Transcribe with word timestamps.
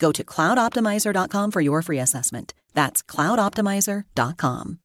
Go 0.00 0.10
to 0.12 0.24
cloudoptimizer.com 0.24 1.50
for 1.50 1.60
your 1.60 1.82
free 1.82 2.00
assessment. 2.00 2.54
That's 2.74 3.02
cloudoptimizer.com. 3.02 4.78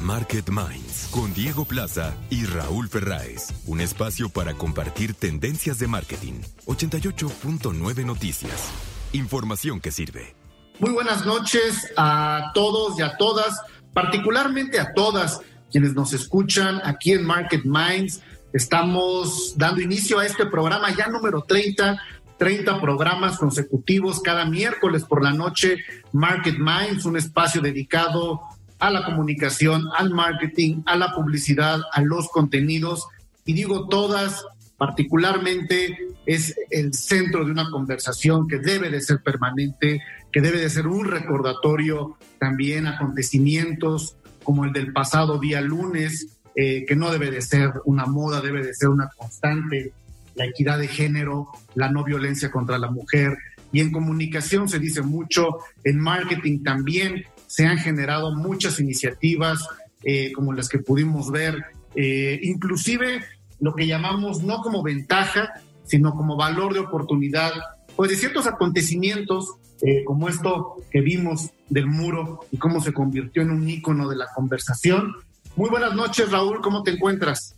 Market 0.00 0.50
Minds 0.50 1.08
con 1.12 1.32
Diego 1.32 1.64
Plaza 1.64 2.12
y 2.28 2.44
Raúl 2.44 2.88
Ferráez. 2.88 3.48
Un 3.66 3.80
espacio 3.80 4.28
para 4.28 4.54
compartir 4.54 5.14
tendencias 5.14 5.78
de 5.78 5.86
marketing. 5.86 6.40
88.9 6.66 8.04
Noticias. 8.04 8.70
Información 9.12 9.80
que 9.80 9.92
sirve. 9.92 10.34
Muy 10.80 10.90
buenas 10.90 11.24
noches 11.24 11.92
a 11.96 12.50
todos 12.54 12.98
y 12.98 13.02
a 13.02 13.16
todas, 13.16 13.60
particularmente 13.92 14.80
a 14.80 14.92
todas 14.94 15.40
quienes 15.70 15.94
nos 15.94 16.12
escuchan 16.12 16.80
aquí 16.84 17.12
en 17.12 17.24
Market 17.24 17.64
Minds. 17.64 18.20
Estamos 18.52 19.54
dando 19.56 19.80
inicio 19.80 20.18
a 20.18 20.26
este 20.26 20.46
programa 20.46 20.94
ya 20.94 21.06
número 21.06 21.42
30 21.42 22.02
30 22.42 22.80
programas 22.80 23.38
consecutivos 23.38 24.20
cada 24.20 24.44
miércoles 24.44 25.04
por 25.04 25.22
la 25.22 25.32
noche. 25.32 25.76
Market 26.10 26.56
Minds, 26.58 27.04
un 27.04 27.16
espacio 27.16 27.60
dedicado 27.60 28.40
a 28.80 28.90
la 28.90 29.04
comunicación, 29.04 29.84
al 29.96 30.10
marketing, 30.10 30.82
a 30.86 30.96
la 30.96 31.14
publicidad, 31.14 31.80
a 31.92 32.02
los 32.02 32.28
contenidos. 32.30 33.06
Y 33.44 33.52
digo 33.52 33.86
todas, 33.86 34.44
particularmente 34.76 35.96
es 36.26 36.56
el 36.70 36.94
centro 36.94 37.44
de 37.44 37.52
una 37.52 37.70
conversación 37.70 38.48
que 38.48 38.58
debe 38.58 38.90
de 38.90 39.00
ser 39.00 39.22
permanente, 39.22 40.02
que 40.32 40.40
debe 40.40 40.58
de 40.58 40.68
ser 40.68 40.88
un 40.88 41.04
recordatorio 41.04 42.16
también 42.40 42.88
acontecimientos 42.88 44.16
como 44.42 44.64
el 44.64 44.72
del 44.72 44.92
pasado 44.92 45.38
día 45.38 45.60
lunes, 45.60 46.40
eh, 46.56 46.86
que 46.88 46.96
no 46.96 47.12
debe 47.12 47.30
de 47.30 47.40
ser 47.40 47.70
una 47.84 48.06
moda, 48.06 48.40
debe 48.40 48.66
de 48.66 48.74
ser 48.74 48.88
una 48.88 49.10
constante 49.16 49.92
la 50.34 50.46
equidad 50.46 50.78
de 50.78 50.88
género, 50.88 51.48
la 51.74 51.90
no 51.90 52.04
violencia 52.04 52.50
contra 52.50 52.78
la 52.78 52.90
mujer. 52.90 53.36
Y 53.72 53.80
en 53.80 53.90
comunicación 53.90 54.68
se 54.68 54.78
dice 54.78 55.02
mucho, 55.02 55.58
en 55.84 55.98
marketing 55.98 56.62
también 56.62 57.24
se 57.46 57.66
han 57.66 57.78
generado 57.78 58.34
muchas 58.34 58.80
iniciativas 58.80 59.66
eh, 60.04 60.32
como 60.32 60.52
las 60.52 60.68
que 60.68 60.78
pudimos 60.78 61.30
ver, 61.30 61.56
eh, 61.94 62.40
inclusive 62.42 63.24
lo 63.60 63.74
que 63.74 63.86
llamamos 63.86 64.42
no 64.42 64.60
como 64.60 64.82
ventaja, 64.82 65.52
sino 65.84 66.14
como 66.14 66.36
valor 66.36 66.74
de 66.74 66.80
oportunidad, 66.80 67.52
pues 67.94 68.10
de 68.10 68.16
ciertos 68.16 68.46
acontecimientos 68.46 69.54
eh, 69.82 70.02
como 70.04 70.28
esto 70.28 70.76
que 70.90 71.00
vimos 71.00 71.50
del 71.68 71.86
muro 71.86 72.40
y 72.50 72.56
cómo 72.56 72.80
se 72.80 72.92
convirtió 72.92 73.42
en 73.42 73.50
un 73.50 73.68
ícono 73.68 74.08
de 74.08 74.16
la 74.16 74.26
conversación. 74.34 75.12
Muy 75.56 75.70
buenas 75.70 75.94
noches, 75.94 76.30
Raúl, 76.30 76.60
¿cómo 76.60 76.82
te 76.82 76.92
encuentras? 76.92 77.56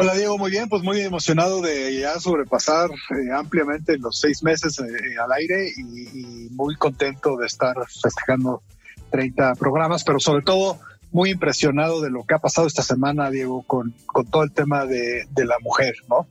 Hola 0.00 0.14
Diego, 0.14 0.38
muy 0.38 0.52
bien, 0.52 0.68
pues 0.68 0.84
muy 0.84 1.00
emocionado 1.00 1.60
de 1.60 1.98
ya 1.98 2.20
sobrepasar 2.20 2.88
eh, 2.88 3.32
ampliamente 3.34 3.98
los 3.98 4.16
seis 4.16 4.44
meses 4.44 4.78
eh, 4.78 4.84
al 5.20 5.32
aire 5.32 5.72
y, 5.76 6.48
muy 6.50 6.76
contento 6.76 7.36
de 7.36 7.46
estar 7.46 7.74
festejando 7.88 8.62
30 9.10 9.56
programas, 9.56 10.04
pero 10.04 10.20
sobre 10.20 10.44
todo 10.44 10.78
muy 11.10 11.30
impresionado 11.30 12.00
de 12.00 12.10
lo 12.10 12.22
que 12.24 12.34
ha 12.34 12.38
pasado 12.38 12.68
esta 12.68 12.82
semana, 12.82 13.28
Diego, 13.28 13.62
con, 13.62 13.92
con 14.06 14.24
todo 14.26 14.44
el 14.44 14.52
tema 14.52 14.86
de, 14.86 15.26
la 15.34 15.56
mujer, 15.62 15.96
¿no? 16.08 16.28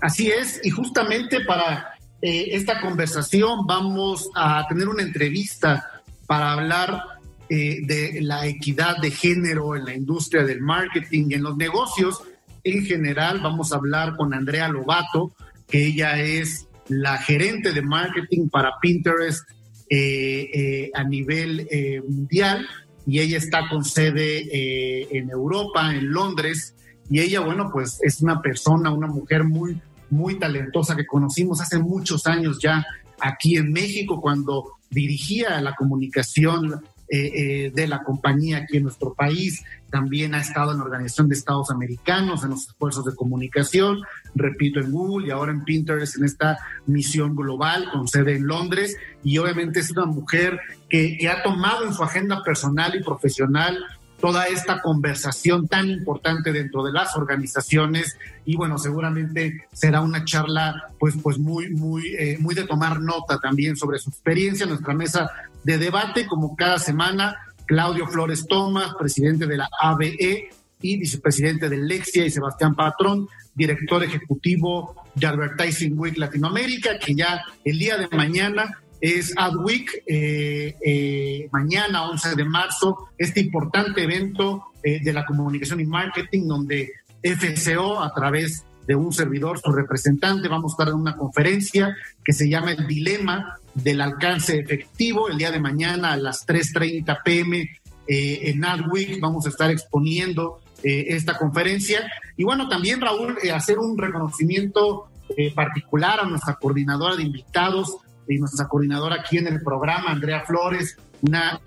Así 0.00 0.30
es, 0.30 0.60
y 0.62 0.70
justamente 0.70 1.40
para 1.40 1.96
eh, 2.22 2.50
esta 2.52 2.80
conversación 2.80 3.66
vamos 3.66 4.30
a 4.36 4.64
tener 4.68 4.86
una 4.86 5.02
entrevista 5.02 6.00
para 6.28 6.52
hablar 6.52 7.02
de 7.48 8.18
la 8.22 8.46
equidad 8.46 8.96
de 8.98 9.12
género 9.12 9.76
en 9.76 9.84
la 9.84 9.94
industria 9.94 10.42
del 10.42 10.60
marketing 10.60 11.26
y 11.30 11.34
en 11.34 11.44
los 11.44 11.56
negocios 11.56 12.20
en 12.66 12.84
general. 12.84 13.40
Vamos 13.42 13.72
a 13.72 13.76
hablar 13.76 14.16
con 14.16 14.34
Andrea 14.34 14.68
Lobato, 14.68 15.32
que 15.68 15.86
ella 15.86 16.20
es 16.20 16.66
la 16.88 17.18
gerente 17.18 17.72
de 17.72 17.82
marketing 17.82 18.48
para 18.48 18.72
Pinterest 18.80 19.48
eh, 19.88 20.50
eh, 20.52 20.90
a 20.94 21.04
nivel 21.04 21.66
eh, 21.70 22.02
mundial 22.06 22.66
y 23.06 23.20
ella 23.20 23.38
está 23.38 23.68
con 23.68 23.84
sede 23.84 25.16
en 25.16 25.30
Europa, 25.30 25.94
en 25.94 26.10
Londres. 26.10 26.74
Y 27.08 27.20
ella, 27.20 27.38
bueno, 27.38 27.70
pues 27.72 28.00
es 28.02 28.20
una 28.20 28.42
persona, 28.42 28.90
una 28.90 29.06
mujer 29.06 29.44
muy, 29.44 29.80
muy 30.10 30.40
talentosa 30.40 30.96
que 30.96 31.06
conocimos 31.06 31.60
hace 31.60 31.78
muchos 31.78 32.26
años 32.26 32.58
ya 32.60 32.84
aquí 33.20 33.56
en 33.56 33.70
México 33.70 34.20
cuando 34.20 34.72
dirigía 34.90 35.60
la 35.60 35.76
comunicación 35.76 36.82
eh, 37.08 37.30
eh, 37.34 37.72
de 37.74 37.86
la 37.86 38.02
compañía 38.02 38.58
aquí 38.58 38.78
en 38.78 38.84
nuestro 38.84 39.14
país. 39.14 39.64
También 39.90 40.34
ha 40.34 40.40
estado 40.40 40.72
en 40.72 40.78
la 40.78 40.84
Organización 40.84 41.28
de 41.28 41.36
Estados 41.36 41.70
Americanos, 41.70 42.42
en 42.42 42.50
los 42.50 42.66
esfuerzos 42.66 43.04
de 43.04 43.14
comunicación, 43.14 44.00
repito, 44.34 44.80
en 44.80 44.90
Google 44.90 45.28
y 45.28 45.30
ahora 45.30 45.52
en 45.52 45.64
Pinterest, 45.64 46.16
en 46.16 46.24
esta 46.24 46.58
misión 46.86 47.36
global 47.36 47.88
con 47.92 48.08
sede 48.08 48.36
en 48.36 48.46
Londres. 48.46 48.96
Y 49.22 49.38
obviamente 49.38 49.80
es 49.80 49.90
una 49.92 50.06
mujer 50.06 50.58
que, 50.88 51.16
que 51.18 51.28
ha 51.28 51.42
tomado 51.42 51.86
en 51.86 51.94
su 51.94 52.02
agenda 52.02 52.42
personal 52.42 52.94
y 52.96 53.04
profesional 53.04 53.78
toda 54.20 54.46
esta 54.46 54.80
conversación 54.80 55.68
tan 55.68 55.88
importante 55.88 56.52
dentro 56.52 56.82
de 56.82 56.92
las 56.92 57.16
organizaciones 57.16 58.16
y 58.44 58.56
bueno 58.56 58.78
seguramente 58.78 59.66
será 59.72 60.00
una 60.00 60.24
charla 60.24 60.88
pues 60.98 61.14
pues 61.22 61.38
muy 61.38 61.70
muy 61.70 62.14
eh, 62.18 62.36
muy 62.40 62.54
de 62.54 62.64
tomar 62.64 63.00
nota 63.00 63.38
también 63.38 63.76
sobre 63.76 63.98
su 63.98 64.10
experiencia 64.10 64.66
nuestra 64.66 64.94
mesa 64.94 65.30
de 65.64 65.78
debate 65.78 66.26
como 66.26 66.56
cada 66.56 66.78
semana 66.78 67.36
Claudio 67.66 68.06
Flores 68.06 68.46
Tomás 68.46 68.94
presidente 68.94 69.46
de 69.46 69.58
la 69.58 69.68
ABE 69.80 70.50
y 70.80 70.96
vicepresidente 70.98 71.68
de 71.68 71.76
Lexia 71.76 72.24
y 72.24 72.30
Sebastián 72.30 72.74
Patrón 72.74 73.28
director 73.54 74.02
ejecutivo 74.02 74.94
de 75.14 75.26
Advertising 75.26 75.98
Week 75.98 76.16
Latinoamérica 76.16 76.98
que 76.98 77.14
ya 77.14 77.42
el 77.64 77.78
día 77.78 77.98
de 77.98 78.08
mañana 78.16 78.78
es 79.00 79.34
Adweek, 79.36 80.04
eh, 80.06 80.76
eh, 80.84 81.48
mañana 81.52 82.08
11 82.08 82.34
de 82.34 82.44
marzo, 82.44 83.08
este 83.18 83.40
importante 83.40 84.02
evento 84.02 84.64
eh, 84.82 85.00
de 85.02 85.12
la 85.12 85.26
comunicación 85.26 85.80
y 85.80 85.84
marketing 85.84 86.46
donde 86.46 86.92
FCO 87.22 88.00
a 88.02 88.12
través 88.14 88.64
de 88.86 88.94
un 88.94 89.12
servidor, 89.12 89.58
su 89.58 89.72
representante, 89.72 90.48
vamos 90.48 90.72
a 90.72 90.74
estar 90.74 90.88
en 90.88 91.00
una 91.00 91.16
conferencia 91.16 91.96
que 92.24 92.32
se 92.32 92.48
llama 92.48 92.72
El 92.72 92.86
Dilema 92.86 93.58
del 93.74 94.00
Alcance 94.00 94.58
Efectivo. 94.58 95.28
El 95.28 95.38
día 95.38 95.50
de 95.50 95.58
mañana 95.58 96.12
a 96.12 96.16
las 96.16 96.46
3.30 96.46 97.22
pm 97.24 97.68
en 98.08 98.64
Adweek 98.64 99.20
vamos 99.20 99.44
a 99.46 99.48
estar 99.48 99.72
exponiendo 99.72 100.60
esta 100.84 101.36
conferencia. 101.36 102.08
Y 102.36 102.44
bueno, 102.44 102.68
también 102.68 103.00
Raúl, 103.00 103.36
hacer 103.52 103.80
un 103.80 103.98
reconocimiento 103.98 105.08
particular 105.56 106.20
a 106.20 106.26
nuestra 106.26 106.54
coordinadora 106.54 107.16
de 107.16 107.24
invitados, 107.24 107.96
y 108.28 108.38
nuestra 108.38 108.68
coordinadora 108.68 109.16
aquí 109.16 109.38
en 109.38 109.46
el 109.46 109.60
programa, 109.62 110.10
Andrea 110.10 110.44
Flores, 110.46 110.96
una, 111.22 111.60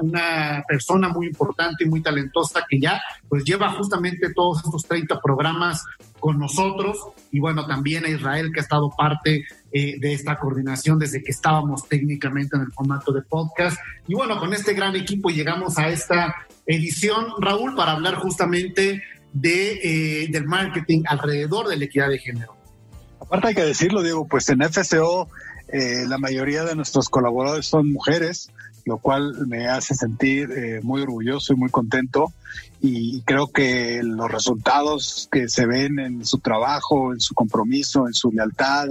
una, 0.00 0.64
persona 0.66 1.08
muy 1.08 1.28
importante 1.28 1.84
y 1.84 1.88
muy 1.88 2.02
talentosa 2.02 2.64
que 2.68 2.80
ya 2.80 3.00
pues 3.28 3.44
lleva 3.44 3.72
justamente 3.72 4.32
todos 4.34 4.62
estos 4.64 4.84
30 4.84 5.20
programas 5.20 5.84
con 6.18 6.38
nosotros 6.38 6.98
y 7.30 7.40
bueno, 7.40 7.66
también 7.66 8.04
a 8.04 8.08
Israel 8.08 8.50
que 8.52 8.60
ha 8.60 8.62
estado 8.62 8.90
parte 8.96 9.44
eh, 9.72 9.96
de 9.98 10.12
esta 10.12 10.36
coordinación 10.38 10.98
desde 10.98 11.22
que 11.22 11.30
estábamos 11.30 11.88
técnicamente 11.88 12.56
en 12.56 12.62
el 12.62 12.72
formato 12.72 13.12
de 13.12 13.22
podcast. 13.22 13.78
Y 14.06 14.14
bueno, 14.14 14.38
con 14.38 14.52
este 14.52 14.74
gran 14.74 14.96
equipo 14.96 15.30
llegamos 15.30 15.78
a 15.78 15.88
esta 15.88 16.34
edición, 16.66 17.26
Raúl, 17.38 17.74
para 17.74 17.92
hablar 17.92 18.16
justamente 18.16 19.02
de, 19.32 20.24
eh, 20.24 20.28
del 20.30 20.46
marketing 20.46 21.02
alrededor 21.06 21.68
de 21.68 21.76
la 21.76 21.84
equidad 21.84 22.08
de 22.08 22.18
género. 22.18 22.56
Aparte 23.20 23.48
hay 23.48 23.54
que 23.54 23.62
decirlo, 23.64 24.02
Diego, 24.02 24.26
pues 24.26 24.48
en 24.48 24.60
FCO 24.62 25.28
eh, 25.72 26.04
la 26.06 26.18
mayoría 26.18 26.64
de 26.64 26.74
nuestros 26.74 27.08
colaboradores 27.08 27.66
son 27.66 27.90
mujeres 27.92 28.50
lo 28.84 28.98
cual 28.98 29.46
me 29.46 29.68
hace 29.68 29.94
sentir 29.94 30.50
eh, 30.50 30.80
muy 30.82 31.02
orgulloso 31.02 31.52
y 31.52 31.56
muy 31.56 31.70
contento 31.70 32.32
y 32.80 33.22
creo 33.22 33.48
que 33.48 34.02
los 34.02 34.30
resultados 34.30 35.28
que 35.30 35.48
se 35.48 35.66
ven 35.66 35.98
en 35.98 36.24
su 36.24 36.38
trabajo, 36.38 37.12
en 37.12 37.20
su 37.20 37.34
compromiso, 37.34 38.06
en 38.06 38.14
su 38.14 38.32
lealtad, 38.32 38.88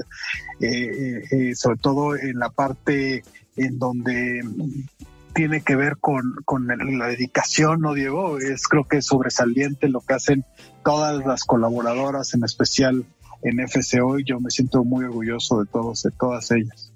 eh, 0.60 1.24
eh, 1.32 1.56
sobre 1.56 1.78
todo 1.78 2.16
en 2.16 2.38
la 2.40 2.50
parte 2.50 3.24
en 3.58 3.80
donde 3.80 4.42
tiene 5.34 5.62
que 5.62 5.76
ver 5.76 5.98
con, 5.98 6.36
con 6.46 6.68
la 6.68 7.08
dedicación, 7.08 7.82
¿no, 7.82 7.94
Diego? 7.94 8.40
Es 8.40 8.68
creo 8.68 8.86
que 8.86 8.98
es 8.98 9.06
sobresaliente 9.06 9.90
lo 9.90 10.02
que 10.02 10.14
hacen 10.14 10.46
todas 10.84 11.26
las 11.26 11.44
colaboradoras, 11.44 12.34
en 12.34 12.44
especial 12.44 13.06
en 13.42 13.60
FCO, 13.68 14.20
y 14.20 14.24
yo 14.26 14.40
me 14.40 14.50
siento 14.50 14.84
muy 14.84 15.06
orgulloso 15.06 15.60
de 15.60 15.66
todos, 15.68 16.04
de 16.04 16.12
todas 16.12 16.52
ellas. 16.52 16.92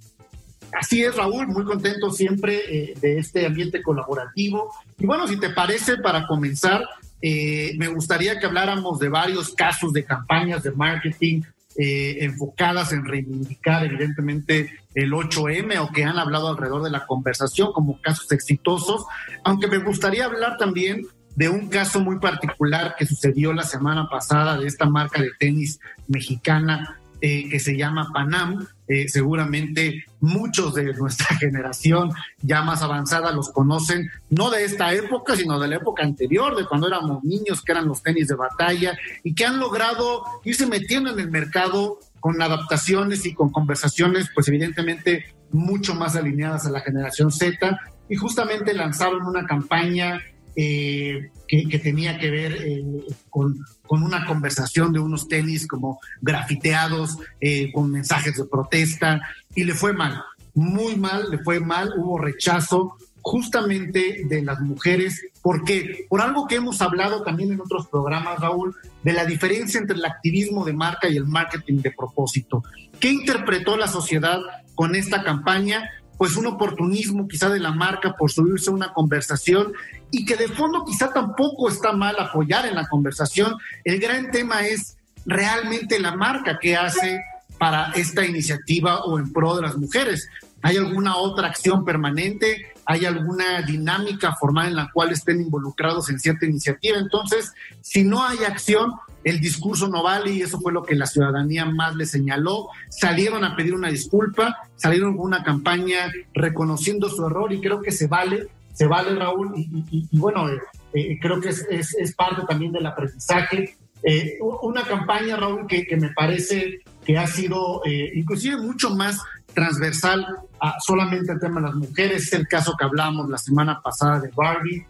Así 0.73 1.03
es, 1.03 1.15
Raúl, 1.15 1.47
muy 1.47 1.65
contento 1.65 2.11
siempre 2.11 2.61
eh, 2.67 2.93
de 2.99 3.19
este 3.19 3.45
ambiente 3.45 3.81
colaborativo. 3.83 4.73
Y 4.97 5.05
bueno, 5.05 5.27
si 5.27 5.37
te 5.37 5.51
parece, 5.51 5.97
para 5.97 6.25
comenzar, 6.25 6.83
eh, 7.21 7.73
me 7.77 7.87
gustaría 7.87 8.39
que 8.39 8.47
habláramos 8.47 8.99
de 8.99 9.09
varios 9.09 9.53
casos 9.53 9.93
de 9.93 10.03
campañas 10.03 10.63
de 10.63 10.71
marketing 10.71 11.41
eh, 11.75 12.17
enfocadas 12.21 12.91
en 12.91 13.05
reivindicar 13.05 13.85
evidentemente 13.85 14.71
el 14.93 15.11
8M 15.11 15.79
o 15.79 15.91
que 15.91 16.03
han 16.03 16.19
hablado 16.19 16.49
alrededor 16.49 16.83
de 16.83 16.91
la 16.91 17.05
conversación 17.07 17.71
como 17.71 17.99
casos 18.01 18.31
exitosos, 18.31 19.05
aunque 19.43 19.67
me 19.67 19.79
gustaría 19.79 20.25
hablar 20.25 20.57
también 20.57 21.07
de 21.35 21.49
un 21.49 21.67
caso 21.67 21.99
muy 21.99 22.19
particular 22.19 22.95
que 22.97 23.05
sucedió 23.05 23.53
la 23.53 23.63
semana 23.63 24.07
pasada 24.09 24.57
de 24.57 24.67
esta 24.67 24.85
marca 24.85 25.21
de 25.21 25.31
tenis 25.39 25.79
mexicana 26.07 26.99
eh, 27.25 27.47
que 27.49 27.59
se 27.59 27.77
llama 27.77 28.11
Panam. 28.13 28.67
Eh, 28.85 29.07
seguramente 29.07 30.03
muchos 30.19 30.73
de 30.73 30.93
nuestra 30.93 31.35
generación 31.39 32.11
ya 32.41 32.61
más 32.63 32.81
avanzada 32.81 33.31
los 33.31 33.49
conocen, 33.49 34.11
no 34.29 34.49
de 34.49 34.65
esta 34.65 34.93
época, 34.93 35.37
sino 35.37 35.57
de 35.57 35.69
la 35.69 35.77
época 35.77 36.03
anterior, 36.03 36.53
de 36.57 36.65
cuando 36.65 36.87
éramos 36.87 37.23
niños, 37.23 37.61
que 37.61 37.71
eran 37.71 37.87
los 37.87 38.03
tenis 38.03 38.27
de 38.27 38.35
batalla, 38.35 38.97
y 39.23 39.33
que 39.33 39.45
han 39.45 39.57
logrado 39.57 40.25
irse 40.43 40.67
metiendo 40.67 41.11
en 41.11 41.19
el 41.21 41.31
mercado 41.31 41.99
con 42.19 42.41
adaptaciones 42.41 43.25
y 43.25 43.33
con 43.33 43.51
conversaciones, 43.51 44.27
pues 44.35 44.49
evidentemente 44.49 45.33
mucho 45.53 45.95
más 45.95 46.17
alineadas 46.17 46.65
a 46.65 46.71
la 46.71 46.81
generación 46.81 47.31
Z, 47.31 47.79
y 48.09 48.15
justamente 48.17 48.73
lanzaron 48.73 49.25
una 49.25 49.45
campaña 49.45 50.21
eh, 50.55 51.31
que, 51.47 51.79
tenía 51.79 52.17
que 52.17 52.29
ver 52.29 52.53
eh, 52.53 52.83
con, 53.29 53.65
una 53.89 54.25
conversación 54.25 54.91
de 54.91 54.99
unos 54.99 55.27
tenis 55.27 55.67
como 55.67 55.99
grafiteados, 56.21 57.17
eh, 57.39 57.71
con 57.71 57.91
mensajes 57.91 58.37
de 58.37 58.45
protesta, 58.45 59.21
y 59.53 59.63
le 59.63 59.73
fue 59.73 59.93
mal, 59.93 60.23
muy 60.53 60.95
mal, 60.95 61.29
le 61.29 61.37
fue 61.39 61.59
mal, 61.59 61.93
hubo 61.97 62.17
rechazo 62.17 62.97
justamente 63.21 64.25
de 64.27 64.41
las 64.41 64.59
mujeres, 64.59 65.21
porque 65.41 66.05
por 66.09 66.21
algo 66.21 66.45
que 66.45 66.55
hemos 66.55 66.81
hablado 66.81 67.23
también 67.23 67.51
en 67.51 67.61
otros 67.61 67.87
programas, 67.87 68.39
Raúl, 68.39 68.75
de 69.01 69.13
la 69.13 69.25
diferencia 69.25 69.79
entre 69.79 69.95
el 69.95 70.05
activismo 70.05 70.65
de 70.65 70.73
marca 70.73 71.07
y 71.07 71.17
el 71.17 71.25
marketing 71.25 71.77
de 71.77 71.91
propósito. 71.91 72.63
¿Qué 72.99 73.09
interpretó 73.09 73.77
la 73.77 73.87
sociedad 73.87 74.39
con 74.75 74.95
esta 74.95 75.23
campaña? 75.23 75.89
Pues 76.17 76.35
un 76.35 76.47
oportunismo 76.47 77.27
quizá 77.27 77.49
de 77.49 77.59
la 77.59 77.71
marca 77.71 78.15
por 78.17 78.31
subirse 78.31 78.69
a 78.69 78.73
una 78.73 78.93
conversación 78.93 79.73
y 80.11 80.25
que 80.25 80.35
de 80.35 80.47
fondo 80.47 80.85
quizá 80.85 81.11
tampoco 81.11 81.69
está 81.69 81.91
mal 81.91 82.15
apoyar 82.19 82.65
en 82.65 82.75
la 82.75 82.87
conversación. 82.87 83.55
El 83.83 83.99
gran 83.99 84.31
tema 84.31 84.67
es 84.67 84.97
realmente 85.25 85.99
la 85.99 86.15
marca 86.15 86.59
que 86.59 86.75
hace 86.75 87.21
para 87.57 87.91
esta 87.93 88.25
iniciativa 88.25 89.03
o 89.05 89.17
en 89.17 89.31
pro 89.31 89.55
de 89.55 89.63
las 89.63 89.77
mujeres. 89.77 90.29
¿Hay 90.61 90.77
alguna 90.77 91.17
otra 91.17 91.47
acción 91.47 91.83
permanente? 91.83 92.73
¿Hay 92.85 93.05
alguna 93.05 93.61
dinámica 93.61 94.35
formal 94.35 94.67
en 94.67 94.75
la 94.75 94.89
cual 94.93 95.11
estén 95.11 95.41
involucrados 95.41 96.09
en 96.09 96.19
cierta 96.19 96.45
iniciativa? 96.45 96.97
Entonces, 96.97 97.53
si 97.81 98.03
no 98.03 98.23
hay 98.23 98.39
acción, 98.45 98.93
el 99.23 99.39
discurso 99.39 99.87
no 99.87 100.03
vale 100.03 100.31
y 100.31 100.41
eso 100.41 100.59
fue 100.59 100.73
lo 100.73 100.83
que 100.83 100.95
la 100.95 101.05
ciudadanía 101.05 101.65
más 101.65 101.95
le 101.95 102.05
señaló. 102.05 102.67
Salieron 102.89 103.43
a 103.43 103.55
pedir 103.55 103.73
una 103.73 103.89
disculpa, 103.89 104.57
salieron 104.75 105.15
con 105.15 105.27
una 105.27 105.43
campaña 105.43 106.11
reconociendo 106.33 107.09
su 107.09 107.25
error 107.25 107.53
y 107.53 107.61
creo 107.61 107.81
que 107.81 107.91
se 107.91 108.07
vale, 108.07 108.47
se 108.73 108.85
vale 108.85 109.15
Raúl 109.15 109.53
y, 109.55 110.07
bueno, 110.17 110.49
eh, 110.49 110.59
eh, 110.93 111.19
creo 111.21 111.39
que 111.39 111.49
es, 111.49 112.15
parte 112.15 112.41
también 112.47 112.71
del 112.71 112.85
aprendizaje. 112.85 113.77
Eh, 114.03 114.37
una 114.41 114.83
campaña, 114.83 115.37
Raúl, 115.37 115.67
que, 115.67 115.85
me 115.95 116.09
parece 116.09 116.81
que 117.05 117.17
ha 117.17 117.27
sido 117.27 117.81
inclusive 117.85 118.57
mucho 118.57 118.89
más 118.89 119.21
transversal 119.53 120.25
a 120.59 120.75
solamente 120.79 121.31
el 121.31 121.39
tema 121.39 121.61
de 121.61 121.67
las 121.67 121.75
mujeres, 121.75 122.23
es 122.23 122.33
el 122.33 122.47
caso 122.47 122.75
que 122.77 122.85
hablamos 122.85 123.29
la 123.29 123.37
semana 123.37 123.81
pasada 123.81 124.19
de 124.19 124.29
Barbie, 124.35 124.85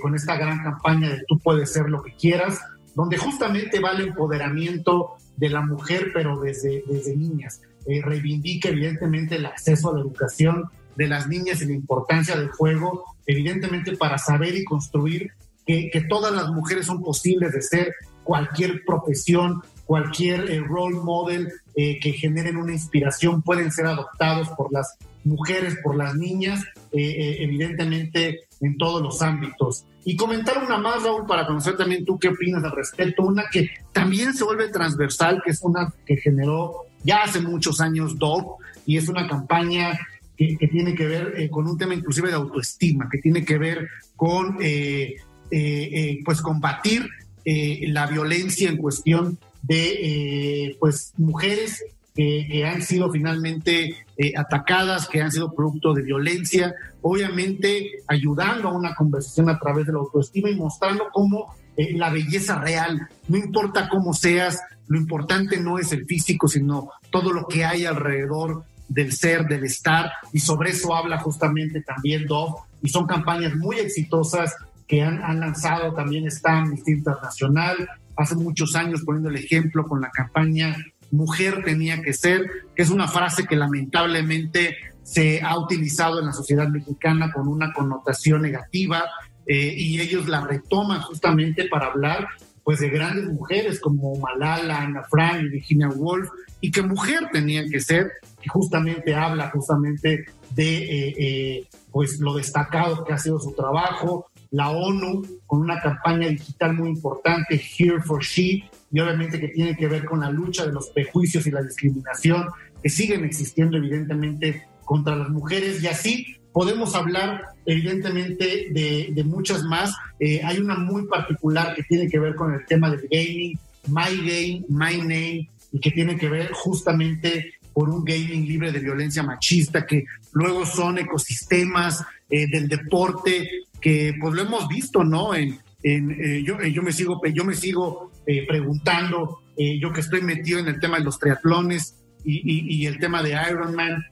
con 0.00 0.14
esta 0.14 0.36
gran 0.36 0.62
campaña 0.62 1.10
de 1.10 1.24
tú 1.26 1.38
puedes 1.40 1.72
ser 1.72 1.90
lo 1.90 2.02
que 2.02 2.14
quieras 2.14 2.60
donde 2.94 3.16
justamente 3.16 3.80
va 3.80 3.92
el 3.92 4.08
empoderamiento 4.08 5.16
de 5.36 5.48
la 5.48 5.62
mujer, 5.62 6.10
pero 6.12 6.40
desde, 6.40 6.84
desde 6.86 7.16
niñas. 7.16 7.60
Eh, 7.86 8.00
reivindica 8.02 8.70
evidentemente 8.70 9.36
el 9.36 9.44
acceso 9.44 9.90
a 9.90 9.94
la 9.94 10.00
educación 10.00 10.64
de 10.96 11.06
las 11.06 11.28
niñas 11.28 11.60
y 11.60 11.66
la 11.66 11.74
importancia 11.74 12.34
del 12.36 12.50
juego, 12.50 13.04
evidentemente 13.26 13.96
para 13.96 14.16
saber 14.16 14.54
y 14.54 14.64
construir 14.64 15.32
que, 15.66 15.90
todas 16.08 16.32
las 16.32 16.48
mujeres 16.48 16.86
son 16.86 17.02
posibles 17.02 17.52
de 17.52 17.62
ser 17.62 17.94
cualquier 18.22 18.84
profesión, 18.86 19.62
cualquier 19.86 20.50
eh, 20.50 20.60
role 20.60 20.96
model 20.96 21.52
eh, 21.74 21.98
que 22.00 22.12
generen 22.12 22.56
una 22.56 22.72
inspiración, 22.72 23.42
pueden 23.42 23.70
ser 23.70 23.86
adoptados 23.86 24.48
por 24.50 24.72
las 24.72 24.96
mujeres, 25.24 25.78
por 25.82 25.96
las 25.96 26.14
niñas, 26.14 26.62
evidentemente 26.92 28.40
en 28.60 28.76
todos 28.76 29.02
los 29.02 29.22
ámbitos. 29.22 29.86
Y 30.04 30.16
comentar 30.16 30.62
una 30.62 30.76
más, 30.78 31.02
Raúl, 31.02 31.26
para 31.26 31.46
conocer 31.46 31.76
también 31.76 32.04
tú 32.04 32.18
qué 32.18 32.28
opinas 32.28 32.62
al 32.64 32.72
respecto. 32.72 33.22
Una 33.22 33.44
que 33.50 33.70
también 33.92 34.34
se 34.34 34.44
vuelve 34.44 34.68
transversal, 34.68 35.42
que 35.44 35.52
es 35.52 35.62
una 35.62 35.92
que 36.04 36.16
generó 36.16 36.86
ya 37.02 37.22
hace 37.22 37.40
muchos 37.40 37.80
años 37.80 38.18
Dove, 38.18 38.46
y 38.86 38.96
es 38.96 39.08
una 39.08 39.26
campaña 39.26 39.98
que, 40.36 40.68
tiene 40.70 40.94
que 40.94 41.06
ver 41.06 41.34
eh, 41.36 41.48
con 41.48 41.66
un 41.66 41.78
tema 41.78 41.94
inclusive 41.94 42.28
de 42.28 42.34
autoestima, 42.34 43.08
que 43.10 43.18
tiene 43.18 43.44
que 43.44 43.58
ver 43.58 43.88
con 44.16 44.58
eh, 44.60 45.16
eh, 45.50 46.20
pues 46.24 46.40
combatir 46.40 47.08
la 47.46 48.06
violencia 48.06 48.70
en 48.70 48.78
cuestión 48.78 49.38
de 49.62 50.74
pues 50.80 51.12
mujeres 51.18 51.84
que, 52.14 52.64
han 52.64 52.80
sido 52.80 53.10
finalmente 53.10 54.03
eh, 54.16 54.32
atacadas, 54.36 55.08
que 55.08 55.20
han 55.20 55.32
sido 55.32 55.52
producto 55.52 55.92
de 55.92 56.02
violencia, 56.02 56.74
obviamente 57.02 58.02
ayudando 58.06 58.68
a 58.68 58.72
una 58.72 58.94
conversación 58.94 59.48
a 59.48 59.58
través 59.58 59.86
de 59.86 59.92
la 59.92 59.98
autoestima 59.98 60.50
y 60.50 60.54
mostrando 60.54 61.06
cómo 61.12 61.54
eh, 61.76 61.96
la 61.96 62.10
belleza 62.10 62.60
real, 62.60 63.08
no 63.26 63.36
importa 63.36 63.88
cómo 63.88 64.14
seas, 64.14 64.60
lo 64.86 64.98
importante 64.98 65.58
no 65.58 65.78
es 65.78 65.92
el 65.92 66.06
físico, 66.06 66.46
sino 66.46 66.90
todo 67.10 67.32
lo 67.32 67.48
que 67.48 67.64
hay 67.64 67.86
alrededor 67.86 68.64
del 68.88 69.12
ser, 69.12 69.46
del 69.46 69.64
estar, 69.64 70.12
y 70.32 70.38
sobre 70.38 70.70
eso 70.70 70.94
habla 70.94 71.18
justamente 71.18 71.80
también 71.82 72.26
Dove, 72.26 72.54
y 72.82 72.90
son 72.90 73.06
campañas 73.06 73.56
muy 73.56 73.78
exitosas 73.78 74.54
que 74.86 75.02
han, 75.02 75.22
han 75.24 75.40
lanzado 75.40 75.94
también 75.94 76.26
está 76.26 76.58
Amnistía 76.58 76.94
Internacional, 76.94 77.88
hace 78.16 78.36
muchos 78.36 78.76
años 78.76 79.02
poniendo 79.04 79.30
el 79.30 79.36
ejemplo 79.36 79.86
con 79.88 80.00
la 80.00 80.10
campaña 80.10 80.76
mujer 81.10 81.62
tenía 81.64 82.02
que 82.02 82.12
ser, 82.12 82.48
que 82.74 82.82
es 82.82 82.90
una 82.90 83.08
frase 83.08 83.46
que 83.46 83.56
lamentablemente 83.56 84.76
se 85.02 85.42
ha 85.42 85.58
utilizado 85.58 86.20
en 86.20 86.26
la 86.26 86.32
sociedad 86.32 86.68
mexicana 86.68 87.30
con 87.32 87.48
una 87.48 87.72
connotación 87.72 88.42
negativa 88.42 89.04
eh, 89.46 89.74
y 89.76 90.00
ellos 90.00 90.28
la 90.28 90.46
retoman 90.46 91.00
justamente 91.02 91.68
para 91.68 91.86
hablar 91.86 92.28
pues 92.64 92.80
de 92.80 92.88
grandes 92.88 93.26
mujeres 93.26 93.78
como 93.78 94.16
Malala, 94.16 94.80
Ana 94.80 95.02
Frank 95.10 95.42
y 95.42 95.48
Virginia 95.50 95.88
Woolf 95.88 96.30
y 96.62 96.70
que 96.70 96.82
mujer 96.82 97.28
tenían 97.30 97.70
que 97.70 97.78
ser, 97.78 98.10
que 98.40 98.48
justamente 98.48 99.14
habla 99.14 99.50
justamente 99.50 100.24
de 100.50 100.76
eh, 100.76 101.14
eh, 101.18 101.68
pues 101.92 102.18
lo 102.20 102.34
destacado 102.34 103.04
que 103.04 103.12
ha 103.12 103.18
sido 103.18 103.38
su 103.38 103.52
trabajo, 103.52 104.30
la 104.54 104.70
ONU 104.70 105.40
con 105.46 105.62
una 105.62 105.80
campaña 105.80 106.28
digital 106.28 106.74
muy 106.74 106.90
importante, 106.90 107.60
Here 107.60 108.00
for 108.00 108.22
She, 108.22 108.62
y 108.92 109.00
obviamente 109.00 109.40
que 109.40 109.48
tiene 109.48 109.76
que 109.76 109.88
ver 109.88 110.04
con 110.04 110.20
la 110.20 110.30
lucha 110.30 110.64
de 110.64 110.72
los 110.72 110.90
prejuicios 110.90 111.44
y 111.48 111.50
la 111.50 111.60
discriminación 111.60 112.46
que 112.80 112.88
siguen 112.88 113.24
existiendo 113.24 113.76
evidentemente 113.78 114.68
contra 114.84 115.16
las 115.16 115.28
mujeres 115.28 115.82
y 115.82 115.88
así 115.88 116.36
podemos 116.52 116.94
hablar 116.94 117.46
evidentemente 117.66 118.68
de, 118.70 119.24
muchas 119.24 119.64
más. 119.64 119.92
Eh, 120.20 120.40
hay 120.44 120.58
una 120.58 120.76
muy 120.76 121.08
particular 121.08 121.74
que 121.74 121.82
tiene 121.82 122.08
que 122.08 122.20
ver 122.20 122.36
con 122.36 122.54
el 122.54 122.64
tema 122.64 122.90
del 122.90 123.08
gaming, 123.10 123.58
My 123.88 124.16
Game, 124.18 124.64
My 124.68 124.98
Name, 124.98 125.50
y 125.72 125.80
que 125.80 125.90
tiene 125.90 126.16
que 126.16 126.28
ver 126.28 126.52
justamente 126.52 127.54
por 127.74 127.90
un 127.90 128.04
gaming 128.04 128.46
libre 128.46 128.72
de 128.72 128.78
violencia 128.78 129.22
machista, 129.22 129.84
que 129.84 130.06
luego 130.32 130.64
son 130.64 130.98
ecosistemas 130.98 132.02
eh, 132.30 132.46
del 132.48 132.68
deporte 132.68 133.48
que 133.84 134.14
pues 134.18 134.34
lo 134.34 134.42
hemos 134.42 134.66
visto, 134.66 135.04
¿no? 135.04 135.34
En, 135.34 135.60
eh, 135.82 136.42
yo, 136.42 136.58
eh, 136.60 136.72
yo, 136.72 136.82
me 136.82 136.92
sigo, 136.92 137.20
yo 137.26 137.44
me 137.44 137.54
sigo 137.54 138.10
eh, 138.26 138.46
preguntando, 138.46 139.40
yo 139.56 139.92
que 139.92 140.00
estoy 140.00 140.22
metido 140.22 140.58
en 140.58 140.66
el 140.66 140.80
tema 140.80 140.98
de 140.98 141.04
los 141.04 141.18
triatlones 141.18 141.94
y, 142.24 142.80
y, 142.82 142.86
el 142.86 142.98
tema 142.98 143.22
de 143.22 143.38
Ironman, 143.50 144.02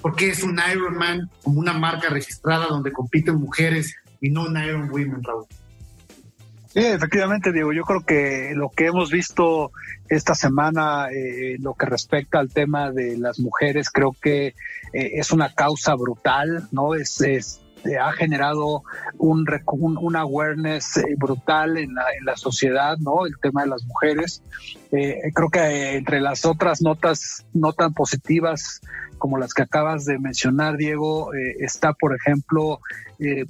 ¿Por 0.00 0.16
qué 0.16 0.30
es 0.30 0.42
un 0.42 0.58
Ironman 0.72 1.28
como 1.42 1.60
una 1.60 1.72
marca 1.72 2.08
registrada 2.08 2.66
donde 2.66 2.90
compiten 2.90 3.36
mujeres 3.36 3.94
y 4.20 4.30
no 4.30 4.46
un 4.46 4.56
Iron 4.56 4.90
Women, 4.90 5.22
Raúl? 5.22 5.44
Sí, 6.78 6.86
efectivamente, 6.86 7.52
Diego. 7.52 7.72
Yo 7.72 7.82
creo 7.82 8.02
que 8.02 8.52
lo 8.54 8.70
que 8.70 8.86
hemos 8.86 9.10
visto 9.10 9.72
esta 10.08 10.36
semana, 10.36 11.08
eh, 11.10 11.56
lo 11.58 11.74
que 11.74 11.86
respecta 11.86 12.38
al 12.38 12.50
tema 12.50 12.92
de 12.92 13.18
las 13.18 13.40
mujeres, 13.40 13.90
creo 13.90 14.12
que 14.12 14.46
eh, 14.46 14.54
es 14.92 15.32
una 15.32 15.52
causa 15.52 15.96
brutal, 15.96 16.68
¿no? 16.70 16.94
Es, 16.94 17.20
es 17.20 17.60
ha 18.00 18.12
generado 18.12 18.82
un, 19.18 19.46
un, 19.66 20.16
awareness 20.16 20.96
eh, 20.98 21.14
brutal 21.16 21.76
en 21.76 21.94
la, 21.94 22.04
en 22.18 22.24
la, 22.24 22.36
sociedad, 22.36 22.96
¿no? 22.98 23.26
El 23.26 23.38
tema 23.40 23.62
de 23.62 23.68
las 23.68 23.84
mujeres. 23.84 24.42
Eh, 24.92 25.20
creo 25.34 25.48
que 25.48 25.96
entre 25.96 26.20
las 26.20 26.44
otras 26.44 26.82
notas 26.82 27.46
no 27.52 27.72
tan 27.72 27.94
positivas 27.94 28.80
como 29.18 29.38
las 29.38 29.52
que 29.52 29.62
acabas 29.62 30.04
de 30.04 30.18
mencionar, 30.18 30.76
Diego, 30.76 31.34
eh, 31.34 31.56
está, 31.60 31.92
por 31.92 32.14
ejemplo, 32.14 32.80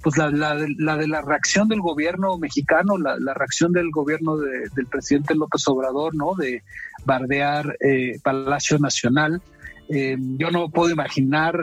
pues 0.03 0.17
la, 0.17 0.31
la, 0.31 0.57
la, 0.79 0.97
de 0.97 1.07
la 1.07 1.21
reacción 1.21 1.69
del 1.69 1.83
gobierno 1.83 2.39
mexicano, 2.39 2.97
la, 2.97 3.19
la 3.19 3.35
reacción 3.35 3.73
del 3.73 3.91
gobierno 3.91 4.39
del 4.39 4.87
presidente 4.91 5.35
López 5.35 5.69
Obrador, 5.69 6.15
¿no? 6.15 6.35
De 6.35 6.63
bardear 7.05 7.77
Palacio 8.23 8.79
Nacional. 8.79 9.43
yo 9.91 10.51
no 10.51 10.71
puedo 10.71 10.91
imaginar 10.91 11.61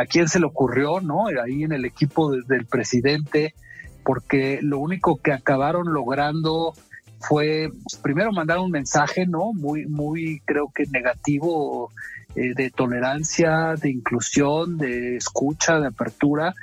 a 0.00 0.06
quién 0.06 0.28
se 0.28 0.40
le 0.40 0.46
ocurrió, 0.46 1.00
¿no? 1.00 1.26
Ahí 1.26 1.62
en 1.62 1.72
el 1.72 1.84
equipo 1.84 2.32
del 2.32 2.64
presidente, 2.64 3.54
porque 4.02 4.60
lo 4.62 4.78
único 4.78 5.18
que 5.18 5.30
acabaron 5.30 5.92
logrando 5.92 6.72
fue 7.18 7.68
primero 8.02 8.32
mandar 8.32 8.60
un 8.60 8.70
mensaje, 8.70 9.26
¿no? 9.26 9.52
Muy, 9.52 9.84
muy, 9.84 10.40
creo 10.46 10.72
que 10.74 10.84
negativo 10.90 11.90
eh, 12.34 12.54
de 12.56 12.70
tolerancia, 12.70 13.74
de 13.74 13.90
inclusión, 13.90 14.78
de 14.78 15.16
escucha, 15.16 15.78
de 15.78 15.88
apertura. 15.88 16.54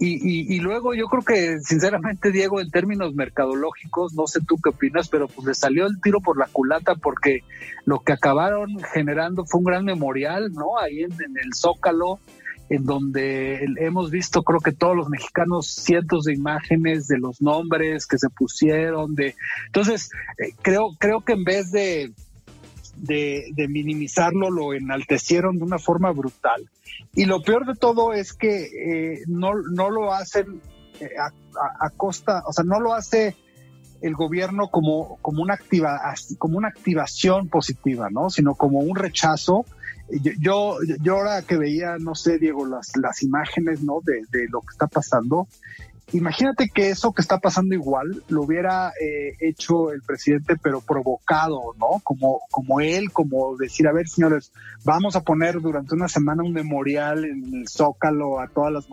Y, 0.00 0.54
y, 0.54 0.60
luego 0.60 0.94
yo 0.94 1.06
creo 1.06 1.24
que, 1.24 1.58
sinceramente, 1.58 2.30
Diego, 2.30 2.60
en 2.60 2.70
términos 2.70 3.16
mercadológicos, 3.16 4.14
no 4.14 4.28
sé 4.28 4.38
tú 4.46 4.54
qué 4.62 4.70
opinas, 4.70 5.08
pero 5.08 5.26
pues 5.26 5.44
le 5.48 5.54
salió 5.54 5.86
el 5.86 6.00
tiro 6.00 6.20
por 6.20 6.38
la 6.38 6.46
culata 6.46 6.94
porque 6.94 7.42
lo 7.84 7.98
que 7.98 8.12
acabaron 8.12 8.78
generando 8.94 9.44
fue 9.44 9.58
un 9.58 9.64
gran 9.64 9.84
memorial, 9.84 10.52
¿no? 10.52 10.78
Ahí 10.78 11.02
en 11.02 11.12
el 11.12 11.52
Zócalo, 11.52 12.20
en 12.70 12.84
donde 12.84 13.66
hemos 13.78 14.10
visto, 14.10 14.42
creo 14.42 14.60
que 14.60 14.72
todos 14.72 14.96
los 14.96 15.08
mexicanos, 15.08 15.68
cientos 15.68 16.24
de 16.24 16.34
imágenes 16.34 17.08
de 17.08 17.18
los 17.18 17.40
nombres 17.40 18.06
que 18.06 18.18
se 18.18 18.28
pusieron, 18.28 19.14
de 19.14 19.34
entonces 19.66 20.10
eh, 20.38 20.52
creo, 20.60 20.90
creo 20.98 21.22
que 21.22 21.32
en 21.32 21.44
vez 21.44 21.70
de, 21.70 22.12
de, 23.00 23.68
minimizarlo, 23.68 24.50
lo 24.50 24.74
enaltecieron 24.74 25.58
de 25.58 25.64
una 25.64 25.78
forma 25.78 26.10
brutal. 26.10 26.68
Y 27.14 27.24
lo 27.24 27.42
peor 27.42 27.66
de 27.66 27.74
todo 27.74 28.12
es 28.12 28.32
que 28.32 28.64
eh, 28.64 29.22
no, 29.26 29.52
no 29.72 29.90
lo 29.90 30.12
hacen 30.12 30.60
eh, 31.00 31.10
a, 31.18 31.90
costa, 31.90 32.42
o 32.46 32.52
sea, 32.52 32.64
no 32.64 32.80
lo 32.80 32.92
hace 32.92 33.36
el 34.00 34.14
gobierno 34.14 34.68
como, 34.68 35.18
como, 35.22 35.42
una 35.42 35.54
activa, 35.54 36.00
como 36.38 36.58
una 36.58 36.68
activación 36.68 37.48
positiva, 37.48 38.08
¿no? 38.10 38.30
Sino 38.30 38.54
como 38.54 38.78
un 38.80 38.96
rechazo 38.96 39.64
yo, 40.40 40.78
yo 41.02 41.16
ahora 41.16 41.42
que 41.42 41.56
veía, 41.56 41.96
no 41.98 42.14
sé, 42.14 42.38
Diego, 42.38 42.66
las, 42.66 42.96
las 42.96 43.22
imágenes, 43.22 43.82
¿no? 43.82 44.00
De, 44.02 44.22
de 44.30 44.48
lo 44.48 44.60
que 44.60 44.72
está 44.72 44.86
pasando, 44.86 45.48
imagínate 46.12 46.70
que 46.72 46.90
eso 46.90 47.12
que 47.12 47.20
está 47.20 47.38
pasando 47.38 47.74
igual 47.74 48.22
lo 48.28 48.42
hubiera 48.42 48.92
eh, 49.00 49.36
hecho 49.40 49.92
el 49.92 50.02
presidente, 50.02 50.56
pero 50.62 50.80
provocado, 50.80 51.74
¿no? 51.78 52.00
Como, 52.02 52.40
como 52.50 52.80
él, 52.80 53.12
como 53.12 53.56
decir, 53.56 53.86
a 53.86 53.92
ver, 53.92 54.08
señores, 54.08 54.52
vamos 54.84 55.16
a 55.16 55.22
poner 55.22 55.60
durante 55.60 55.94
una 55.94 56.08
semana 56.08 56.42
un 56.42 56.52
memorial 56.52 57.24
en 57.24 57.54
el 57.54 57.68
Zócalo 57.68 58.40
a 58.40 58.48
todas 58.48 58.72
las... 58.72 58.86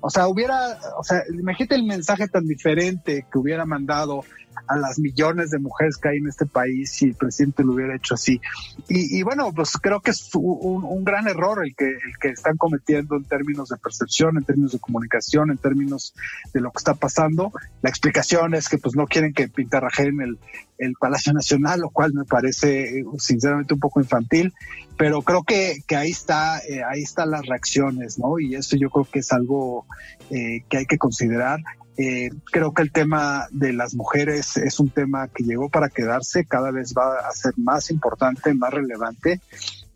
O 0.00 0.10
sea, 0.10 0.28
hubiera, 0.28 0.78
o 0.98 1.04
sea, 1.04 1.22
imagínate 1.32 1.74
el 1.74 1.84
mensaje 1.84 2.28
tan 2.28 2.46
diferente 2.46 3.26
que 3.30 3.38
hubiera 3.38 3.64
mandado 3.64 4.24
a 4.66 4.76
las 4.76 4.98
millones 4.98 5.50
de 5.50 5.58
mujeres 5.58 5.96
que 5.96 6.08
hay 6.08 6.18
en 6.18 6.28
este 6.28 6.46
país 6.46 6.90
si 6.90 7.06
el 7.06 7.14
presidente 7.14 7.64
lo 7.64 7.72
hubiera 7.72 7.94
hecho 7.94 8.14
así. 8.14 8.40
Y, 8.88 9.22
bueno, 9.22 9.52
pues 9.52 9.72
creo 9.72 10.00
que 10.00 10.10
es 10.10 10.30
un, 10.34 11.04
gran 11.04 11.28
error 11.28 11.64
el 11.64 11.74
que, 11.74 11.86
el 11.86 12.18
que 12.20 12.28
están 12.28 12.56
cometiendo 12.56 13.16
en 13.16 13.24
términos 13.24 13.68
de 13.68 13.76
percepción, 13.76 14.36
en 14.36 14.44
términos 14.44 14.72
de 14.72 14.78
comunicación, 14.78 15.50
en 15.50 15.58
términos 15.58 16.14
de 16.52 16.60
lo 16.60 16.70
que 16.70 16.78
está 16.78 16.94
pasando. 16.94 17.52
La 17.82 17.90
explicación 17.90 18.54
es 18.54 18.68
que 18.68 18.78
pues 18.78 18.94
no 18.94 19.06
quieren 19.06 19.32
que 19.32 19.48
pintarrajeen 19.48 20.20
el, 20.20 20.38
el 20.80 20.94
Palacio 20.94 21.32
Nacional, 21.32 21.80
lo 21.80 21.90
cual 21.90 22.12
me 22.14 22.24
parece 22.24 23.04
sinceramente 23.18 23.74
un 23.74 23.80
poco 23.80 24.00
infantil, 24.00 24.52
pero 24.96 25.22
creo 25.22 25.44
que, 25.44 25.82
que 25.86 25.96
ahí 25.96 26.10
está, 26.10 26.58
eh, 26.58 26.82
ahí 26.82 27.02
están 27.02 27.30
las 27.30 27.46
reacciones, 27.46 28.18
¿no? 28.18 28.38
Y 28.38 28.54
eso 28.54 28.76
yo 28.76 28.90
creo 28.90 29.04
que 29.04 29.20
es 29.20 29.32
algo 29.32 29.86
eh, 30.30 30.64
que 30.68 30.78
hay 30.78 30.86
que 30.86 30.98
considerar. 30.98 31.60
Eh, 32.02 32.30
creo 32.50 32.72
que 32.72 32.80
el 32.80 32.92
tema 32.92 33.46
de 33.50 33.74
las 33.74 33.94
mujeres 33.94 34.56
es 34.56 34.80
un 34.80 34.88
tema 34.88 35.28
que 35.28 35.44
llegó 35.44 35.68
para 35.68 35.90
quedarse, 35.90 36.46
cada 36.46 36.70
vez 36.70 36.94
va 36.96 37.28
a 37.28 37.32
ser 37.32 37.52
más 37.58 37.90
importante, 37.90 38.54
más 38.54 38.72
relevante. 38.72 39.42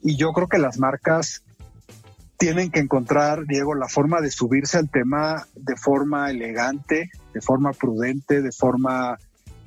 Y 0.02 0.16
yo 0.16 0.34
creo 0.34 0.46
que 0.46 0.58
las 0.58 0.78
marcas 0.78 1.42
tienen 2.36 2.70
que 2.70 2.80
encontrar, 2.80 3.46
Diego, 3.46 3.74
la 3.74 3.88
forma 3.88 4.20
de 4.20 4.30
subirse 4.30 4.76
al 4.76 4.90
tema 4.90 5.46
de 5.54 5.76
forma 5.76 6.30
elegante, 6.30 7.10
de 7.32 7.40
forma 7.40 7.72
prudente, 7.72 8.42
de 8.42 8.52
forma 8.52 9.18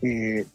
eh, 0.03 0.45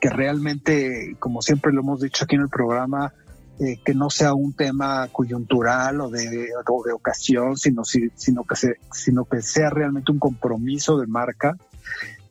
que 0.00 0.10
realmente, 0.10 1.16
como 1.18 1.42
siempre 1.42 1.72
lo 1.72 1.80
hemos 1.80 2.00
dicho 2.00 2.26
aquí 2.26 2.36
en 2.36 2.42
el 2.42 2.48
programa, 2.48 3.12
eh, 3.60 3.80
que 3.84 3.92
no 3.92 4.08
sea 4.08 4.34
un 4.34 4.52
tema 4.52 5.08
coyuntural 5.10 6.00
o 6.00 6.10
de, 6.10 6.28
de 6.28 6.92
ocasión, 6.92 7.56
sino, 7.56 7.84
se, 7.84 8.12
sino 8.14 9.24
que 9.24 9.42
sea 9.42 9.70
realmente 9.70 10.12
un 10.12 10.20
compromiso 10.20 10.96
de 10.96 11.08
marca. 11.08 11.56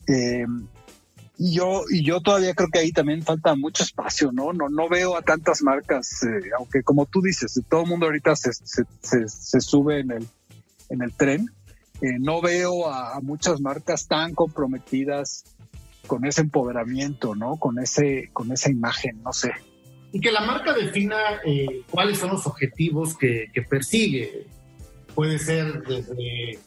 Eh, 0.08 0.46
y 1.38 1.54
yo, 1.54 1.84
y 1.90 2.06
yo 2.06 2.22
todavía 2.22 2.56
creo 2.56 2.70
que 2.72 2.80
ahí 2.80 2.94
también 2.94 3.24
falta 3.24 3.56
mucho 3.56 3.84
espacio, 3.84 4.32
¿no? 4.32 4.54
No, 4.54 4.70
no 4.70 4.88
veo 4.88 5.18
a 5.18 5.22
tantas 5.22 5.62
marcas, 5.62 6.24
eh, 6.24 6.50
aunque 6.58 6.82
como 6.82 7.06
tú 7.06 7.22
dices, 7.22 7.60
todo 7.68 7.82
el 7.82 7.90
mundo 7.90 8.06
ahorita 8.06 8.34
se, 8.38 8.54
se, 8.54 9.28
se, 9.28 9.60
sube 9.60 10.00
en 10.00 10.12
el, 10.12 10.28
en 10.88 11.02
el 11.02 11.12
tren. 11.12 11.52
no 12.22 12.42
veo 12.42 12.88
a, 12.88 13.18
a, 13.18 13.20
muchas 13.20 13.60
marcas 13.60 14.08
tan 14.08 14.34
comprometidas 14.34 15.44
con 16.08 16.24
ese 16.24 16.40
empoderamiento, 16.40 17.36
¿no? 17.36 17.58
Con 17.58 17.80
ese, 17.80 18.30
con 18.32 18.54
esa 18.54 18.72
imagen, 18.72 19.22
no 19.24 19.34
sé 19.34 19.52
y 20.12 20.20
que 20.20 20.32
la 20.32 20.42
marca 20.42 20.74
defina 20.74 21.18
eh, 21.46 21.82
cuáles 21.90 22.18
son 22.18 22.32
los 22.32 22.48
objetivos 22.48 23.18
que, 23.18 23.50
persigue. 23.70 24.46
Puede 25.14 25.40
ser 25.40 25.82
desde, 25.84 26.60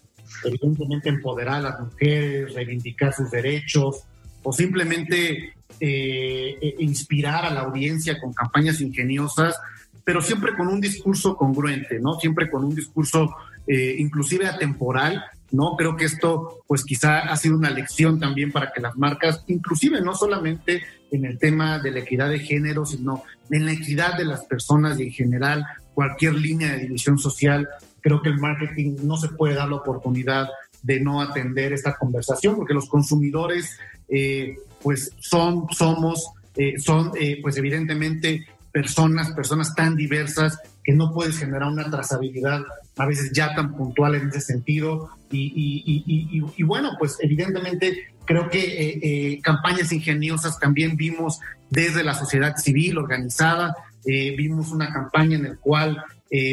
evidentemente, 0.44 1.08
empoderar 1.08 1.56
a 1.56 1.70
las 1.70 1.80
mujeres, 1.80 2.54
reivindicar 2.54 3.14
sus 3.14 3.30
derechos, 3.30 4.04
o 4.42 4.52
simplemente 4.52 5.54
eh, 5.80 6.58
e, 6.60 6.74
inspirar 6.80 7.44
a 7.44 7.50
la 7.50 7.60
audiencia 7.60 8.18
con 8.20 8.32
campañas 8.32 8.80
ingeniosas, 8.80 9.56
pero 10.04 10.20
siempre 10.20 10.56
con 10.56 10.68
un 10.68 10.80
discurso 10.80 11.36
congruente, 11.36 12.00
¿no? 12.00 12.18
Siempre 12.18 12.50
con 12.50 12.64
un 12.64 12.74
discurso 12.74 13.34
eh, 13.66 13.96
inclusive 13.98 14.46
atemporal, 14.46 15.22
¿no? 15.52 15.76
Creo 15.76 15.96
que 15.96 16.04
esto, 16.04 16.62
pues 16.66 16.84
quizá 16.84 17.20
ha 17.20 17.36
sido 17.36 17.56
una 17.56 17.70
lección 17.70 18.18
también 18.18 18.52
para 18.52 18.72
que 18.72 18.80
las 18.80 18.96
marcas, 18.96 19.44
inclusive 19.46 20.00
no 20.00 20.14
solamente 20.14 20.82
en 21.10 21.24
el 21.24 21.38
tema 21.38 21.78
de 21.78 21.90
la 21.90 22.00
equidad 22.00 22.28
de 22.28 22.38
género, 22.38 22.86
sino 22.86 23.24
en 23.50 23.66
la 23.66 23.72
equidad 23.72 24.16
de 24.16 24.24
las 24.24 24.44
personas 24.44 24.98
y 24.98 25.04
en 25.04 25.12
general 25.12 25.64
cualquier 25.94 26.34
línea 26.34 26.72
de 26.72 26.82
división 26.82 27.18
social. 27.18 27.68
Creo 28.00 28.22
que 28.22 28.28
el 28.28 28.38
marketing 28.38 28.96
no 29.02 29.16
se 29.16 29.28
puede 29.28 29.54
dar 29.54 29.68
la 29.68 29.76
oportunidad 29.76 30.48
de 30.82 31.00
no 31.00 31.20
atender 31.20 31.72
esta 31.72 31.96
conversación 31.96 32.56
porque 32.56 32.74
los 32.74 32.88
consumidores 32.88 33.78
eh, 34.08 34.56
pues 34.82 35.12
son, 35.18 35.66
somos, 35.70 36.30
eh, 36.56 36.78
son 36.78 37.12
eh, 37.18 37.38
pues 37.42 37.56
evidentemente 37.56 38.46
personas, 38.72 39.32
personas 39.32 39.74
tan 39.74 39.96
diversas 39.96 40.58
que 40.82 40.92
no 40.92 41.12
puedes 41.12 41.38
generar 41.38 41.68
una 41.68 41.90
trazabilidad 41.90 42.62
a 42.96 43.06
veces 43.06 43.32
ya 43.32 43.54
tan 43.54 43.76
puntual 43.76 44.14
en 44.14 44.28
ese 44.28 44.40
sentido. 44.40 45.10
Y, 45.32 46.62
bueno, 46.64 46.90
pues 46.98 47.16
evidentemente 47.20 48.09
creo 48.30 48.48
que 48.48 48.60
eh, 48.60 49.00
eh, 49.02 49.40
campañas 49.42 49.90
ingeniosas 49.90 50.60
también 50.60 50.96
vimos 50.96 51.40
desde 51.68 52.04
la 52.04 52.14
sociedad 52.14 52.54
civil 52.56 52.96
organizada, 52.98 53.74
eh, 54.06 54.36
vimos 54.36 54.70
una 54.70 54.92
campaña 54.92 55.36
en 55.36 55.42
la 55.42 55.56
cual 55.56 56.04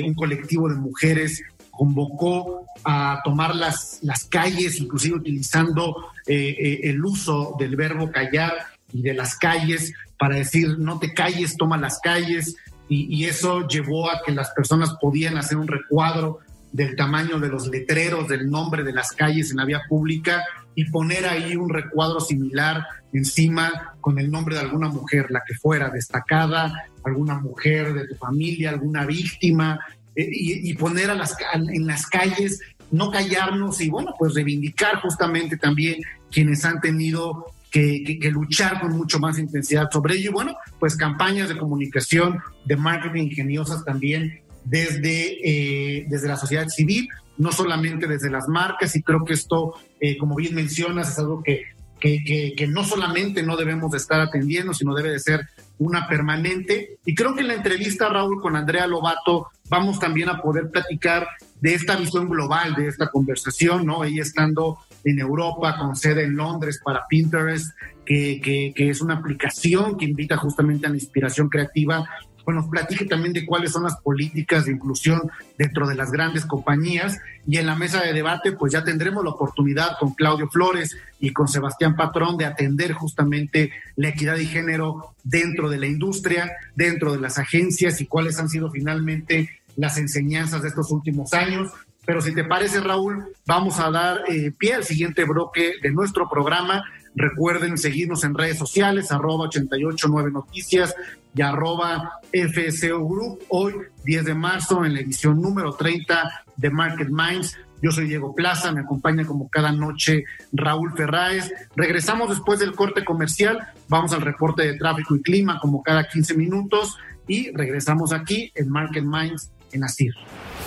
un 0.03 0.15
colectivo 0.15 0.67
de 0.69 0.75
mujeres 0.75 1.43
convocó 1.69 2.65
a 2.83 3.21
tomar 3.23 3.55
las, 3.55 3.99
las 4.01 4.25
calles, 4.25 4.79
inclusive 4.79 5.17
utilizando 5.17 6.07
el 6.25 7.05
uso 7.05 7.55
del 7.59 7.75
verbo 7.75 8.09
callar 8.09 8.53
y 8.91 9.03
de 9.03 9.13
las 9.13 9.37
calles 9.37 9.93
para 10.17 10.37
decir 10.37 10.79
no 10.79 10.97
te 10.97 11.13
calles, 11.13 11.57
toma 11.57 11.77
las 11.77 11.99
calles, 11.99 12.55
y, 12.89 13.25
eso 13.25 13.67
llevó 13.67 14.09
a 14.09 14.21
que 14.25 14.31
las 14.31 14.49
personas 14.49 14.95
podían 14.99 15.37
hacer 15.37 15.59
un 15.59 15.67
recuadro 15.67 16.39
del 16.71 16.95
tamaño 16.95 17.39
de 17.39 17.49
los 17.49 17.67
letreros, 17.67 18.27
del 18.27 18.49
nombre 18.49 18.83
de 18.83 18.93
las 18.93 19.11
calles 19.11 19.51
en 19.51 19.57
la 19.57 19.65
vía 19.65 19.81
pública 19.87 20.43
y 20.77 20.85
poner 20.91 21.25
ahí 21.25 21.55
un 21.55 21.69
recuadro 21.69 22.19
similar 22.19 22.85
encima 23.11 23.95
con 23.99 24.19
el 24.19 24.29
nombre 24.29 24.53
de 24.53 24.61
alguna 24.61 24.89
mujer, 24.89 25.25
la 25.31 25.41
que 25.43 25.55
fuera 25.55 25.89
destacada, 25.89 26.85
alguna 27.03 27.39
mujer 27.39 27.95
de 27.95 28.07
tu 28.07 28.13
familia, 28.13 28.69
alguna 28.69 29.03
víctima, 29.03 29.79
y, 30.15 30.71
poner 30.75 31.09
a 31.09 31.15
las, 31.15 31.35
en 31.51 31.87
las 31.87 32.05
calles, 32.05 32.59
no 32.91 33.09
callarnos 33.09 33.81
y 33.81 33.89
bueno, 33.89 34.13
pues 34.19 34.35
reivindicar 34.35 35.01
justamente 35.01 35.57
también 35.57 35.99
quienes 36.31 36.63
han 36.63 36.79
tenido 36.79 37.47
que, 37.71 38.19
luchar 38.31 38.79
con 38.79 38.95
mucho 38.95 39.17
más 39.17 39.39
intensidad 39.39 39.89
sobre 39.91 40.13
ello. 40.13 40.29
Y 40.29 40.33
bueno, 40.33 40.55
pues 40.79 40.95
campañas 40.95 41.49
de 41.49 41.57
comunicación, 41.57 42.37
de 42.65 42.75
marketing 42.75 43.23
ingeniosas 43.23 43.83
también 43.83 44.41
desde, 44.63 45.39
eh, 45.43 46.05
desde 46.07 46.27
la 46.27 46.37
sociedad 46.37 46.67
civil, 46.67 47.09
no 47.37 47.51
solamente 47.51 48.07
desde 48.07 48.29
las 48.29 48.47
marcas, 48.47 48.95
y 48.95 49.03
creo 49.03 49.23
que 49.23 49.33
esto, 49.33 49.75
eh, 49.99 50.17
como 50.17 50.35
bien 50.35 50.55
mencionas, 50.55 51.11
es 51.11 51.19
algo 51.19 51.43
que, 51.43 51.63
que, 51.99 52.53
que, 52.55 52.67
no 52.67 52.83
solamente 52.83 53.43
no 53.43 53.55
debemos 53.55 53.91
de 53.91 53.97
estar 53.97 54.21
atendiendo, 54.21 54.73
sino 54.73 54.93
debe 54.93 55.11
de 55.11 55.19
ser 55.19 55.47
una 55.79 56.07
permanente. 56.07 56.97
Y 57.05 57.15
creo 57.15 57.35
que 57.35 57.41
en 57.41 57.47
la 57.47 57.55
entrevista, 57.55 58.09
Raúl, 58.09 58.41
con 58.41 58.55
Andrea 58.55 58.87
Lobato, 58.87 59.47
vamos 59.69 59.99
también 59.99 60.29
a 60.29 60.41
poder 60.41 60.69
platicar 60.69 61.27
de 61.59 61.73
esta 61.73 61.95
visión 61.95 62.29
global, 62.29 62.75
de 62.75 62.87
esta 62.87 63.09
conversación, 63.09 63.85
¿no? 63.85 64.03
Ella 64.03 64.21
estando 64.21 64.79
en 65.03 65.19
Europa, 65.19 65.77
con 65.77 65.95
sede 65.95 66.23
en 66.23 66.35
Londres 66.35 66.81
para 66.83 67.07
Pinterest, 67.07 67.75
que, 68.05 68.39
que, 68.41 68.73
que 68.75 68.89
es 68.89 69.01
una 69.01 69.15
aplicación 69.15 69.97
que 69.97 70.05
invita 70.05 70.37
justamente 70.37 70.87
a 70.87 70.89
la 70.89 70.95
inspiración 70.95 71.49
creativa 71.49 72.07
bueno, 72.47 72.61
nos 72.61 72.69
platique 72.69 73.03
también 73.03 73.33
de 73.33 73.45
cuáles 73.45 73.73
son 73.73 73.83
las 73.83 73.97
políticas 73.97 74.63
de 74.63 74.71
inclusión 74.71 75.29
dentro 75.57 75.85
de 75.85 75.95
las 75.95 76.13
grandes 76.13 76.45
compañías. 76.45 77.17
Y 77.45 77.57
en 77.57 77.65
la 77.65 77.75
mesa 77.75 78.01
de 78.01 78.13
debate, 78.13 78.53
pues 78.53 78.71
ya 78.71 78.85
tendremos 78.85 79.21
la 79.21 79.31
oportunidad 79.31 79.97
con 79.99 80.13
Claudio 80.13 80.47
Flores 80.47 80.95
y 81.19 81.33
con 81.33 81.49
Sebastián 81.49 81.97
Patrón 81.97 82.37
de 82.37 82.45
atender 82.45 82.93
justamente 82.93 83.73
la 83.97 84.07
equidad 84.07 84.37
de 84.37 84.45
género 84.45 85.13
dentro 85.25 85.67
de 85.67 85.77
la 85.77 85.87
industria, 85.87 86.53
dentro 86.73 87.11
de 87.11 87.19
las 87.19 87.37
agencias 87.37 87.99
y 87.99 88.05
cuáles 88.05 88.39
han 88.39 88.47
sido 88.47 88.71
finalmente 88.71 89.49
las 89.75 89.97
enseñanzas 89.97 90.61
de 90.61 90.69
estos 90.69 90.89
últimos 90.89 91.33
años. 91.33 91.69
Pero 92.05 92.21
si 92.21 92.33
te 92.33 92.45
parece, 92.45 92.79
Raúl, 92.79 93.25
vamos 93.45 93.77
a 93.81 93.91
dar 93.91 94.21
eh, 94.29 94.53
pie 94.57 94.75
al 94.75 94.85
siguiente 94.85 95.25
bloque 95.25 95.73
de 95.83 95.91
nuestro 95.91 96.29
programa. 96.29 96.85
Recuerden 97.17 97.79
seguirnos 97.79 98.23
en 98.23 98.35
redes 98.35 98.59
sociales, 98.59 99.11
arroba 99.11 99.45
889 99.45 100.29
Noticias 100.31 100.93
y 101.33 101.41
arroba 101.41 102.19
FSO 102.31 103.03
Group. 103.07 103.39
Hoy, 103.49 103.73
10 104.05 104.25
de 104.25 104.35
marzo, 104.35 104.85
en 104.85 104.93
la 104.93 104.99
edición 104.99 105.41
número 105.41 105.73
30 105.73 106.45
de 106.55 106.69
Market 106.69 107.09
Minds. 107.09 107.57
Yo 107.81 107.91
soy 107.91 108.07
Diego 108.07 108.35
Plaza, 108.35 108.71
me 108.71 108.81
acompaña 108.81 109.25
como 109.25 109.49
cada 109.49 109.71
noche 109.71 110.25
Raúl 110.53 110.93
Ferráez. 110.95 111.51
Regresamos 111.75 112.29
después 112.29 112.59
del 112.59 112.75
corte 112.75 113.03
comercial, 113.03 113.67
vamos 113.87 114.13
al 114.13 114.21
reporte 114.21 114.61
de 114.67 114.77
tráfico 114.77 115.15
y 115.15 115.23
clima 115.23 115.59
como 115.59 115.81
cada 115.81 116.07
15 116.07 116.35
minutos 116.35 116.97
y 117.27 117.49
regresamos 117.51 118.13
aquí 118.13 118.51
en 118.53 118.69
Market 118.69 119.03
Minds 119.03 119.49
en 119.71 119.83
Asir. 119.83 120.13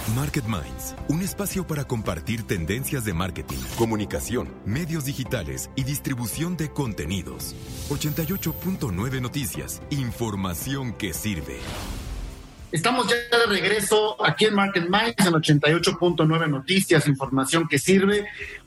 Market 0.08 0.44
Minds, 0.44 0.96
un 1.08 1.22
espacio 1.22 1.64
para 1.66 1.84
compartir 1.84 2.42
tendencias 2.42 3.04
de 3.04 3.14
marketing, 3.14 3.58
comunicación, 3.78 4.48
medios 4.64 5.04
digitales 5.04 5.70
y 5.76 5.84
distribución 5.84 6.56
de 6.56 6.70
contenidos. 6.70 7.54
88.9 7.90 9.20
Noticias, 9.20 9.80
información 9.90 10.94
que 10.94 11.14
sirve. 11.14 11.58
Estamos 12.72 13.08
ya 13.08 13.38
de 13.38 13.46
regreso 13.46 14.24
aquí 14.24 14.46
en 14.46 14.54
Market 14.54 14.88
Minds 14.88 15.26
en 15.26 15.34
88.9 15.34 16.48
Noticias, 16.48 17.06
información 17.06 17.68
que 17.68 17.78
sirve. 17.78 18.26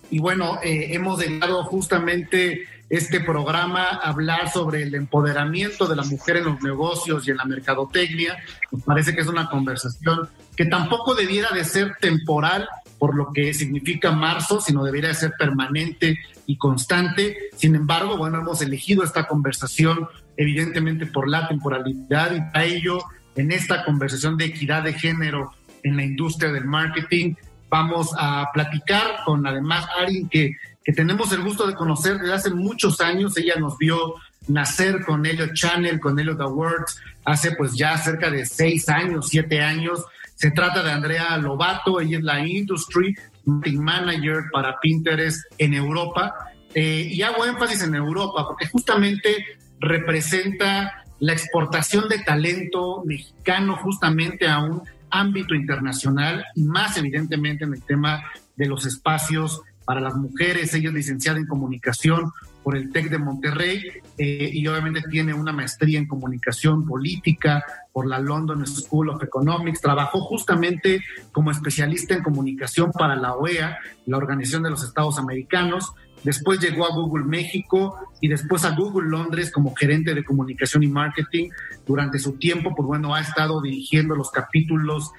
Y 0.10 0.20
bueno, 0.20 0.60
eh, 0.64 0.94
hemos 0.94 1.20
dedicado 1.20 1.64
justamente 1.64 2.68
este 2.98 3.20
programa 3.22 3.88
hablar 3.88 4.52
sobre 4.52 4.84
el 4.84 4.94
empoderamiento 4.94 5.88
de 5.88 5.96
la 5.96 6.04
mujer 6.04 6.38
en 6.38 6.46
los 6.46 6.62
negocios 6.62 7.28
y 7.28 7.32
en 7.32 7.38
la 7.38 7.46
mercadotecnia. 7.46 8.38
Nos 8.72 8.84
parece 8.84 9.16
que 9.16 9.22
es 9.22 9.28
una 9.28 9.50
conversación 9.50 10.30
que 10.56 10.66
tampoco 10.66 11.16
debiera 11.16 11.50
de 11.50 11.64
ser 11.64 11.96
temporal 12.00 12.70
por 13.00 13.16
lo 13.16 13.34
que 13.34 13.52
significa 13.56 14.12
marzo, 14.12 14.62
sino 14.62 14.84
debería 14.84 15.10
de 15.10 15.16
ser 15.16 15.34
permanente 15.40 16.20
y 16.46 16.56
constante. 16.58 17.36
Sin 17.58 17.74
embargo, 17.74 18.16
bueno, 18.16 18.42
hemos 18.42 18.62
elegido 18.62 19.04
esta 19.04 19.28
conversación 19.28 20.08
evidentemente 20.38 21.08
por 21.08 21.28
la 21.28 21.48
temporalidad 21.48 22.36
y 22.36 22.42
para 22.52 22.66
ello, 22.66 23.00
en 23.36 23.52
esta 23.52 23.86
conversación 23.86 24.38
de 24.38 24.46
equidad 24.46 24.84
de 24.84 24.94
género 24.94 25.52
en 25.82 25.98
la 25.98 26.04
industria 26.04 26.52
del 26.52 26.66
marketing, 26.66 27.34
vamos 27.70 28.12
a 28.20 28.52
platicar 28.54 29.24
con 29.26 29.48
además 29.48 29.88
alguien 29.98 30.30
que 30.30 30.52
que 30.84 30.94
tenemos 30.94 31.32
el 31.32 31.42
gusto 31.44 31.66
de 31.66 31.76
conocer 31.76 32.20
desde 32.20 32.34
hace 32.34 32.50
muchos 32.52 33.00
años. 33.02 33.38
Ella 33.38 33.56
nos 33.60 33.78
vio 33.78 34.16
nacer 34.48 35.04
con 35.06 35.26
Elliot 35.26 35.54
Channel, 35.54 36.00
con 36.00 36.20
Elliot 36.20 36.42
Awards, 36.42 37.00
hace 37.26 37.52
pues 37.56 37.74
ya 37.74 37.98
cerca 37.98 38.30
de 38.30 38.46
seis 38.46 38.90
años, 38.90 39.28
siete 39.30 39.62
años. 39.62 40.04
Se 40.36 40.52
trata 40.52 40.84
de 40.84 40.92
Andrea 40.92 41.38
Lobato, 41.38 42.02
ella 42.02 42.18
es 42.18 42.24
la 42.24 42.46
Industry 42.46 43.16
Manager 43.46 44.44
para 44.52 44.80
Pinterest 44.80 45.42
en 45.58 45.74
Europa. 45.74 46.34
Eh, 46.74 47.10
y 47.12 47.22
hago 47.22 47.46
énfasis 47.46 47.84
en 47.84 47.96
Europa 47.96 48.46
porque 48.48 48.68
justamente 48.68 49.46
representa 49.80 51.04
la 51.20 51.34
exportación 51.34 52.10
de 52.10 52.20
talento 52.20 53.04
mexicano 53.06 53.78
justamente 53.78 54.48
a 54.48 54.60
un 54.60 54.82
ámbito 55.10 55.54
internacional 55.54 56.44
y 56.56 56.64
más 56.64 56.98
evidentemente 56.98 57.64
en 57.64 57.74
el 57.74 57.84
tema 57.84 58.24
de 58.56 58.66
los 58.66 58.86
espacios 58.86 59.62
para 59.86 60.02
las 60.02 60.16
mujeres. 60.16 60.74
Ella 60.74 60.90
es 60.90 60.96
licenciada 60.96 61.40
en 61.40 61.48
comunicación 61.48 62.32
por 62.64 62.78
el 62.78 62.92
TEC 62.92 63.10
de 63.10 63.18
Monterrey 63.20 63.84
eh, 64.18 64.50
y 64.54 64.66
obviamente 64.68 65.02
tiene 65.10 65.34
una 65.34 65.52
maestría 65.52 66.00
en 66.00 66.08
comunicación 66.08 66.86
política 66.86 67.64
por 67.92 68.08
la 68.08 68.20
London 68.20 68.66
School 68.66 69.10
of 69.10 69.22
Economics. 69.22 69.82
Trabajó 69.82 70.22
justamente 70.22 71.02
como 71.32 71.52
especialista 71.52 72.14
en 72.14 72.24
comunicación 72.24 72.92
para 72.92 73.16
la 73.16 73.36
OEA, 73.36 73.78
la 74.06 74.18
Organización 74.18 74.64
de 74.64 74.70
los 74.70 74.84
Estados 74.84 75.20
Americanos. 75.20 75.94
Después 76.24 76.60
llegó 76.60 76.86
a 76.86 76.96
Google 76.96 77.26
México 77.26 77.98
y 78.22 78.28
después 78.28 78.64
a 78.64 78.76
Google 78.76 79.10
Londres 79.10 79.52
como 79.52 79.76
gerente 79.76 80.14
de 80.14 80.24
comunicación 80.24 80.84
y 80.84 80.88
marketing. 80.88 81.50
Durante 81.86 82.20
su 82.20 82.38
tiempo, 82.38 82.74
pues 82.76 82.88
bueno, 82.88 83.14
ha 83.14 83.22
estado 83.22 83.62
dirigiendo 83.62 84.16
los 84.16 84.32
capítulos 84.32 85.12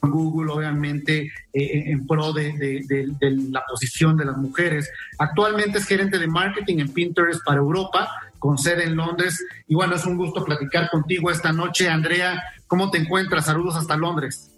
Google, 0.00 0.52
obviamente, 0.52 1.32
eh, 1.52 1.84
en 1.86 2.06
pro 2.06 2.32
de, 2.32 2.52
de, 2.52 3.30
la 3.50 3.64
posición 3.68 4.16
de 4.16 4.24
las 4.24 4.36
mujeres. 4.36 4.90
Actualmente 5.18 5.78
es 5.78 5.86
gerente 5.86 6.18
de 6.18 6.26
marketing 6.26 6.78
en 6.78 6.92
Pinterest 6.92 7.40
para 7.44 7.58
Europa, 7.58 8.08
con 8.38 8.58
sede 8.58 8.84
en 8.84 8.96
Londres. 8.96 9.44
Y 9.68 9.74
bueno, 9.74 9.94
es 9.94 10.04
un 10.04 10.16
gusto 10.16 10.44
platicar 10.44 10.90
contigo 10.90 11.30
esta 11.30 11.52
noche. 11.52 11.88
Andrea, 11.88 12.42
¿cómo 12.66 12.90
te 12.90 12.98
encuentras? 12.98 13.46
Saludos 13.46 13.76
hasta 13.76 13.96
Londres. 13.96 14.50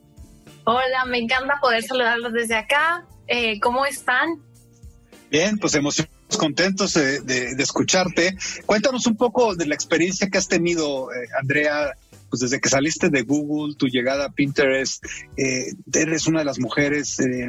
Hola, 0.65 1.05
me 1.07 1.19
encanta 1.19 1.59
poder 1.61 1.83
saludarlos 1.83 2.33
desde 2.33 2.57
acá. 2.57 3.05
Eh, 3.27 3.61
¿Cómo 3.61 3.85
están? 3.85 4.41
Bien, 5.35 5.59
pues 5.59 5.75
emocionados, 5.75 6.39
contentos 6.39 6.95
de, 6.95 7.57
escucharte. 7.59 8.37
Cuéntanos 8.67 9.05
un 9.09 9.17
poco 9.17 9.57
de 9.57 9.67
la 9.67 9.75
experiencia 9.75 10.31
que 10.31 10.39
has 10.39 10.47
tenido, 10.47 11.13
eh, 11.13 11.27
Andrea, 11.37 11.91
pues 12.31 12.39
desde 12.39 12.61
que 12.61 12.69
saliste 12.69 13.11
de 13.11 13.23
Google, 13.23 13.75
tu 13.75 13.89
llegada 13.89 14.27
a 14.27 14.29
Pinterest, 14.29 15.05
eh, 15.37 15.73
eres 15.93 16.29
una 16.29 16.39
de 16.39 16.45
las 16.45 16.61
mujeres 16.61 17.19
eh, 17.19 17.49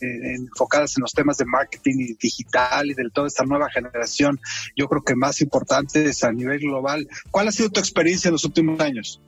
enfocadas 0.00 0.96
en 0.96 1.00
los 1.00 1.12
temas 1.12 1.38
de 1.38 1.46
marketing 1.46 2.14
digital 2.16 2.88
y 2.88 2.94
de 2.94 3.10
toda 3.12 3.26
esta 3.26 3.44
nueva 3.44 3.68
generación, 3.70 4.38
yo 4.76 4.86
creo 4.86 5.02
que 5.02 5.16
más 5.16 5.40
importantes 5.40 6.22
a 6.22 6.30
nivel 6.30 6.60
global. 6.60 7.08
¿Cuál 7.32 7.48
ha 7.48 7.50
sido 7.50 7.70
tu 7.70 7.80
experiencia 7.80 8.28
en 8.28 8.34
los 8.34 8.44
últimos 8.44 8.78
años? 8.78 9.20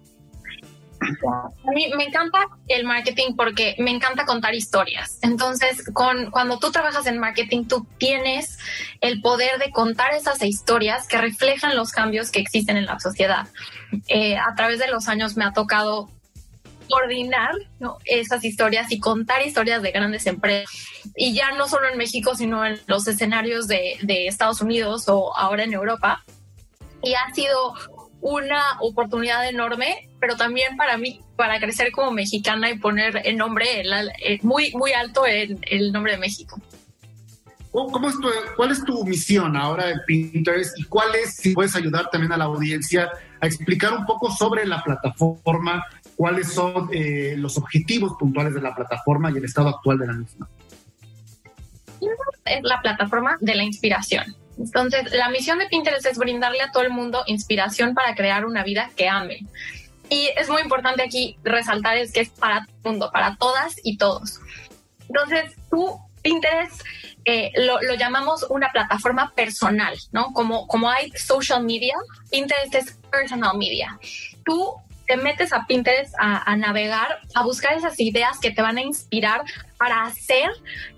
A 1.00 1.70
mí 1.72 1.90
me 1.96 2.04
encanta 2.04 2.46
el 2.68 2.84
marketing 2.84 3.34
porque 3.36 3.74
me 3.78 3.90
encanta 3.90 4.26
contar 4.26 4.54
historias. 4.54 5.18
Entonces, 5.22 5.84
con, 5.92 6.30
cuando 6.30 6.58
tú 6.58 6.70
trabajas 6.70 7.06
en 7.06 7.18
marketing, 7.18 7.64
tú 7.64 7.86
tienes 7.98 8.58
el 9.00 9.20
poder 9.20 9.58
de 9.58 9.70
contar 9.70 10.12
esas 10.12 10.42
historias 10.42 11.06
que 11.06 11.18
reflejan 11.18 11.76
los 11.76 11.92
cambios 11.92 12.30
que 12.30 12.40
existen 12.40 12.76
en 12.76 12.86
la 12.86 13.00
sociedad. 13.00 13.48
Eh, 14.08 14.36
a 14.36 14.54
través 14.54 14.78
de 14.78 14.88
los 14.88 15.08
años 15.08 15.36
me 15.36 15.44
ha 15.44 15.52
tocado 15.52 16.10
coordinar 16.88 17.52
esas 18.04 18.44
historias 18.44 18.90
y 18.90 18.98
contar 18.98 19.46
historias 19.46 19.80
de 19.80 19.92
grandes 19.92 20.26
empresas. 20.26 20.70
Y 21.16 21.32
ya 21.32 21.52
no 21.52 21.68
solo 21.68 21.88
en 21.88 21.96
México, 21.96 22.34
sino 22.34 22.64
en 22.66 22.80
los 22.86 23.06
escenarios 23.06 23.68
de, 23.68 23.96
de 24.02 24.26
Estados 24.26 24.60
Unidos 24.60 25.04
o 25.08 25.34
ahora 25.36 25.64
en 25.64 25.72
Europa. 25.72 26.24
Y 27.02 27.14
ha 27.14 27.32
sido 27.32 27.74
una 28.20 28.62
oportunidad 28.80 29.48
enorme, 29.48 30.08
pero 30.20 30.36
también 30.36 30.76
para 30.76 30.98
mí, 30.98 31.20
para 31.36 31.58
crecer 31.58 31.90
como 31.92 32.10
mexicana 32.10 32.70
y 32.70 32.78
poner 32.78 33.22
el 33.24 33.36
nombre 33.36 33.82
muy, 34.42 34.72
muy 34.72 34.92
alto 34.92 35.26
el, 35.26 35.58
el 35.70 35.92
nombre 35.92 36.12
de 36.12 36.18
México. 36.18 36.60
¿Cómo 37.72 38.08
es 38.08 38.18
tu, 38.18 38.28
¿Cuál 38.56 38.72
es 38.72 38.84
tu 38.84 39.04
misión 39.04 39.56
ahora 39.56 39.86
de 39.86 39.94
Pinterest 40.06 40.76
y 40.78 40.84
cuál 40.84 41.14
es, 41.14 41.36
si 41.36 41.54
puedes 41.54 41.76
ayudar 41.76 42.10
también 42.10 42.32
a 42.32 42.36
la 42.36 42.46
audiencia 42.46 43.10
a 43.40 43.46
explicar 43.46 43.94
un 43.94 44.04
poco 44.06 44.30
sobre 44.30 44.66
la 44.66 44.82
plataforma, 44.82 45.84
cuáles 46.16 46.52
son 46.52 46.90
eh, 46.92 47.34
los 47.36 47.56
objetivos 47.56 48.14
puntuales 48.18 48.54
de 48.54 48.60
la 48.60 48.74
plataforma 48.74 49.30
y 49.30 49.36
el 49.36 49.44
estado 49.44 49.68
actual 49.68 49.98
de 49.98 50.06
la 50.08 50.12
misma? 50.14 50.48
Es 52.44 52.62
la 52.62 52.80
plataforma 52.80 53.38
de 53.40 53.54
la 53.54 53.62
inspiración. 53.62 54.34
Entonces, 54.58 55.12
la 55.12 55.28
misión 55.28 55.58
de 55.58 55.66
Pinterest 55.66 56.06
es 56.06 56.18
brindarle 56.18 56.62
a 56.62 56.70
todo 56.70 56.82
el 56.82 56.90
mundo 56.90 57.22
inspiración 57.26 57.94
para 57.94 58.14
crear 58.14 58.44
una 58.44 58.62
vida 58.62 58.90
que 58.96 59.08
ame. 59.08 59.46
Y 60.08 60.28
es 60.36 60.48
muy 60.48 60.62
importante 60.62 61.02
aquí 61.02 61.36
resaltar 61.44 61.96
es 61.96 62.12
que 62.12 62.20
es 62.20 62.30
para 62.30 62.64
todo 62.64 62.74
el 62.76 62.90
mundo, 62.90 63.10
para 63.12 63.36
todas 63.36 63.76
y 63.82 63.96
todos. 63.96 64.40
Entonces, 65.08 65.54
tú, 65.70 65.98
Pinterest, 66.22 66.82
eh, 67.24 67.52
lo, 67.56 67.80
llamamos 67.94 68.44
una 68.48 68.70
plataforma 68.70 69.32
personal, 69.34 69.96
¿no? 70.12 70.32
Como, 70.32 70.66
como 70.66 70.90
hay 70.90 71.10
social 71.12 71.62
media, 71.64 71.94
Pinterest 72.30 72.74
es 72.74 72.98
personal 73.10 73.56
media. 73.56 73.98
Tú 74.44 74.74
te 75.10 75.16
metes 75.16 75.52
a 75.52 75.66
Pinterest 75.66 76.14
a, 76.18 76.56
navegar, 76.56 77.20
a 77.34 77.42
buscar 77.42 77.74
esas 77.74 77.98
ideas 77.98 78.38
que 78.38 78.52
te 78.52 78.62
van 78.62 78.78
a 78.78 78.82
inspirar 78.82 79.42
para 79.76 80.04
hacer 80.04 80.50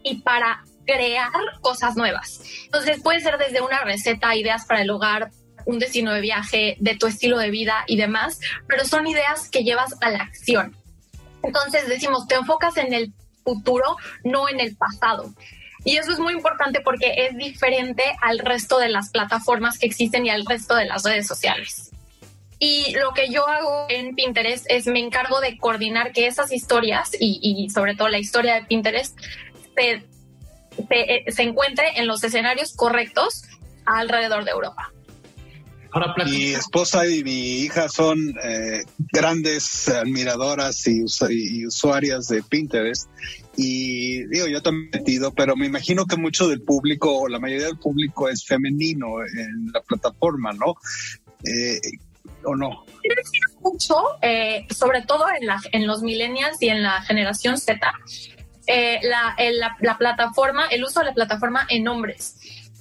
y 0.02 0.16
para 0.16 0.62
crear 0.86 1.30
cosas 1.60 1.96
nuevas. 1.96 2.40
Entonces 2.64 3.00
puede 3.02 3.20
ser 3.20 3.38
desde 3.38 3.60
una 3.60 3.80
receta, 3.80 4.34
ideas 4.34 4.66
para 4.66 4.82
el 4.82 4.90
hogar, 4.90 5.30
un 5.64 5.78
destino 5.78 6.12
de 6.12 6.20
viaje, 6.20 6.76
de 6.80 6.96
tu 6.96 7.06
estilo 7.06 7.38
de 7.38 7.50
vida 7.50 7.84
y 7.86 7.96
demás, 7.96 8.40
pero 8.68 8.84
son 8.84 9.06
ideas 9.06 9.48
que 9.48 9.64
llevas 9.64 9.94
a 10.00 10.10
la 10.10 10.18
acción. 10.18 10.76
Entonces 11.42 11.88
decimos, 11.88 12.26
te 12.26 12.34
enfocas 12.34 12.76
en 12.76 12.92
el 12.92 13.12
futuro, 13.44 13.96
no 14.24 14.48
en 14.48 14.60
el 14.60 14.76
pasado. 14.76 15.32
Y 15.84 15.96
eso 15.96 16.12
es 16.12 16.18
muy 16.18 16.32
importante 16.32 16.80
porque 16.80 17.26
es 17.26 17.36
diferente 17.36 18.04
al 18.20 18.38
resto 18.38 18.78
de 18.78 18.88
las 18.88 19.10
plataformas 19.10 19.78
que 19.78 19.86
existen 19.86 20.24
y 20.26 20.30
al 20.30 20.46
resto 20.46 20.76
de 20.76 20.84
las 20.84 21.02
redes 21.02 21.26
sociales. 21.26 21.90
Y 22.60 22.94
lo 22.94 23.12
que 23.12 23.28
yo 23.28 23.48
hago 23.48 23.86
en 23.88 24.14
Pinterest 24.14 24.64
es 24.68 24.86
me 24.86 25.00
encargo 25.00 25.40
de 25.40 25.58
coordinar 25.58 26.12
que 26.12 26.28
esas 26.28 26.52
historias 26.52 27.10
y, 27.18 27.40
y 27.42 27.68
sobre 27.70 27.96
todo 27.96 28.08
la 28.08 28.20
historia 28.20 28.54
de 28.54 28.62
Pinterest 28.62 29.18
se, 29.74 30.04
se, 30.76 31.00
eh, 31.00 31.24
se 31.28 31.42
encuentre 31.42 31.84
en 31.96 32.06
los 32.06 32.22
escenarios 32.24 32.74
correctos 32.74 33.44
alrededor 33.84 34.44
de 34.44 34.52
Europa. 34.52 34.92
Mi 36.24 36.54
esposa 36.54 37.06
y 37.06 37.22
mi 37.22 37.60
hija 37.60 37.88
son 37.88 38.18
eh, 38.42 38.82
grandes 39.12 39.88
admiradoras 39.88 40.86
y, 40.86 41.04
y, 41.30 41.66
usuarias 41.66 42.28
de 42.28 42.42
Pinterest. 42.42 43.10
Y 43.56 44.24
digo, 44.28 44.46
yo 44.46 44.62
también 44.62 44.88
he 44.92 44.98
metido, 44.98 45.34
pero 45.34 45.54
me 45.54 45.66
imagino 45.66 46.06
que 46.06 46.16
mucho 46.16 46.48
del 46.48 46.62
público, 46.62 47.18
o 47.18 47.28
la 47.28 47.38
mayoría 47.38 47.66
del 47.66 47.78
público 47.78 48.30
es 48.30 48.46
femenino 48.46 49.22
en 49.22 49.70
la 49.72 49.82
plataforma, 49.82 50.54
¿no? 50.54 50.76
Eh, 51.44 51.78
¿O 52.44 52.56
no? 52.56 52.86
Mucho, 53.60 53.96
eh, 54.22 54.66
sobre 54.70 55.02
todo 55.02 55.26
en, 55.38 55.46
la, 55.46 55.60
en 55.72 55.86
los 55.86 56.02
millennials 56.02 56.56
y 56.60 56.68
en 56.68 56.82
la 56.82 57.02
generación 57.02 57.58
Z, 57.58 57.78
eh, 58.66 59.00
la, 59.02 59.34
la, 59.38 59.76
la 59.80 59.98
plataforma, 59.98 60.66
el 60.66 60.84
uso 60.84 61.00
de 61.00 61.06
la 61.06 61.14
plataforma 61.14 61.66
en 61.68 61.88
hombres. 61.88 62.36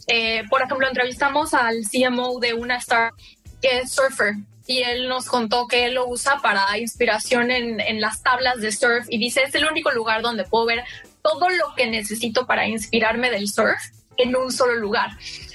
Eh, 0.08 0.44
por 0.50 0.62
ejemplo, 0.62 0.88
entrevistamos 0.88 1.54
al 1.54 1.84
CMO 1.90 2.40
de 2.40 2.54
una 2.54 2.78
startup 2.78 3.18
que 3.62 3.80
es 3.80 3.92
surfer 3.92 4.36
y 4.66 4.80
él 4.80 5.08
nos 5.08 5.26
contó 5.26 5.68
que 5.68 5.86
él 5.86 5.96
lo 5.96 6.08
usa 6.08 6.40
para 6.42 6.78
inspiración 6.78 7.52
en, 7.52 7.80
en, 7.80 8.02
las 8.02 8.24
tablas 8.24 8.60
de 8.62 8.72
surf 8.72 9.06
y 9.10 9.18
dice, 9.18 9.44
es 9.44 9.54
el 9.56 9.66
único 9.66 9.92
lugar 9.92 10.22
donde 10.22 10.44
puedo 10.44 10.66
ver 10.66 10.84
todo 11.22 11.50
lo 11.50 11.76
que 11.76 11.88
necesito 11.88 12.48
para 12.48 12.68
inspirarme 12.68 13.30
del 13.30 13.48
surf 13.48 13.80
en 14.18 14.36
un 14.36 14.52
solo 14.52 14.76
lugar. 14.76 15.12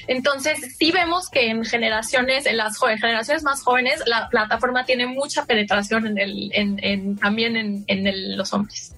Entonces, 0.08 0.76
sí 0.78 0.92
vemos 0.92 1.28
que 1.28 1.50
en 1.50 1.64
generaciones, 1.64 2.46
en 2.46 2.56
las 2.56 2.78
generaciones 2.78 3.42
más 3.42 3.62
jóvenes, 3.62 4.02
la 4.06 4.28
plataforma 4.28 4.84
tiene 4.84 5.06
mucha 5.06 5.44
penetración 5.44 6.14
también 7.20 7.84
en, 7.86 8.36
los 8.36 8.52
hombres. 8.52 8.94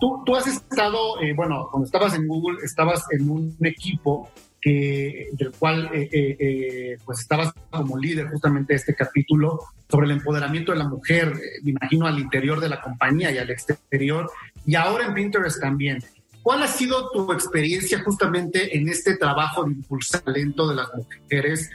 Tú, 0.00 0.22
tú 0.24 0.36
has 0.36 0.46
estado, 0.46 1.20
eh, 1.20 1.32
bueno, 1.34 1.68
cuando 1.70 1.86
estabas 1.86 2.14
en 2.14 2.26
Google, 2.26 2.58
estabas 2.64 3.04
en 3.10 3.30
un 3.30 3.56
equipo 3.62 4.30
que, 4.60 5.28
del 5.32 5.52
cual 5.52 5.90
eh, 5.92 6.08
eh, 6.12 6.36
eh, 6.40 6.98
pues 7.04 7.20
estabas 7.20 7.52
como 7.70 7.96
líder 7.98 8.28
justamente 8.30 8.72
de 8.72 8.78
este 8.78 8.94
capítulo 8.94 9.60
sobre 9.88 10.06
el 10.06 10.12
empoderamiento 10.12 10.72
de 10.72 10.78
la 10.78 10.88
mujer, 10.88 11.28
eh, 11.28 11.60
me 11.62 11.70
imagino 11.70 12.06
al 12.06 12.18
interior 12.18 12.60
de 12.60 12.68
la 12.68 12.80
compañía 12.80 13.30
y 13.30 13.38
al 13.38 13.50
exterior, 13.50 14.30
y 14.64 14.74
ahora 14.74 15.06
en 15.06 15.14
Pinterest 15.14 15.60
también. 15.60 16.02
¿Cuál 16.42 16.62
ha 16.62 16.68
sido 16.68 17.10
tu 17.10 17.32
experiencia 17.32 18.02
justamente 18.04 18.76
en 18.76 18.88
este 18.88 19.16
trabajo 19.16 19.64
de 19.64 19.72
impulsar 19.72 20.22
el 20.26 20.32
talento 20.32 20.68
de 20.68 20.76
las 20.76 20.88
mujeres? 20.94 21.70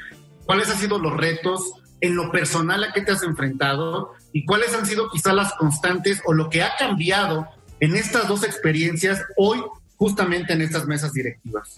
¿Cuáles 0.46 0.70
han 0.70 0.78
sido 0.78 0.98
los 0.98 1.16
retos 1.16 1.74
en 2.00 2.16
lo 2.16 2.32
personal 2.32 2.84
a 2.84 2.94
qué 2.94 3.02
te 3.02 3.12
has 3.12 3.24
enfrentado? 3.24 4.14
¿Y 4.32 4.46
cuáles 4.46 4.74
han 4.74 4.86
sido 4.86 5.10
quizás 5.10 5.34
las 5.34 5.54
constantes 5.56 6.22
o 6.26 6.34
lo 6.34 6.50
que 6.50 6.64
ha 6.64 6.72
cambiado 6.78 7.48
en 7.82 7.96
estas 7.98 8.28
dos 8.28 8.46
experiencias 8.46 9.22
hoy 9.36 9.62
justamente 9.98 10.54
en 10.54 10.62
estas 10.62 10.88
mesas 10.88 11.12
directivas? 11.12 11.78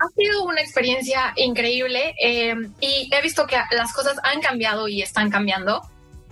ha 0.00 0.08
sido 0.16 0.44
una 0.44 0.60
experiencia 0.60 1.32
increíble 1.36 2.14
eh, 2.22 2.54
y 2.80 3.10
he 3.12 3.22
visto 3.22 3.46
que 3.46 3.56
las 3.72 3.92
cosas 3.92 4.16
han 4.22 4.40
cambiado 4.40 4.88
y 4.88 5.02
están 5.02 5.30
cambiando. 5.30 5.82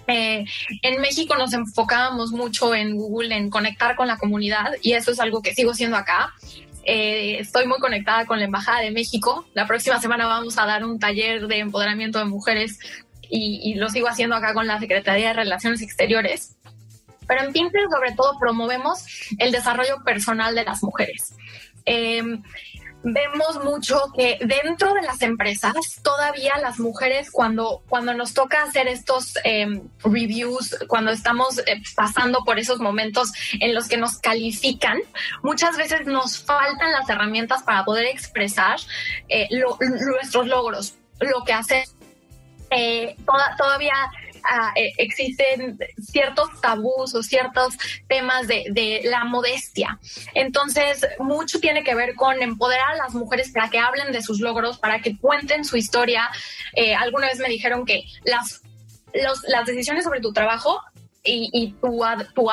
Eh, 0.06 0.46
en 0.82 1.00
México 1.02 1.36
nos 1.36 1.52
enfocábamos 1.52 2.32
mucho 2.32 2.74
en 2.74 2.96
Google 2.96 3.36
en 3.36 3.50
conectar 3.50 3.94
con 3.94 4.08
la 4.08 4.16
comunidad 4.16 4.72
y 4.80 4.94
eso 4.94 5.10
es 5.10 5.20
algo 5.20 5.42
que 5.42 5.54
sigo 5.54 5.72
haciendo 5.72 5.98
acá. 5.98 6.32
Eh, 6.84 7.40
estoy 7.40 7.66
muy 7.66 7.78
conectada 7.78 8.24
con 8.24 8.38
la 8.38 8.46
Embajada 8.46 8.80
de 8.80 8.90
México. 8.90 9.46
La 9.52 9.66
próxima 9.66 10.00
semana 10.00 10.26
vamos 10.26 10.56
a 10.56 10.64
dar 10.64 10.82
un 10.86 10.98
taller 10.98 11.46
de 11.46 11.58
empoderamiento 11.58 12.18
de 12.18 12.24
mujeres 12.24 12.78
y, 13.28 13.60
y 13.62 13.74
lo 13.74 13.90
sigo 13.90 14.08
haciendo 14.08 14.34
acá 14.34 14.54
con 14.54 14.66
la 14.66 14.78
Secretaría 14.80 15.28
de 15.28 15.34
Relaciones 15.34 15.82
Exteriores. 15.82 16.56
Pero 17.28 17.44
en 17.44 17.52
Pinterest 17.52 17.92
sobre 17.92 18.12
todo 18.12 18.38
promovemos 18.40 19.04
el 19.38 19.52
desarrollo 19.52 20.02
personal 20.04 20.54
de 20.54 20.64
las 20.64 20.82
mujeres. 20.82 21.34
Eh, 21.84 22.22
vemos 23.02 23.62
mucho 23.62 24.12
que 24.16 24.38
dentro 24.40 24.92
de 24.94 25.02
las 25.02 25.22
empresas 25.22 25.74
todavía 26.02 26.58
las 26.58 26.78
mujeres 26.78 27.30
cuando, 27.30 27.82
cuando 27.88 28.12
nos 28.14 28.34
toca 28.34 28.62
hacer 28.62 28.88
estos 28.88 29.34
eh, 29.44 29.82
reviews, 30.02 30.76
cuando 30.88 31.12
estamos 31.12 31.58
eh, 31.60 31.80
pasando 31.94 32.44
por 32.44 32.58
esos 32.58 32.80
momentos 32.80 33.32
en 33.60 33.74
los 33.74 33.88
que 33.88 33.96
nos 33.96 34.18
califican, 34.18 34.98
muchas 35.42 35.76
veces 35.76 36.06
nos 36.06 36.42
faltan 36.44 36.92
las 36.92 37.08
herramientas 37.08 37.62
para 37.62 37.84
poder 37.84 38.06
expresar 38.06 38.78
eh, 39.28 39.48
nuestros 40.06 40.46
logros, 40.46 40.94
lo 41.20 41.44
que 41.44 41.52
hace 41.52 41.84
toda, 43.24 43.78
uh, 44.50 44.72
existen 44.96 45.78
ciertos 46.00 46.60
tabús 46.60 47.14
o 47.14 47.22
ciertos 47.22 47.74
temas 48.08 48.46
de, 48.46 48.64
de, 48.70 49.02
la 49.04 49.24
modestia. 49.24 49.98
Entonces, 50.34 51.06
mucho 51.18 51.60
tiene 51.60 51.82
que 51.84 51.94
ver 51.94 52.14
con 52.14 52.42
empoderar 52.42 52.92
a 52.92 52.96
las 52.96 53.14
mujeres 53.14 53.50
para 53.52 53.68
que 53.70 53.78
hablen 53.78 54.12
de 54.12 54.22
sus 54.22 54.40
logros, 54.40 54.78
para 54.78 55.00
que 55.00 55.18
cuenten 55.18 55.64
su 55.64 55.76
historia. 55.76 56.28
Eh, 56.74 56.94
alguna 56.94 57.28
vez 57.28 57.38
me 57.38 57.48
dijeron 57.48 57.84
que 57.84 58.04
las, 58.24 58.62
los, 59.14 59.42
las 59.48 59.66
decisiones 59.66 60.04
sobre 60.04 60.20
tu 60.20 60.32
trabajo 60.32 60.80
y, 61.24 61.74
tu, 61.80 62.00
tu 62.34 62.50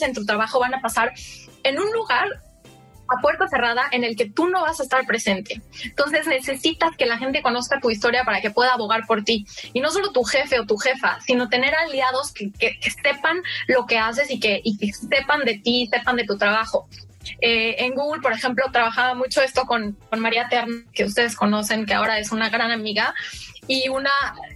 en 0.00 0.14
tu 0.14 0.24
trabajo 0.24 0.58
van 0.58 0.74
a 0.74 0.80
pasar 0.80 1.12
en 1.62 1.78
un 1.78 1.92
lugar 1.92 2.28
a 3.08 3.20
puerta 3.20 3.48
cerrada 3.48 3.84
en 3.90 4.04
el 4.04 4.16
que 4.16 4.28
tú 4.30 4.48
no 4.48 4.62
vas 4.62 4.80
a 4.80 4.82
estar 4.82 5.06
presente. 5.06 5.60
Entonces 5.84 6.26
necesitas 6.26 6.96
que 6.96 7.06
la 7.06 7.18
gente 7.18 7.42
conozca 7.42 7.80
tu 7.80 7.90
historia 7.90 8.24
para 8.24 8.40
que 8.40 8.50
pueda 8.50 8.72
abogar 8.72 9.06
por 9.06 9.24
ti. 9.24 9.46
Y 9.72 9.80
no 9.80 9.90
solo 9.90 10.12
tu 10.12 10.24
jefe 10.24 10.58
o 10.60 10.66
tu 10.66 10.76
jefa, 10.76 11.18
sino 11.20 11.48
tener 11.48 11.74
aliados 11.74 12.32
que, 12.32 12.52
que, 12.52 12.78
que 12.78 12.90
sepan 12.90 13.42
lo 13.68 13.86
que 13.86 13.98
haces 13.98 14.30
y 14.30 14.40
que, 14.40 14.60
y 14.62 14.76
que 14.78 14.92
sepan 14.92 15.44
de 15.44 15.58
ti, 15.58 15.88
sepan 15.92 16.16
de 16.16 16.24
tu 16.24 16.36
trabajo. 16.36 16.88
Eh, 17.40 17.76
en 17.84 17.94
Google, 17.94 18.22
por 18.22 18.32
ejemplo, 18.32 18.64
trabajaba 18.72 19.14
mucho 19.14 19.42
esto 19.42 19.64
con, 19.64 19.92
con 20.10 20.20
María 20.20 20.48
Terna, 20.48 20.84
que 20.92 21.04
ustedes 21.04 21.34
conocen, 21.34 21.86
que 21.86 21.94
ahora 21.94 22.18
es 22.18 22.30
una 22.32 22.50
gran 22.50 22.70
amiga 22.70 23.14
y 23.66 23.88
una 23.88 24.12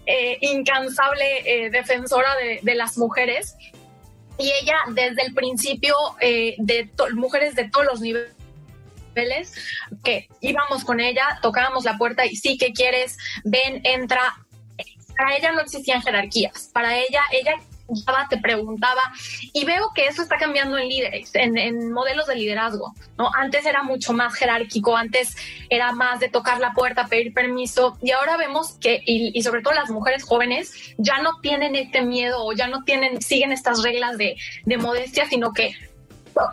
eh, 0.06 0.38
incansable 0.40 1.42
eh, 1.44 1.70
defensora 1.70 2.36
de, 2.36 2.60
de 2.62 2.74
las 2.74 2.96
mujeres. 2.96 3.56
Y 4.38 4.50
ella, 4.62 4.76
desde 4.94 5.22
el 5.22 5.34
principio, 5.34 5.94
eh, 6.20 6.54
de 6.58 6.88
mujeres 7.14 7.54
de 7.54 7.68
todos 7.68 7.84
los 7.84 8.00
niveles, 8.00 8.34
que 10.04 10.28
íbamos 10.40 10.84
con 10.84 11.00
ella, 11.00 11.38
tocábamos 11.42 11.84
la 11.84 11.98
puerta 11.98 12.26
y 12.26 12.36
sí, 12.36 12.56
que 12.56 12.72
quieres? 12.72 13.16
Ven, 13.44 13.80
entra. 13.84 14.36
Para 15.16 15.36
ella 15.36 15.52
no 15.52 15.60
existían 15.60 16.02
jerarquías. 16.02 16.70
Para 16.72 16.96
ella, 16.96 17.20
ella 17.32 17.54
te 18.28 18.38
preguntaba 18.38 19.02
y 19.52 19.64
veo 19.64 19.90
que 19.94 20.06
eso 20.06 20.22
está 20.22 20.36
cambiando 20.36 20.78
en 20.78 20.88
líderes, 20.88 21.34
en, 21.34 21.58
en, 21.58 21.92
modelos 21.92 22.26
de 22.26 22.36
liderazgo, 22.36 22.94
¿no? 23.18 23.30
Antes 23.34 23.66
era 23.66 23.82
mucho 23.82 24.12
más 24.12 24.34
jerárquico, 24.34 24.96
antes 24.96 25.36
era 25.68 25.92
más 25.92 26.20
de 26.20 26.28
tocar 26.28 26.60
la 26.60 26.72
puerta, 26.72 27.06
pedir 27.06 27.32
permiso 27.32 27.98
y 28.02 28.12
ahora 28.12 28.36
vemos 28.36 28.72
que, 28.80 29.02
y, 29.04 29.36
y 29.36 29.42
sobre 29.42 29.62
todo 29.62 29.74
las 29.74 29.90
mujeres 29.90 30.24
jóvenes, 30.24 30.72
ya 30.98 31.20
no 31.20 31.40
tienen 31.40 31.74
este 31.74 32.02
miedo 32.02 32.44
o 32.44 32.52
ya 32.52 32.68
no 32.68 32.84
tienen, 32.84 33.20
siguen 33.20 33.52
estas 33.52 33.82
reglas 33.82 34.18
de, 34.18 34.36
de 34.64 34.76
modestia, 34.76 35.26
sino 35.26 35.52
que 35.52 35.74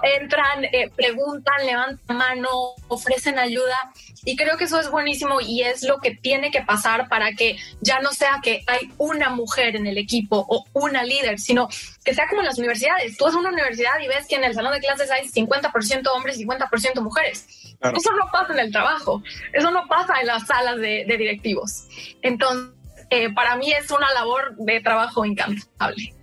entran, 0.03 0.65
eh, 0.65 0.91
preguntan, 0.95 1.65
levantan 1.65 2.17
mano, 2.17 2.49
ofrecen 2.87 3.39
ayuda 3.39 3.75
y 4.23 4.35
creo 4.35 4.57
que 4.57 4.65
eso 4.65 4.79
es 4.79 4.89
buenísimo 4.89 5.39
y 5.41 5.61
es 5.61 5.83
lo 5.83 5.97
que 5.99 6.11
tiene 6.11 6.51
que 6.51 6.61
pasar 6.61 7.07
para 7.07 7.31
que 7.33 7.57
ya 7.81 7.99
no 7.99 8.11
sea 8.11 8.39
que 8.43 8.63
hay 8.67 8.91
una 8.97 9.29
mujer 9.29 9.75
en 9.75 9.87
el 9.87 9.97
equipo 9.97 10.45
o 10.49 10.65
una 10.73 11.03
líder, 11.03 11.39
sino 11.39 11.67
que 12.03 12.13
sea 12.13 12.27
como 12.27 12.41
en 12.41 12.47
las 12.47 12.57
universidades. 12.57 13.17
Tú 13.17 13.25
vas 13.25 13.35
a 13.35 13.39
una 13.39 13.49
universidad 13.49 13.99
y 14.03 14.07
ves 14.07 14.27
que 14.27 14.35
en 14.35 14.43
el 14.43 14.53
salón 14.53 14.73
de 14.73 14.79
clases 14.79 15.09
hay 15.11 15.27
50% 15.27 16.07
hombres 16.13 16.39
y 16.39 16.45
50% 16.45 17.01
mujeres. 17.01 17.47
Claro. 17.79 17.97
Eso 17.97 18.11
no 18.11 18.29
pasa 18.31 18.53
en 18.53 18.59
el 18.59 18.71
trabajo, 18.71 19.21
eso 19.53 19.71
no 19.71 19.87
pasa 19.87 20.19
en 20.19 20.27
las 20.27 20.47
salas 20.47 20.77
de, 20.77 21.05
de 21.07 21.17
directivos. 21.17 21.87
Entonces, 22.21 22.73
eh, 23.09 23.33
para 23.33 23.55
mí 23.55 23.71
es 23.71 23.89
una 23.91 24.11
labor 24.13 24.55
de 24.57 24.81
trabajo 24.81 25.23
incantable. 25.25 26.13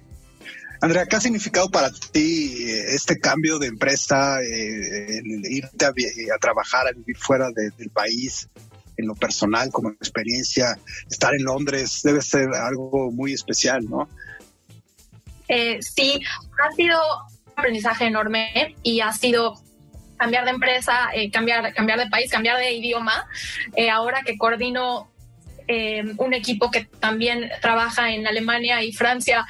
Andrea, 0.84 1.06
¿qué 1.06 1.16
ha 1.16 1.20
significado 1.20 1.70
para 1.70 1.90
ti 1.90 2.62
eh, 2.62 2.94
este 2.94 3.18
cambio 3.18 3.58
de 3.58 3.68
empresa, 3.68 4.36
eh, 4.42 5.22
irte 5.48 5.86
a, 5.86 6.38
trabajar, 6.38 6.86
a 6.86 6.92
vivir 6.92 7.16
fuera 7.16 7.48
del 7.50 7.88
país, 7.88 8.50
en 8.98 9.06
lo 9.06 9.14
personal, 9.14 9.70
como 9.70 9.88
experiencia? 9.88 10.78
Estar 11.10 11.34
en 11.34 11.44
Londres 11.44 12.02
debe 12.04 12.20
ser 12.20 12.52
algo 12.52 13.10
muy 13.10 13.32
especial, 13.32 13.88
¿no? 13.88 14.10
Eh, 15.48 15.78
sí, 15.80 16.20
ha 16.62 16.70
sido 16.72 17.00
un 17.46 17.52
aprendizaje 17.56 18.04
enorme 18.04 18.76
y 18.82 19.00
ha 19.00 19.12
sido 19.14 19.54
cambiar 20.18 20.44
de 20.44 20.50
empresa, 20.50 21.08
cambiar, 21.32 21.72
cambiar 21.72 21.98
de 21.98 22.10
país, 22.10 22.30
cambiar 22.30 22.58
de 22.58 22.72
idioma. 22.74 23.26
ahora 23.90 24.20
que 24.22 24.36
coordino 24.36 25.10
un 26.18 26.34
equipo 26.34 26.70
que 26.70 26.84
también 27.00 27.50
trabaja 27.62 28.10
en 28.10 28.26
Alemania 28.26 28.82
y 28.82 28.92
Francia, 28.92 29.46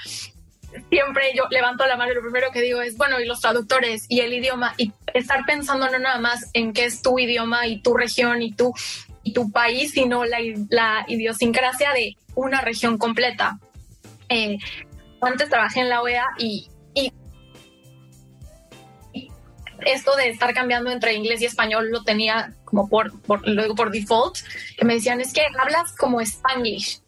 siempre 0.90 1.32
yo 1.34 1.44
levanto 1.50 1.87
la 1.87 1.96
mano 1.96 2.12
y 2.12 2.14
lo 2.14 2.22
primero 2.22 2.50
que 2.50 2.60
digo 2.60 2.80
es, 2.82 2.96
bueno, 2.96 3.20
y 3.20 3.26
los 3.26 3.40
traductores 3.40 4.06
y 4.08 4.20
el 4.20 4.32
idioma, 4.32 4.74
y 4.76 4.92
estar 5.12 5.44
pensando 5.46 5.88
no 5.90 5.98
nada 5.98 6.18
más 6.18 6.50
en 6.52 6.72
qué 6.72 6.87
es 6.87 7.02
tu 7.02 7.18
idioma 7.18 7.66
y 7.66 7.80
tu 7.80 7.94
región 7.94 8.42
y 8.42 8.52
tu, 8.52 8.72
y 9.22 9.32
tu 9.32 9.50
país, 9.50 9.92
sino 9.92 10.24
la, 10.24 10.38
la 10.70 11.04
idiosincrasia 11.08 11.92
de 11.92 12.16
una 12.34 12.60
región 12.60 12.98
completa. 12.98 13.58
Eh, 14.28 14.58
antes 15.20 15.48
trabajé 15.48 15.80
en 15.80 15.88
la 15.88 16.02
OEA 16.02 16.26
y, 16.38 16.68
esto 19.87 20.16
de 20.16 20.28
estar 20.28 20.54
cambiando 20.54 20.90
entre 20.90 21.14
inglés 21.14 21.42
y 21.42 21.46
español 21.46 21.90
lo 21.90 22.04
tenía 22.04 22.54
como 22.74 22.88
por, 22.88 23.20
por 23.22 23.46
lo 23.46 23.62
digo 23.62 23.74
por 23.76 23.92
default, 23.92 24.38
que 24.76 24.84
me 24.84 24.94
decían, 24.94 25.20
es 25.20 25.32
que 25.32 25.42
hablas 25.58 25.94
como 25.96 26.20
spanglish, 26.20 27.00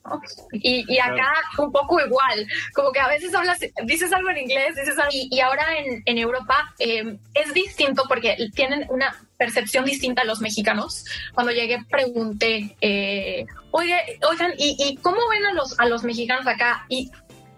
y, 0.52 0.84
y, 0.86 0.98
acá 1.00 1.32
un 1.58 1.72
poco 1.72 2.00
igual, 2.00 2.46
como 2.72 2.92
que 2.92 3.00
a 3.00 3.08
veces 3.08 3.34
hablas, 3.34 3.58
dices 3.84 4.12
algo 4.12 4.30
en 4.30 4.38
inglés, 4.38 4.76
dices 4.76 4.96
algo, 4.96 5.10
y, 5.12 5.40
ahora 5.40 5.64
en, 5.78 6.02
en 6.06 6.18
Europa 6.18 6.72
eh, 6.78 7.18
es 7.34 7.52
distinto 7.52 8.04
porque 8.08 8.36
tienen 8.54 8.86
una 8.90 9.20
percepción 9.36 9.84
distinta 9.84 10.22
a 10.22 10.24
los 10.24 10.40
mexicanos. 10.40 11.04
Cuando 11.34 11.52
llegué 11.52 11.84
pregunté, 11.90 12.76
eh, 12.80 13.44
oye, 13.72 13.96
oigan, 14.30 14.52
¿y, 14.56 14.76
¿y, 14.78 14.96
cómo 14.98 15.18
ven 15.28 15.44
a 15.46 15.52
los, 15.52 15.78
a 15.80 15.86
los 15.86 16.04
mexicanos 16.04 16.46
acá? 16.46 16.86
Y 16.88 17.10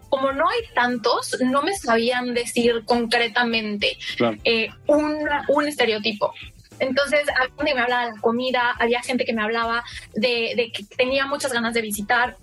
como 0.09 0.31
no 0.31 0.49
hay 0.49 0.61
tantos, 0.73 1.37
no 1.39 1.61
me 1.61 1.75
sabían 1.75 2.33
decir 2.33 2.83
concretamente 2.85 3.97
eh, 4.43 4.69
un, 4.87 5.19
un, 5.47 5.67
estereotipo. 5.67 6.33
Entonces, 6.79 7.21
alguien 7.39 7.67
que 7.67 7.75
me 7.75 7.81
hablaba 7.81 8.05
de 8.05 8.11
la 8.13 8.21
comida, 8.21 8.75
había 8.79 9.01
gente 9.01 9.25
que 9.25 9.33
me 9.33 9.41
hablaba 9.41 9.83
de, 10.13 10.71
que 10.73 10.83
tenía 10.95 11.25
muchas 11.25 11.53
ganas 11.53 11.73
de 11.73 11.81
visitar. 11.81 12.37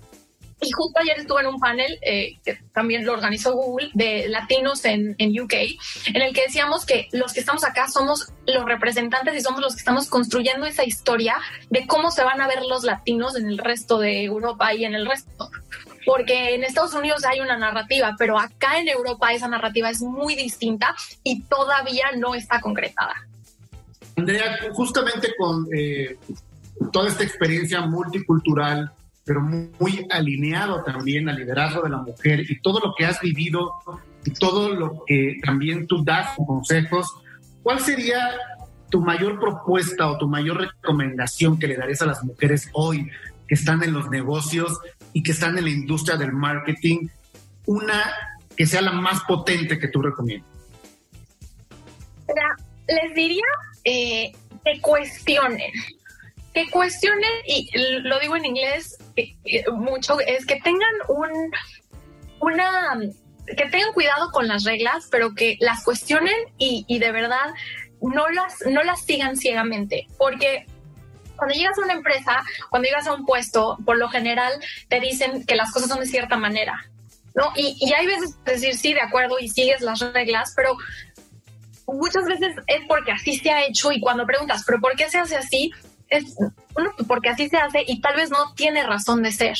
Y 0.59 0.71
justo 0.71 0.99
ayer 0.99 1.19
estuve 1.19 1.41
en 1.41 1.47
un 1.47 1.59
panel 1.59 1.99
eh, 2.01 2.39
que 2.43 2.57
también 2.73 3.05
lo 3.05 3.13
organizó 3.13 3.53
Google 3.53 3.91
de 3.93 4.27
latinos 4.27 4.85
en, 4.85 5.15
en, 5.19 5.39
UK, 5.39 5.53
en 5.53 6.21
el 6.23 6.33
que 6.33 6.43
decíamos 6.47 6.83
que 6.83 7.09
los 7.11 7.31
que 7.31 7.41
estamos 7.41 7.63
acá 7.63 7.87
somos 7.87 8.33
los 8.47 8.65
representantes 8.65 9.35
y 9.35 9.41
somos 9.41 9.61
los 9.61 9.75
que 9.75 9.79
estamos 9.79 10.07
construyendo 10.09 10.65
esa 10.65 10.83
historia 10.83 11.35
de 11.69 11.85
cómo 11.85 12.09
se 12.09 12.23
van 12.23 12.41
a 12.41 12.47
ver 12.47 12.63
los 12.63 12.83
latinos 12.83 13.35
en 13.35 13.47
el 13.47 13.59
resto 13.59 13.99
de 13.99 14.23
Europa 14.23 14.73
y 14.73 14.85
en 14.85 14.95
el 14.95 15.05
resto 15.05 15.51
porque 16.07 16.55
en 16.55 16.63
Estados 16.63 16.93
Unidos 16.93 17.25
hay 17.25 17.41
una 17.41 17.57
narrativa, 17.57 18.15
pero 18.17 18.39
acá 18.39 18.79
en 18.79 18.87
Europa 18.87 19.33
esa 19.33 19.49
narrativa 19.49 19.89
es 19.89 20.01
muy 20.01 20.35
distinta 20.35 20.95
y 21.21 21.43
todavía 21.43 22.05
no 22.15 22.33
está 22.33 22.61
concretada. 22.61 23.26
Andrea, 24.17 24.57
justamente 24.73 25.33
con 25.37 25.67
eh, 25.71 26.17
toda 26.91 27.07
esta 27.07 27.23
experiencia 27.23 27.81
multicultural, 27.81 28.91
pero 29.23 29.41
muy, 29.41 30.07
alineado 30.09 30.83
también 30.83 31.29
al 31.29 31.35
liderazgo 31.35 31.83
de 31.83 31.89
la 31.89 31.97
mujer 31.97 32.39
y 32.49 32.59
todo 32.59 32.79
lo 32.79 32.95
que 32.97 33.05
has 33.05 33.21
vivido 33.21 33.73
y 34.25 34.31
todo 34.31 34.73
lo 34.73 35.03
que 35.05 35.37
también 35.45 35.85
tú 35.85 36.03
das 36.03 36.29
consejos, 36.35 37.13
¿cuál 37.61 37.79
sería 37.79 38.31
tu 38.89 39.01
mayor 39.01 39.39
propuesta 39.39 40.09
o 40.09 40.17
tu 40.17 40.27
mayor 40.27 40.61
recomendación 40.61 41.59
que 41.59 41.67
le 41.67 41.75
darías 41.75 42.01
a 42.01 42.07
las 42.07 42.23
mujeres 42.23 42.69
hoy 42.73 43.11
que 43.47 43.55
están 43.55 43.83
en 43.83 43.93
los 43.93 44.09
negocios 44.09 44.79
y 45.13 45.21
que 45.23 45.31
están 45.31 45.57
en 45.57 45.65
la 45.65 45.71
industria 45.71 46.17
del 46.17 46.33
marketing, 46.33 47.07
una 47.65 48.01
que 48.55 48.65
sea 48.65 48.81
la 48.81 48.93
más 48.93 49.21
potente 49.23 49.77
que 49.77 49.89
tú 49.89 50.01
recomiendas? 50.01 50.49
Les 52.87 53.13
diría 53.13 53.43
eh, 53.89 54.33
que 54.65 54.81
cuestionen, 54.81 55.71
que 56.53 56.69
cuestionen, 56.69 57.31
y 57.45 57.69
lo 58.01 58.19
digo 58.19 58.35
en 58.35 58.43
inglés 58.43 58.97
eh, 59.15 59.33
mucho, 59.71 60.19
es 60.19 60.45
que 60.45 60.59
tengan 60.59 60.91
un, 61.07 61.31
una, 62.41 62.99
que 63.45 63.69
tengan 63.69 63.93
cuidado 63.93 64.29
con 64.31 64.45
las 64.49 64.65
reglas, 64.65 65.07
pero 65.09 65.33
que 65.33 65.55
las 65.61 65.85
cuestionen 65.85 66.35
y, 66.57 66.83
y 66.89 66.99
de 66.99 67.13
verdad 67.13 67.53
no 68.01 68.27
las, 68.27 68.61
no 68.69 68.83
las 68.83 69.05
sigan 69.05 69.37
ciegamente, 69.37 70.05
porque 70.17 70.65
cuando 71.37 71.55
llegas 71.55 71.77
a 71.77 71.83
una 71.83 71.93
empresa, 71.93 72.43
cuando 72.69 72.89
llegas 72.89 73.07
a 73.07 73.13
un 73.13 73.25
puesto, 73.25 73.77
por 73.85 73.97
lo 73.97 74.09
general 74.09 74.51
te 74.89 74.99
dicen 74.99 75.45
que 75.45 75.55
las 75.55 75.71
cosas 75.71 75.87
son 75.87 76.01
de 76.01 76.07
cierta 76.07 76.35
manera, 76.35 76.89
¿no? 77.35 77.53
Y, 77.55 77.77
y 77.79 77.93
hay 77.93 78.05
veces 78.05 78.35
decir 78.43 78.75
sí, 78.75 78.93
de 78.93 79.01
acuerdo, 79.01 79.39
y 79.39 79.47
sigues 79.47 79.79
las 79.79 80.01
reglas, 80.11 80.51
pero 80.57 80.75
muchas 81.87 82.25
veces 82.25 82.55
es 82.67 82.81
porque 82.87 83.11
así 83.11 83.37
se 83.37 83.51
ha 83.51 83.65
hecho 83.65 83.91
y 83.91 83.99
cuando 83.99 84.25
preguntas, 84.25 84.63
¿pero 84.65 84.79
por 84.79 84.95
qué 84.95 85.09
se 85.09 85.17
hace 85.17 85.37
así? 85.37 85.71
Es 86.09 86.35
porque 87.07 87.29
así 87.29 87.49
se 87.49 87.57
hace 87.57 87.83
y 87.85 87.99
tal 88.01 88.15
vez 88.15 88.29
no 88.29 88.53
tiene 88.55 88.83
razón 88.83 89.23
de 89.23 89.31
ser. 89.31 89.57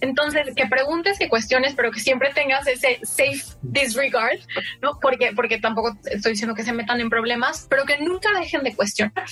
Entonces, 0.00 0.54
que 0.54 0.66
preguntes, 0.66 1.18
que 1.18 1.28
cuestiones, 1.28 1.74
pero 1.74 1.90
que 1.90 2.00
siempre 2.00 2.30
tengas 2.34 2.66
ese 2.66 3.00
safe 3.02 3.42
disregard, 3.62 4.38
¿no? 4.82 4.98
Porque, 5.00 5.32
porque 5.34 5.58
tampoco 5.58 5.96
estoy 6.04 6.32
diciendo 6.32 6.54
que 6.54 6.64
se 6.64 6.72
metan 6.72 7.00
en 7.00 7.10
problemas, 7.10 7.66
pero 7.68 7.84
que 7.84 7.98
nunca 7.98 8.28
dejen 8.38 8.62
de 8.62 8.74
cuestionar 8.74 9.24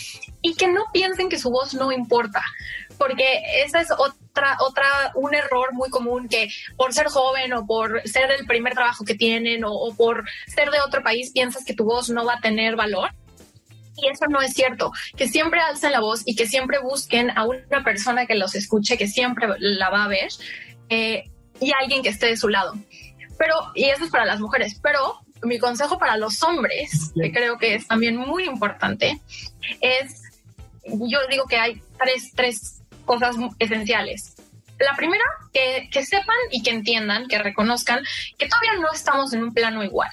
y 0.43 0.55
que 0.55 0.69
no 0.69 0.85
piensen 0.93 1.29
que 1.29 1.39
su 1.39 1.51
voz 1.51 1.75
no 1.75 1.93
importa, 1.93 2.43
porque 2.99 3.41
esa 3.65 3.81
es 3.81 3.91
otra, 3.91 4.57
otra, 4.61 5.13
un 5.15 5.35
error 5.35 5.73
muy 5.73 5.89
común 5.91 6.29
que 6.29 6.49
por 6.77 6.93
ser 6.93 7.07
joven 7.07 7.53
o 7.53 7.67
por 7.67 8.03
ser 8.09 8.31
el 8.31 8.47
primer 8.47 8.75
trabajo 8.75 9.05
que 9.05 9.15
tienen 9.15 9.65
o, 9.65 9.73
o 9.73 9.95
por 9.95 10.25
ser 10.47 10.71
de 10.71 10.81
otro 10.81 11.03
país 11.03 11.31
piensas 11.33 11.65
que 11.65 11.75
tu 11.75 11.85
voz 11.85 12.11
no 12.11 12.25
va 12.25 12.35
a 12.35 12.41
tener 12.41 12.77
valor 12.77 13.11
y 14.01 14.09
eso 14.09 14.27
no 14.29 14.41
es 14.41 14.53
cierto. 14.53 14.93
Que 15.17 15.29
siempre 15.29 15.61
alcen 15.61 15.93
la 15.93 16.01
voz 16.01 16.23
y 16.25 16.37
que 16.37 16.47
siempre 16.47 16.79
busquen 16.79 17.31
a 17.37 17.45
una 17.45 17.83
persona 17.85 18.27
que 18.27 18.35
los 18.35 18.55
escuche, 18.55 18.97
que 18.97 19.09
siempre 19.09 19.49
la 19.59 19.91
va 19.91 20.05
a 20.05 20.09
ver, 20.09 20.29
eh, 20.89 21.25
y 21.61 21.73
alguien 21.81 22.03
que 22.03 22.11
esté 22.11 22.27
de 22.27 22.37
su 22.37 22.49
lado. 22.49 22.75
Pero, 23.39 23.55
y 23.75 23.85
eso 23.85 24.05
es 24.05 24.11
para 24.11 24.25
las 24.25 24.41
mujeres, 24.41 24.79
pero 24.83 25.21
mi 25.43 25.59
consejo 25.59 25.99
para 25.99 26.17
los 26.17 26.43
hombres, 26.43 27.13
que 27.15 27.31
creo 27.33 27.59
que 27.59 27.75
es 27.75 27.87
también 27.87 28.17
muy 28.17 28.45
importante, 28.45 29.21
es, 29.81 30.23
yo 30.85 31.19
digo 31.31 31.47
que 31.47 31.57
hay 31.57 31.83
tres, 31.99 32.33
tres 32.35 32.78
cosas 33.09 33.35
esenciales. 33.59 34.37
La 34.79 34.95
primera, 34.95 35.25
que, 35.53 36.05
sepan 36.05 36.37
y 36.53 36.63
que 36.63 36.71
entiendan, 36.71 37.27
que 37.27 37.39
reconozcan 37.39 38.05
que 38.39 38.47
todavía 38.47 38.75
no 38.75 38.93
estamos 38.93 39.33
en 39.33 39.43
un 39.43 39.53
plano 39.53 39.83
igual, 39.83 40.11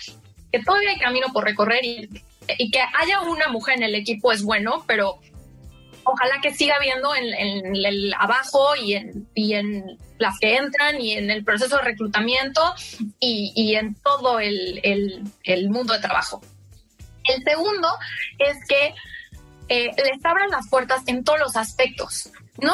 que 0.51 0.63
todavía 0.63 0.89
hay 0.89 0.97
camino 0.97 1.27
por 1.31 1.43
recorrer 1.43 1.81
y 1.83 2.71
que 2.71 2.79
haya 2.79 3.21
una 3.21 3.49
mujer 3.49 3.75
en 3.77 3.83
el 3.83 3.95
equipo 3.95 4.31
es 4.31 4.41
bueno, 4.41 4.83
pero 4.87 5.19
ojalá 6.03 6.39
que 6.41 6.53
siga 6.53 6.75
habiendo 6.77 7.13
en, 7.15 7.75
el 7.75 8.13
abajo 8.17 8.75
y 8.75 8.93
en, 8.93 9.27
y 9.35 9.53
en 9.53 9.99
las 10.17 10.39
que 10.39 10.55
entran 10.55 11.01
y 11.01 11.13
en 11.13 11.29
el 11.29 11.43
proceso 11.43 11.77
de 11.77 11.83
reclutamiento 11.83 12.61
y, 13.19 13.75
en 13.75 13.95
todo 13.95 14.39
el, 14.39 15.21
mundo 15.69 15.93
de 15.93 15.99
trabajo. 15.99 16.41
El 17.25 17.43
segundo 17.43 17.89
es 18.39 18.57
que 18.67 18.93
eh, 19.67 19.91
les 19.97 20.23
abran 20.23 20.49
las 20.49 20.69
puertas 20.69 21.01
en 21.07 21.23
todos 21.23 21.39
los 21.39 21.55
aspectos. 21.55 22.31
No, 22.61 22.73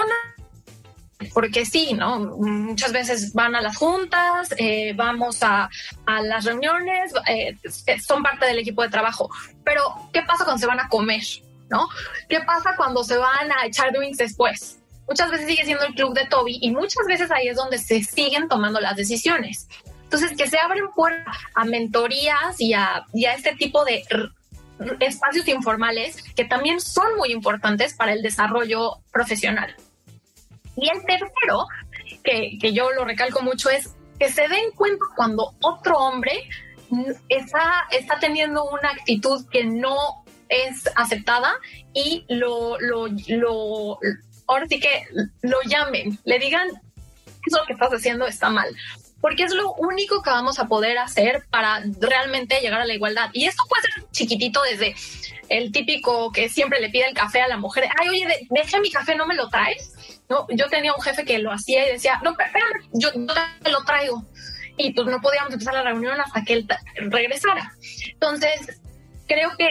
porque 1.33 1.65
sí, 1.65 1.93
¿no? 1.93 2.19
Muchas 2.19 2.91
veces 2.91 3.33
van 3.33 3.55
a 3.55 3.61
las 3.61 3.77
juntas, 3.77 4.53
eh, 4.57 4.93
vamos 4.95 5.43
a, 5.43 5.69
a, 6.05 6.21
las 6.21 6.45
reuniones, 6.45 7.13
eh, 7.27 7.55
son 7.99 8.23
parte 8.23 8.45
del 8.45 8.59
equipo 8.59 8.81
de 8.81 8.89
trabajo. 8.89 9.29
Pero, 9.63 9.83
¿qué 10.13 10.21
pasa 10.23 10.43
cuando 10.43 10.59
se 10.59 10.67
van 10.67 10.79
a 10.79 10.89
comer? 10.89 11.23
¿No? 11.69 11.87
¿Qué 12.27 12.41
pasa 12.41 12.75
cuando 12.75 13.03
se 13.03 13.17
van 13.17 13.51
a 13.51 13.65
echar 13.65 13.93
drinks 13.93 14.17
después? 14.17 14.77
Muchas 15.07 15.31
veces 15.31 15.47
sigue 15.47 15.65
siendo 15.65 15.85
el 15.85 15.93
club 15.93 16.13
de 16.13 16.25
Toby 16.25 16.59
y 16.61 16.71
muchas 16.71 17.05
veces 17.07 17.31
ahí 17.31 17.47
es 17.47 17.55
donde 17.55 17.77
se 17.77 18.03
siguen 18.03 18.47
tomando 18.47 18.79
las 18.79 18.95
decisiones. 18.95 19.67
Entonces, 20.03 20.35
que 20.37 20.47
se 20.47 20.57
abren 20.57 20.91
puertas 20.93 21.37
a 21.55 21.63
mentorías 21.63 22.59
y 22.59 22.73
a, 22.73 23.05
y 23.13 23.25
a 23.25 23.33
este 23.33 23.55
tipo 23.55 23.85
de 23.85 24.03
espacios 24.99 25.47
informales 25.47 26.23
que 26.35 26.45
también 26.45 26.79
son 26.79 27.15
muy 27.17 27.31
importantes 27.31 27.93
para 27.93 28.13
el 28.13 28.21
desarrollo 28.21 28.99
profesional. 29.11 29.75
Y 30.75 30.89
el 30.89 31.03
tercero, 31.05 31.65
que, 32.23 32.57
que 32.59 32.73
yo 32.73 32.91
lo 32.91 33.05
recalco 33.05 33.41
mucho, 33.41 33.69
es 33.69 33.95
que 34.19 34.29
se 34.29 34.47
den 34.47 34.71
cuenta 34.75 35.03
cuando 35.15 35.55
otro 35.61 35.97
hombre 35.97 36.47
está, 37.29 37.87
está 37.91 38.19
teniendo 38.19 38.63
una 38.69 38.89
actitud 38.89 39.45
que 39.49 39.65
no 39.65 40.23
es 40.49 40.89
aceptada 40.95 41.53
y 41.93 42.25
lo, 42.27 42.79
lo, 42.79 43.07
lo, 43.27 43.99
ahora 44.47 44.65
sí 44.67 44.79
que 44.79 45.05
lo 45.41 45.57
llamen, 45.63 46.19
le 46.25 46.39
digan 46.39 46.67
eso 47.45 47.59
que 47.65 47.73
estás 47.73 47.91
haciendo 47.91 48.27
está 48.27 48.49
mal 48.49 48.67
porque 49.21 49.43
es 49.43 49.53
lo 49.53 49.73
único 49.73 50.21
que 50.21 50.29
vamos 50.29 50.59
a 50.59 50.67
poder 50.67 50.97
hacer 50.97 51.45
para 51.49 51.83
realmente 51.99 52.59
llegar 52.59 52.81
a 52.81 52.85
la 52.85 52.93
igualdad. 52.93 53.29
Y 53.33 53.45
esto 53.45 53.63
puede 53.69 53.83
ser 53.83 54.11
chiquitito 54.11 54.61
desde 54.63 54.95
el 55.49 55.71
típico 55.71 56.31
que 56.31 56.49
siempre 56.49 56.79
le 56.79 56.89
pide 56.89 57.07
el 57.07 57.13
café 57.13 57.41
a 57.41 57.47
la 57.47 57.57
mujer, 57.57 57.87
ay, 57.99 58.09
oye, 58.09 58.47
deje 58.49 58.79
mi 58.79 58.89
café, 58.89 59.15
¿no 59.15 59.27
me 59.27 59.35
lo 59.35 59.49
traes? 59.49 59.93
No, 60.29 60.47
yo 60.49 60.67
tenía 60.69 60.93
un 60.93 61.01
jefe 61.01 61.25
que 61.25 61.39
lo 61.39 61.51
hacía 61.51 61.87
y 61.87 61.91
decía, 61.91 62.19
no, 62.23 62.31
espérame, 62.31 62.87
yo, 62.93 63.11
te 63.61 63.69
lo 63.69 63.83
traigo. 63.83 64.23
Y 64.77 64.93
pues 64.93 65.07
no 65.07 65.19
podíamos 65.19 65.51
empezar 65.51 65.73
la 65.73 65.83
reunión 65.83 66.19
hasta 66.19 66.43
que 66.43 66.53
él 66.53 66.67
regresara. 66.95 67.73
Entonces, 68.13 68.79
creo 69.27 69.51
que 69.57 69.69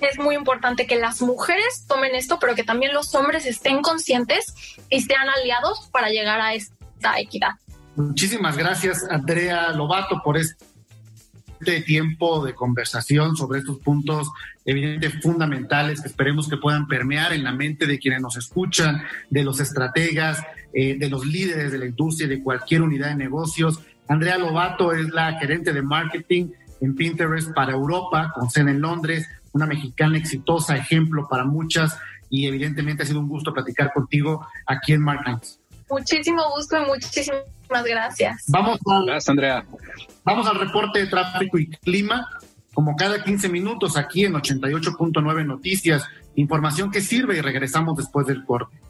es 0.00 0.18
muy 0.18 0.36
importante 0.36 0.86
que 0.86 0.96
las 0.96 1.20
mujeres 1.20 1.84
tomen 1.88 2.14
esto, 2.14 2.38
pero 2.38 2.54
que 2.54 2.64
también 2.64 2.94
los 2.94 3.14
hombres 3.14 3.44
estén 3.44 3.82
conscientes 3.82 4.54
y 4.88 5.02
sean 5.02 5.28
aliados 5.28 5.88
para 5.92 6.10
llegar 6.10 6.40
a 6.40 6.54
esta 6.54 7.18
equidad. 7.18 7.52
Muchísimas 7.96 8.56
gracias, 8.56 9.04
Andrea 9.10 9.70
Lobato, 9.72 10.22
por 10.24 10.38
este 10.38 11.82
tiempo 11.84 12.44
de 12.44 12.54
conversación 12.54 13.36
sobre 13.36 13.60
estos 13.60 13.78
puntos 13.78 14.30
evidentemente 14.64 15.20
fundamentales 15.20 16.00
que 16.00 16.08
esperemos 16.08 16.48
que 16.48 16.56
puedan 16.56 16.86
permear 16.86 17.32
en 17.32 17.44
la 17.44 17.52
mente 17.52 17.86
de 17.86 17.98
quienes 17.98 18.20
nos 18.20 18.36
escuchan, 18.36 19.02
de 19.30 19.44
los 19.44 19.60
estrategas, 19.60 20.42
eh, 20.72 20.96
de 20.98 21.08
los 21.08 21.26
líderes 21.26 21.70
de 21.70 21.78
la 21.78 21.86
industria, 21.86 22.28
de 22.28 22.42
cualquier 22.42 22.82
unidad 22.82 23.08
de 23.08 23.16
negocios. 23.16 23.80
Andrea 24.08 24.38
Lobato 24.38 24.92
es 24.92 25.10
la 25.10 25.38
gerente 25.38 25.72
de 25.72 25.82
marketing 25.82 26.50
en 26.80 26.94
Pinterest 26.94 27.52
para 27.52 27.72
Europa, 27.72 28.32
con 28.34 28.50
sede 28.50 28.70
en 28.70 28.80
Londres, 28.80 29.28
una 29.52 29.66
mexicana 29.66 30.18
exitosa, 30.18 30.76
ejemplo 30.76 31.28
para 31.28 31.44
muchas, 31.44 31.96
y 32.30 32.46
evidentemente 32.46 33.02
ha 33.02 33.06
sido 33.06 33.20
un 33.20 33.28
gusto 33.28 33.52
platicar 33.52 33.92
contigo 33.92 34.46
aquí 34.66 34.94
en 34.94 35.02
Marketing. 35.02 35.46
Muchísimo 35.90 36.42
gusto 36.56 36.82
y 36.82 36.86
muchísimas 36.86 37.42
gracias. 37.84 38.44
Vamos 38.48 38.78
al, 38.86 39.06
gracias, 39.06 39.28
Andrea. 39.28 39.64
Vamos 40.24 40.46
al 40.46 40.58
reporte 40.58 41.00
de 41.00 41.06
tráfico 41.06 41.58
y 41.58 41.68
clima. 41.68 42.28
Como 42.74 42.96
cada 42.96 43.22
15 43.22 43.48
minutos 43.50 43.96
aquí 43.96 44.24
en 44.24 44.32
88.9 44.32 45.46
Noticias, 45.46 46.04
información 46.36 46.90
que 46.90 47.02
sirve 47.02 47.36
y 47.36 47.40
regresamos 47.40 47.96
después 47.96 48.26
del 48.26 48.44
corte. 48.44 48.80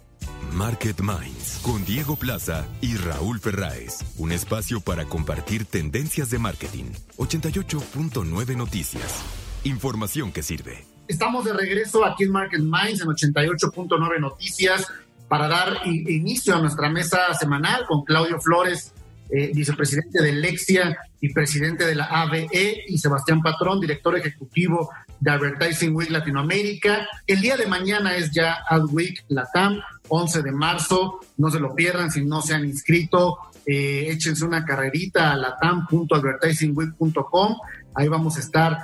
Market 0.53 1.01
Minds 1.01 1.61
con 1.63 1.85
Diego 1.85 2.17
Plaza 2.17 2.67
y 2.81 2.97
Raúl 2.97 3.41
Ferráez. 3.41 4.01
Un 4.19 4.33
espacio 4.33 4.81
para 4.81 5.05
compartir 5.07 5.65
tendencias 5.65 6.31
de 6.31 6.39
marketing. 6.39 6.93
88.9 7.17 8.57
Noticias. 8.57 9.23
Información 9.65 10.31
que 10.31 10.43
sirve. 10.43 10.85
Estamos 11.09 11.45
de 11.45 11.53
regreso 11.53 12.05
aquí 12.05 12.25
en 12.25 12.33
Market 12.33 12.61
Minds 12.61 13.01
en 13.01 13.09
88.9 13.09 14.21
Noticias 14.21 14.87
para 15.33 15.49
dar 15.49 15.81
inicio 15.87 16.55
a 16.55 16.61
nuestra 16.61 16.91
mesa 16.91 17.33
semanal 17.33 17.87
con 17.87 18.05
Claudio 18.05 18.39
Flores, 18.39 18.93
eh, 19.31 19.51
vicepresidente 19.55 20.23
de 20.23 20.31
Lexia 20.31 20.95
y 21.23 21.33
presidente 21.33 21.87
de 21.87 21.95
la 21.95 22.05
ABE, 22.05 22.85
y 22.87 22.99
Sebastián 22.99 23.41
Patrón, 23.41 23.81
director 23.81 24.15
ejecutivo 24.15 24.91
de 25.21 25.31
Advertising 25.31 25.97
Week 25.97 26.11
Latinoamérica. 26.11 27.09
El 27.27 27.41
día 27.41 27.57
de 27.57 27.67
mañana 27.67 28.15
es 28.15 28.31
ya 28.31 28.59
Ad 28.69 28.83
Week 28.91 29.25
Latam, 29.29 29.81
11 30.09 30.43
de 30.43 30.53
marzo. 30.53 31.21
No 31.39 31.51
se 31.51 31.61
lo 31.61 31.75
pierdan 31.75 32.11
si 32.11 32.23
no 32.23 32.43
se 32.43 32.53
han 32.53 32.67
inscrito. 32.67 33.39
Eh, 33.65 34.09
échense 34.11 34.45
una 34.45 34.67
carrerita 34.67 35.33
a 35.33 35.37
latam.advertisingweek.com. 35.37 37.57
Ahí 37.95 38.07
vamos 38.07 38.37
a 38.37 38.41
estar. 38.41 38.77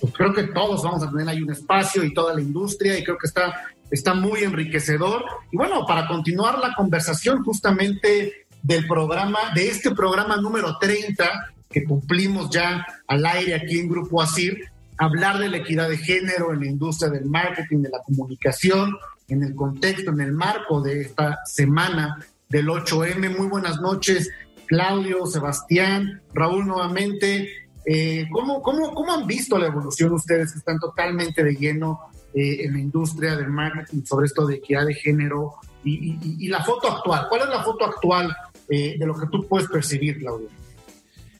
Pues 0.00 0.14
creo 0.14 0.32
que 0.32 0.44
todos 0.44 0.82
vamos 0.82 1.02
a 1.02 1.10
tener 1.10 1.28
ahí 1.28 1.42
un 1.42 1.50
espacio 1.50 2.02
y 2.04 2.14
toda 2.14 2.32
la 2.32 2.40
industria 2.40 2.98
y 2.98 3.04
creo 3.04 3.18
que 3.18 3.26
está 3.26 3.52
está 3.90 4.14
muy 4.14 4.44
enriquecedor. 4.44 5.24
Y 5.50 5.56
bueno, 5.56 5.84
para 5.86 6.06
continuar 6.06 6.58
la 6.58 6.74
conversación 6.74 7.42
justamente 7.44 8.46
del 8.62 8.86
programa, 8.86 9.38
de 9.54 9.68
este 9.68 9.90
programa 9.92 10.36
número 10.36 10.76
30 10.78 11.52
que 11.70 11.84
cumplimos 11.84 12.50
ya 12.50 12.84
al 13.06 13.24
aire 13.24 13.54
aquí 13.54 13.78
en 13.78 13.88
Grupo 13.88 14.20
ASIR, 14.20 14.70
hablar 14.98 15.38
de 15.38 15.48
la 15.48 15.58
equidad 15.58 15.88
de 15.88 15.96
género 15.96 16.52
en 16.52 16.60
la 16.60 16.66
industria 16.66 17.10
del 17.10 17.26
marketing, 17.26 17.82
de 17.82 17.90
la 17.90 18.00
comunicación, 18.04 18.96
en 19.28 19.44
el 19.44 19.54
contexto, 19.54 20.10
en 20.10 20.20
el 20.20 20.32
marco 20.32 20.82
de 20.82 21.02
esta 21.02 21.38
semana 21.46 22.18
del 22.48 22.66
8M. 22.66 23.36
Muy 23.36 23.46
buenas 23.46 23.80
noches, 23.80 24.30
Claudio, 24.66 25.26
Sebastián, 25.26 26.20
Raúl 26.34 26.66
nuevamente. 26.66 27.48
Eh, 27.86 28.28
¿cómo, 28.30 28.60
cómo, 28.60 28.92
cómo 28.92 29.12
han 29.12 29.26
visto 29.26 29.56
la 29.56 29.68
evolución 29.68 30.12
ustedes 30.12 30.52
que 30.52 30.58
están 30.58 30.78
totalmente 30.78 31.42
de 31.42 31.54
lleno 31.54 32.09
eh, 32.34 32.64
en 32.64 32.72
la 32.74 32.80
industria 32.80 33.36
del 33.36 33.48
marketing 33.48 34.02
sobre 34.04 34.26
esto 34.26 34.46
de 34.46 34.56
equidad 34.56 34.86
de 34.86 34.94
género 34.94 35.54
y, 35.84 36.48
la 36.48 36.62
foto 36.62 36.90
actual. 36.90 37.26
¿Cuál 37.28 37.42
es 37.42 37.48
la 37.48 37.62
foto 37.62 37.84
actual 37.84 38.36
eh, 38.68 38.96
de 38.98 39.06
lo 39.06 39.14
que 39.14 39.26
tú 39.26 39.46
puedes 39.46 39.68
percibir, 39.68 40.18
Claudio? 40.18 40.48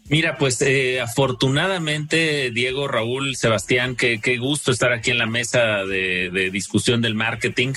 Mira, 0.08 0.36
pues 0.36 0.60
eh, 0.62 1.00
afortunadamente, 1.00 2.50
Diego, 2.50 2.88
Raúl, 2.88 3.36
Sebastián, 3.36 3.94
qué, 3.94 4.38
gusto 4.38 4.72
estar 4.72 4.92
aquí 4.92 5.12
en 5.12 5.18
la 5.18 5.26
mesa 5.26 5.84
de, 5.84 6.30
de 6.30 6.50
discusión 6.50 7.00
del 7.00 7.14
marketing. 7.14 7.74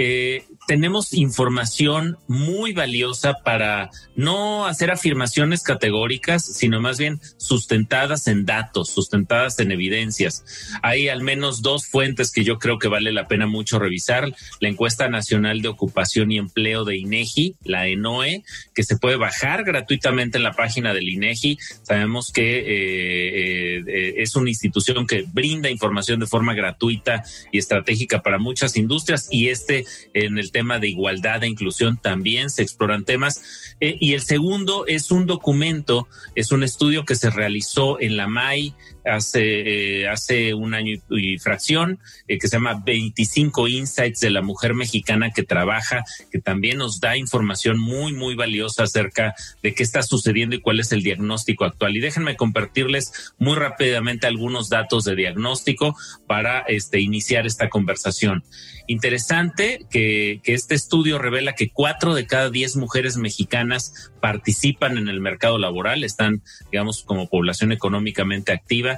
Eh, 0.00 0.44
tenemos 0.68 1.14
información 1.14 2.18
muy 2.26 2.74
valiosa 2.74 3.38
para 3.42 3.90
no 4.16 4.66
hacer 4.66 4.90
afirmaciones 4.90 5.62
categóricas, 5.62 6.44
sino 6.44 6.78
más 6.78 6.98
bien 6.98 7.20
sustentadas 7.38 8.28
en 8.28 8.44
datos, 8.44 8.90
sustentadas 8.90 9.58
en 9.60 9.72
evidencias. 9.72 10.44
Hay 10.82 11.08
al 11.08 11.22
menos 11.22 11.62
dos 11.62 11.86
fuentes 11.86 12.30
que 12.30 12.44
yo 12.44 12.58
creo 12.58 12.78
que 12.78 12.88
vale 12.88 13.12
la 13.12 13.26
pena 13.28 13.46
mucho 13.46 13.78
revisar. 13.78 14.30
La 14.60 14.68
encuesta 14.68 15.08
nacional 15.08 15.62
de 15.62 15.68
ocupación 15.68 16.30
y 16.32 16.36
empleo 16.36 16.84
de 16.84 16.98
INEGI, 16.98 17.56
la 17.64 17.86
ENOE, 17.86 18.44
que 18.74 18.84
se 18.84 18.98
puede 18.98 19.16
bajar 19.16 19.64
gratuitamente 19.64 20.36
en 20.36 20.44
la 20.44 20.52
página 20.52 20.92
del 20.92 21.08
INEGI. 21.08 21.56
Sabemos 21.82 22.30
que 22.30 22.58
eh, 22.58 23.84
eh, 23.86 24.14
es 24.18 24.36
una 24.36 24.50
institución 24.50 25.06
que 25.06 25.24
brinda 25.32 25.70
información 25.70 26.20
de 26.20 26.26
forma 26.26 26.52
gratuita 26.52 27.24
y 27.52 27.56
estratégica 27.56 28.22
para 28.22 28.38
muchas 28.38 28.76
industrias 28.76 29.28
y 29.30 29.48
este 29.48 29.86
en 30.12 30.36
el 30.36 30.50
tema 30.50 30.57
de 30.80 30.88
igualdad 30.88 31.42
e 31.44 31.48
inclusión 31.48 31.96
también 31.96 32.50
se 32.50 32.62
exploran 32.62 33.04
temas. 33.04 33.74
Eh, 33.80 33.96
y 34.00 34.14
el 34.14 34.22
segundo 34.22 34.86
es 34.86 35.10
un 35.10 35.26
documento, 35.26 36.08
es 36.34 36.52
un 36.52 36.62
estudio 36.62 37.04
que 37.04 37.14
se 37.14 37.30
realizó 37.30 38.00
en 38.00 38.16
la 38.16 38.26
MAI 38.26 38.74
hace, 39.08 40.02
eh, 40.02 40.08
hace 40.08 40.54
un 40.54 40.74
año 40.74 40.96
y, 41.10 41.38
fracción, 41.38 41.98
eh, 42.26 42.38
que 42.38 42.48
se 42.48 42.56
llama 42.56 42.82
25 42.84 43.68
Insights 43.68 44.20
de 44.20 44.30
la 44.30 44.42
mujer 44.42 44.74
mexicana 44.74 45.30
que 45.30 45.42
trabaja, 45.42 46.04
que 46.30 46.40
también 46.40 46.78
nos 46.78 47.00
da 47.00 47.16
información 47.16 47.78
muy, 47.78 48.12
muy 48.12 48.34
valiosa 48.34 48.84
acerca 48.84 49.34
de 49.62 49.74
qué 49.74 49.82
está 49.82 50.02
sucediendo 50.02 50.56
y 50.56 50.60
cuál 50.60 50.80
es 50.80 50.92
el 50.92 51.02
diagnóstico 51.02 51.64
actual. 51.64 51.96
Y 51.96 52.00
déjenme 52.00 52.36
compartirles 52.36 53.32
muy 53.38 53.56
rápidamente 53.56 54.26
algunos 54.26 54.68
datos 54.68 55.04
de 55.04 55.16
diagnóstico 55.16 55.96
para 56.26 56.60
este, 56.60 57.00
iniciar 57.00 57.46
esta 57.46 57.68
conversación. 57.68 58.44
Interesante 58.86 59.86
que, 59.90 60.40
que 60.42 60.54
este 60.54 60.74
estudio 60.74 61.18
revela 61.18 61.54
que 61.54 61.70
cuatro 61.70 62.14
de 62.14 62.26
cada 62.26 62.48
diez 62.50 62.76
mujeres 62.76 63.16
mexicanas 63.18 64.10
participan 64.20 64.98
en 64.98 65.08
el 65.08 65.20
mercado 65.20 65.58
laboral, 65.58 66.04
están, 66.04 66.42
digamos, 66.70 67.02
como 67.02 67.28
población 67.28 67.72
económicamente 67.72 68.52
activa. 68.52 68.97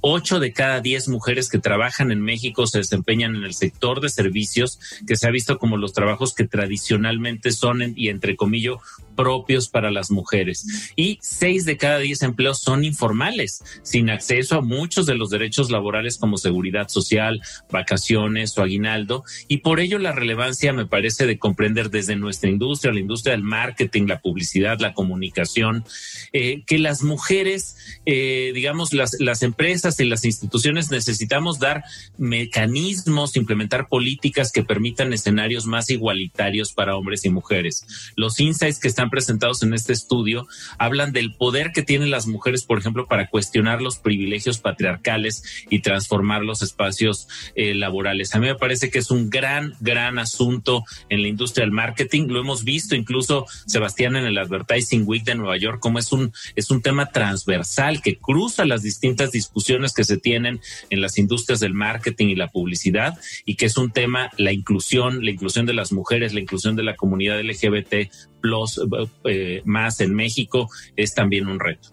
Ocho 0.00 0.40
de 0.40 0.52
cada 0.52 0.80
diez 0.80 1.08
mujeres 1.08 1.48
que 1.48 1.58
trabajan 1.58 2.10
en 2.10 2.20
México 2.20 2.66
se 2.66 2.78
desempeñan 2.78 3.36
en 3.36 3.44
el 3.44 3.54
sector 3.54 4.00
de 4.00 4.08
servicios, 4.08 4.78
que 5.06 5.16
se 5.16 5.26
ha 5.26 5.30
visto 5.30 5.58
como 5.58 5.76
los 5.76 5.92
trabajos 5.92 6.34
que 6.34 6.46
tradicionalmente 6.46 7.52
son, 7.52 7.80
y 7.96 8.08
entre 8.08 8.36
comillas, 8.36 8.76
propios 9.16 9.68
para 9.68 9.90
las 9.90 10.10
mujeres. 10.10 10.92
Y 10.96 11.18
seis 11.20 11.64
de 11.64 11.76
cada 11.76 11.98
diez 11.98 12.22
empleos 12.22 12.60
son 12.60 12.84
informales, 12.84 13.62
sin 13.82 14.08
acceso 14.08 14.56
a 14.56 14.62
muchos 14.62 15.06
de 15.06 15.14
los 15.14 15.30
derechos 15.30 15.70
laborales 15.70 16.16
como 16.16 16.38
seguridad 16.38 16.88
social, 16.88 17.42
vacaciones 17.70 18.56
o 18.56 18.62
aguinaldo. 18.62 19.24
Y 19.48 19.58
por 19.58 19.80
ello 19.80 19.98
la 19.98 20.12
relevancia 20.12 20.72
me 20.72 20.86
parece 20.86 21.26
de 21.26 21.38
comprender 21.38 21.90
desde 21.90 22.16
nuestra 22.16 22.48
industria, 22.48 22.92
la 22.92 23.00
industria 23.00 23.32
del 23.32 23.42
marketing, 23.42 24.06
la 24.06 24.20
publicidad, 24.20 24.80
la 24.80 24.94
comunicación, 24.94 25.84
eh, 26.32 26.62
que 26.66 26.78
las 26.78 27.02
mujeres, 27.02 27.76
eh, 28.06 28.52
digamos, 28.54 28.94
las, 28.94 29.16
las 29.20 29.42
empresas 29.42 29.89
y 29.98 30.04
las 30.04 30.24
instituciones 30.24 30.90
necesitamos 30.90 31.58
dar 31.58 31.82
mecanismos, 32.18 33.36
implementar 33.36 33.88
políticas 33.88 34.52
que 34.52 34.62
permitan 34.62 35.12
escenarios 35.12 35.66
más 35.66 35.90
igualitarios 35.90 36.72
para 36.72 36.96
hombres 36.96 37.24
y 37.24 37.30
mujeres. 37.30 38.12
Los 38.14 38.38
insights 38.38 38.78
que 38.78 38.88
están 38.88 39.10
presentados 39.10 39.62
en 39.62 39.74
este 39.74 39.92
estudio 39.92 40.46
hablan 40.78 41.12
del 41.12 41.34
poder 41.34 41.72
que 41.72 41.82
tienen 41.82 42.10
las 42.10 42.26
mujeres, 42.26 42.64
por 42.64 42.78
ejemplo, 42.78 43.06
para 43.08 43.28
cuestionar 43.28 43.80
los 43.80 43.98
privilegios 43.98 44.58
patriarcales 44.58 45.42
y 45.70 45.80
transformar 45.80 46.42
los 46.42 46.62
espacios 46.62 47.28
eh, 47.54 47.74
laborales. 47.74 48.34
A 48.34 48.38
mí 48.38 48.46
me 48.46 48.54
parece 48.54 48.90
que 48.90 48.98
es 48.98 49.10
un 49.10 49.30
gran, 49.30 49.74
gran 49.80 50.18
asunto 50.18 50.84
en 51.08 51.22
la 51.22 51.28
industria 51.28 51.64
del 51.64 51.72
marketing. 51.72 52.28
Lo 52.28 52.40
hemos 52.40 52.64
visto 52.64 52.94
incluso, 52.94 53.46
Sebastián, 53.66 54.16
en 54.16 54.26
el 54.26 54.38
Advertising 54.38 55.04
Week 55.06 55.24
de 55.24 55.34
Nueva 55.34 55.56
York, 55.56 55.80
como 55.80 55.98
es 55.98 56.12
un, 56.12 56.32
es 56.54 56.70
un 56.70 56.82
tema 56.82 57.06
transversal 57.06 58.02
que 58.02 58.18
cruza 58.18 58.64
las 58.64 58.82
distintas 58.82 59.32
discusiones 59.32 59.79
que 59.88 60.04
se 60.04 60.18
tienen 60.18 60.60
en 60.90 61.00
las 61.00 61.18
industrias 61.18 61.60
del 61.60 61.74
marketing 61.74 62.28
y 62.28 62.36
la 62.36 62.48
publicidad 62.48 63.18
y 63.44 63.56
que 63.56 63.66
es 63.66 63.76
un 63.76 63.90
tema, 63.90 64.30
la 64.36 64.52
inclusión, 64.52 65.24
la 65.24 65.30
inclusión 65.30 65.66
de 65.66 65.74
las 65.74 65.92
mujeres, 65.92 66.34
la 66.34 66.40
inclusión 66.40 66.76
de 66.76 66.82
la 66.82 66.96
comunidad 66.96 67.40
LGBT 67.40 68.10
plus 68.40 68.80
eh, 69.24 69.62
más 69.64 70.00
en 70.00 70.14
México 70.14 70.68
es 70.96 71.14
también 71.14 71.46
un 71.46 71.60
reto. 71.60 71.90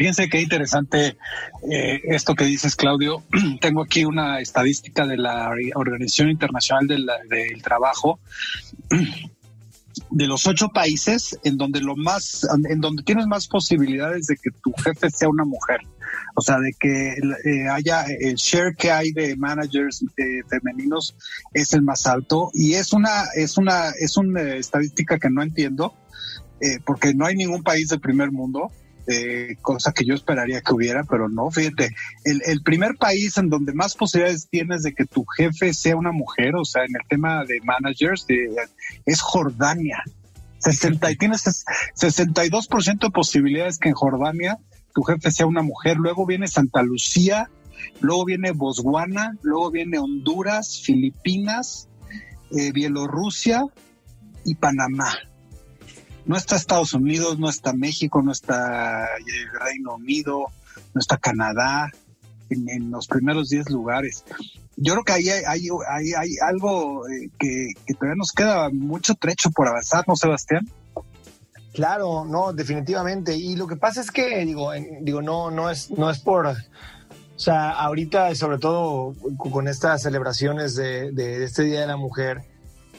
Fíjense 0.00 0.30
qué 0.30 0.40
interesante 0.40 1.18
eh, 1.70 2.00
esto 2.04 2.34
que 2.34 2.46
dices, 2.46 2.74
Claudio. 2.74 3.22
Tengo 3.60 3.82
aquí 3.82 4.06
una 4.06 4.40
estadística 4.40 5.06
de 5.06 5.18
la 5.18 5.50
Organización 5.74 6.30
Internacional 6.30 6.86
del, 6.86 7.62
Trabajo. 7.62 8.18
De 10.10 10.26
los 10.26 10.46
ocho 10.46 10.68
países 10.68 11.38
en 11.44 11.56
donde 11.56 11.80
lo 11.80 11.96
más, 11.96 12.46
en 12.68 12.80
donde 12.80 13.02
tienes 13.02 13.26
más 13.26 13.46
posibilidades 13.46 14.26
de 14.26 14.36
que 14.36 14.50
tu 14.50 14.72
jefe 14.72 15.08
sea 15.10 15.28
una 15.28 15.44
mujer, 15.44 15.80
o 16.34 16.40
sea, 16.40 16.58
de 16.58 16.72
que 16.78 17.10
eh, 17.10 17.68
haya 17.70 18.04
el 18.06 18.34
share 18.34 18.74
que 18.76 18.90
hay 18.90 19.12
de 19.12 19.36
managers 19.36 20.02
eh, 20.16 20.42
femeninos 20.48 21.16
es 21.54 21.72
el 21.74 21.82
más 21.82 22.06
alto. 22.06 22.50
Y 22.54 22.74
es 22.74 22.92
una, 22.92 23.24
es 23.36 23.56
una, 23.56 23.90
es 23.90 24.16
una 24.16 24.54
estadística 24.54 25.18
que 25.18 25.30
no 25.30 25.42
entiendo 25.42 25.94
porque 26.84 27.14
no 27.14 27.24
hay 27.24 27.36
ningún 27.36 27.62
país 27.62 27.88
del 27.88 28.00
primer 28.00 28.30
mundo 28.30 28.70
cosa 29.60 29.92
que 29.92 30.04
yo 30.04 30.14
esperaría 30.14 30.60
que 30.60 30.74
hubiera, 30.74 31.04
pero 31.04 31.28
no, 31.28 31.50
fíjate, 31.50 31.94
el, 32.24 32.62
primer 32.62 32.96
país 32.96 33.36
en 33.38 33.48
donde 33.48 33.72
más 33.72 33.94
posibilidades 33.94 34.48
tienes 34.48 34.82
de 34.82 34.94
que 34.94 35.06
tu 35.06 35.24
jefe 35.24 35.72
sea 35.72 35.96
una 35.96 36.12
mujer, 36.12 36.54
o 36.56 36.64
sea, 36.64 36.84
en 36.84 36.94
el 36.94 37.06
tema 37.08 37.44
de 37.44 37.60
managers, 37.62 38.26
es 39.06 39.20
Jordania. 39.20 40.02
60, 40.58 41.10
y 41.10 41.16
tienes 41.16 41.64
62% 41.94 42.98
de 42.98 43.10
posibilidades 43.10 43.78
que 43.78 43.88
en 43.88 43.94
Jordania 43.94 44.58
tu 44.94 45.02
jefe 45.02 45.30
sea 45.30 45.46
una 45.46 45.62
mujer, 45.62 45.96
luego 45.96 46.26
viene 46.26 46.48
Santa 46.48 46.82
Lucía, 46.82 47.48
luego 48.00 48.26
viene 48.26 48.52
Botswana, 48.52 49.38
luego 49.40 49.70
viene 49.70 49.98
Honduras, 49.98 50.82
Filipinas, 50.84 51.88
eh, 52.50 52.72
Bielorrusia 52.72 53.64
y 54.44 54.54
Panamá 54.56 55.10
no 56.30 56.36
está 56.36 56.54
Estados 56.54 56.94
Unidos, 56.94 57.40
no 57.40 57.48
está 57.48 57.72
México, 57.72 58.22
no 58.22 58.30
está 58.30 59.04
el 59.16 59.60
Reino 59.60 59.96
Unido, 59.96 60.46
no 60.94 61.00
está 61.00 61.16
Canadá, 61.16 61.90
en, 62.50 62.92
los 62.92 63.08
primeros 63.08 63.48
10 63.48 63.68
lugares. 63.70 64.22
Yo 64.76 64.92
creo 64.92 65.04
que 65.04 65.12
ahí 65.12 65.28
hay, 65.28 65.66
hay, 65.88 66.36
algo 66.46 67.04
eh, 67.08 67.30
que, 67.36 67.70
todavía 67.94 68.14
nos 68.14 68.30
queda 68.30 68.70
mucho 68.70 69.16
trecho 69.16 69.50
por 69.50 69.66
avanzar, 69.66 70.04
¿no, 70.06 70.14
Sebastián? 70.14 70.70
Claro, 71.74 72.24
no, 72.24 72.52
definitivamente. 72.52 73.34
Y 73.34 73.56
lo 73.56 73.66
que 73.66 73.74
pasa 73.74 74.00
es 74.00 74.12
que, 74.12 74.44
digo, 74.44 74.70
digo 75.00 75.22
no, 75.22 75.50
no 75.50 75.68
es, 75.68 75.90
no 75.90 76.10
es 76.10 76.20
por, 76.20 76.46
o 76.46 76.54
sea, 77.34 77.70
ahorita, 77.70 78.32
sobre 78.36 78.58
todo 78.58 79.16
con 79.36 79.66
estas 79.66 80.02
celebraciones 80.02 80.76
de, 80.76 81.10
de, 81.10 81.42
este 81.42 81.64
Día 81.64 81.80
de 81.80 81.88
la 81.88 81.96
Mujer, 81.96 82.42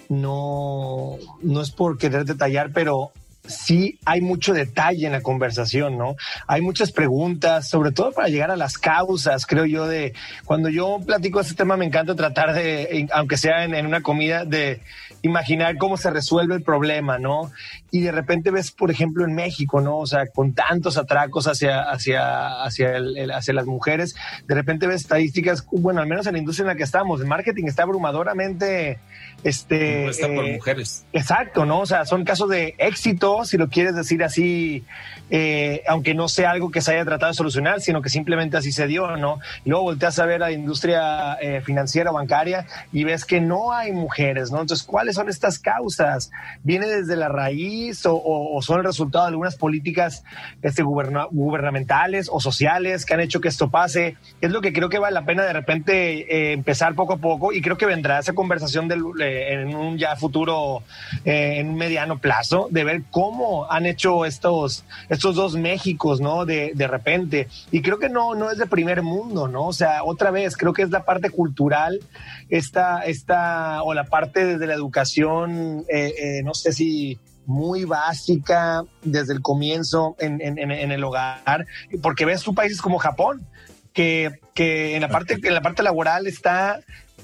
no, 0.09 1.15
no 1.41 1.61
es 1.61 1.71
por 1.71 1.97
querer 1.97 2.25
detallar, 2.25 2.73
pero 2.73 3.13
sí 3.45 3.99
hay 4.05 4.21
mucho 4.21 4.53
detalle 4.53 5.05
en 5.05 5.11
la 5.13 5.21
conversación, 5.21 5.97
¿no? 5.97 6.15
Hay 6.47 6.61
muchas 6.61 6.91
preguntas, 6.91 7.69
sobre 7.69 7.91
todo 7.91 8.11
para 8.11 8.27
llegar 8.27 8.51
a 8.51 8.55
las 8.55 8.77
causas, 8.77 9.45
creo 9.45 9.65
yo, 9.65 9.87
de 9.87 10.13
cuando 10.45 10.69
yo 10.69 10.99
platico 11.05 11.39
este 11.39 11.55
tema 11.55 11.77
me 11.77 11.85
encanta 11.85 12.15
tratar 12.15 12.53
de, 12.53 13.07
aunque 13.11 13.37
sea 13.37 13.63
en, 13.63 13.85
una 13.85 14.01
comida, 14.01 14.45
de 14.45 14.81
imaginar 15.23 15.77
cómo 15.77 15.97
se 15.97 16.09
resuelve 16.09 16.55
el 16.55 16.63
problema, 16.63 17.19
¿no? 17.19 17.51
Y 17.91 18.01
de 18.01 18.11
repente 18.11 18.51
ves, 18.51 18.71
por 18.71 18.89
ejemplo, 18.89 19.25
en 19.25 19.33
México, 19.33 19.81
¿no? 19.81 19.97
O 19.97 20.07
sea, 20.07 20.27
con 20.27 20.53
tantos 20.53 20.97
atracos 20.97 21.47
hacia, 21.47 21.81
hacia, 21.81 22.63
hacia, 22.63 22.93
hacia 23.33 23.53
las 23.53 23.65
mujeres, 23.65 24.15
de 24.47 24.55
repente 24.55 24.87
ves 24.87 25.01
estadísticas, 25.01 25.65
bueno, 25.71 26.01
al 26.01 26.07
menos 26.07 26.25
en 26.27 26.33
la 26.33 26.39
industria 26.39 26.63
en 26.63 26.69
la 26.69 26.75
que 26.75 26.83
estamos, 26.83 27.21
el 27.21 27.27
marketing 27.27 27.65
está 27.65 27.83
abrumadoramente 27.83 28.99
este, 29.43 30.11
por 30.35 30.45
eh, 30.45 30.53
mujeres. 30.53 31.03
Exacto, 31.13 31.65
¿no? 31.65 31.79
O 31.81 31.85
sea, 31.85 32.05
son 32.05 32.23
casos 32.23 32.49
de 32.49 32.75
éxito, 32.77 33.43
si 33.45 33.57
lo 33.57 33.69
quieres 33.69 33.95
decir 33.95 34.23
así, 34.23 34.83
eh, 35.29 35.83
aunque 35.87 36.13
no 36.13 36.27
sea 36.27 36.51
algo 36.51 36.71
que 36.71 36.81
se 36.81 36.91
haya 36.93 37.05
tratado 37.05 37.31
de 37.31 37.35
solucionar, 37.35 37.81
sino 37.81 38.01
que 38.01 38.09
simplemente 38.09 38.57
así 38.57 38.71
se 38.71 38.87
dio, 38.87 39.17
¿no? 39.17 39.39
Y 39.65 39.69
luego 39.69 39.85
volteas 39.85 40.19
a 40.19 40.25
ver 40.25 40.43
a 40.43 40.47
la 40.47 40.51
industria 40.51 41.35
eh, 41.41 41.61
financiera, 41.61 42.11
bancaria, 42.11 42.67
y 42.91 43.03
ves 43.03 43.25
que 43.25 43.41
no 43.41 43.73
hay 43.73 43.91
mujeres, 43.91 44.51
¿no? 44.51 44.61
Entonces, 44.61 44.85
¿cuáles 44.85 45.15
son 45.15 45.29
estas 45.29 45.57
causas? 45.57 46.31
¿Viene 46.63 46.87
desde 46.87 47.15
la 47.15 47.29
raíz 47.29 48.03
o, 48.05 48.59
son 48.61 48.79
el 48.79 48.85
resultado 48.85 49.25
de 49.25 49.29
algunas 49.29 49.55
políticas 49.55 50.23
este, 50.61 50.83
gubernamentales 50.83 52.29
o 52.31 52.39
sociales 52.39 53.05
que 53.05 53.13
han 53.13 53.21
hecho 53.21 53.41
que 53.41 53.47
esto 53.47 53.69
pase? 53.69 54.17
Es 54.39 54.51
lo 54.51 54.61
que 54.61 54.73
creo 54.73 54.89
que 54.89 54.99
vale 54.99 55.13
la 55.13 55.25
pena 55.25 55.43
de 55.43 55.53
repente 55.53 56.53
empezar 56.53 56.93
poco 56.93 57.13
a 57.13 57.17
poco 57.17 57.53
y 57.53 57.61
creo 57.61 57.77
que 57.77 57.85
vendrá 57.85 58.19
esa 58.19 58.33
conversación 58.33 58.87
del 58.87 59.01
en 59.31 59.75
un 59.75 59.97
ya 59.97 60.15
futuro, 60.15 60.83
eh, 61.25 61.55
en 61.57 61.69
un 61.69 61.75
mediano 61.75 62.19
plazo, 62.19 62.67
de 62.71 62.83
ver 62.83 63.03
cómo 63.09 63.69
han 63.71 63.85
hecho 63.85 64.25
estos, 64.25 64.83
estos 65.09 65.35
dos 65.35 65.55
Méxicos, 65.55 66.21
¿no? 66.21 66.45
De, 66.45 66.71
de 66.75 66.87
repente. 66.87 67.47
Y 67.71 67.81
creo 67.81 67.99
que 67.99 68.09
no, 68.09 68.35
no 68.35 68.49
es 68.51 68.57
de 68.57 68.65
primer 68.65 69.01
mundo, 69.01 69.47
¿no? 69.47 69.67
O 69.67 69.73
sea, 69.73 70.03
otra 70.03 70.31
vez, 70.31 70.57
creo 70.57 70.73
que 70.73 70.81
es 70.81 70.89
la 70.89 71.03
parte 71.03 71.29
cultural, 71.29 71.99
esta, 72.49 73.01
esta, 73.01 73.83
o 73.83 73.93
la 73.93 74.05
parte 74.05 74.57
de 74.57 74.67
la 74.67 74.73
educación, 74.73 75.85
eh, 75.89 76.13
eh, 76.17 76.41
no 76.43 76.53
sé 76.53 76.71
si 76.73 77.19
muy 77.45 77.85
básica 77.85 78.83
desde 79.03 79.33
el 79.33 79.41
comienzo 79.41 80.15
en, 80.19 80.41
en, 80.41 80.57
en, 80.57 80.91
el 80.91 81.03
hogar, 81.03 81.65
porque 82.01 82.25
ves 82.25 82.43
tú 82.43 82.53
países 82.53 82.81
como 82.81 82.97
Japón, 82.97 83.45
que, 83.93 84.39
que 84.53 84.95
en 84.95 85.01
la 85.01 85.09
parte 85.09 85.37
en 85.41 85.53
la 85.53 85.61
parte 85.61 85.83
laboral 85.83 86.27
está 86.27 86.79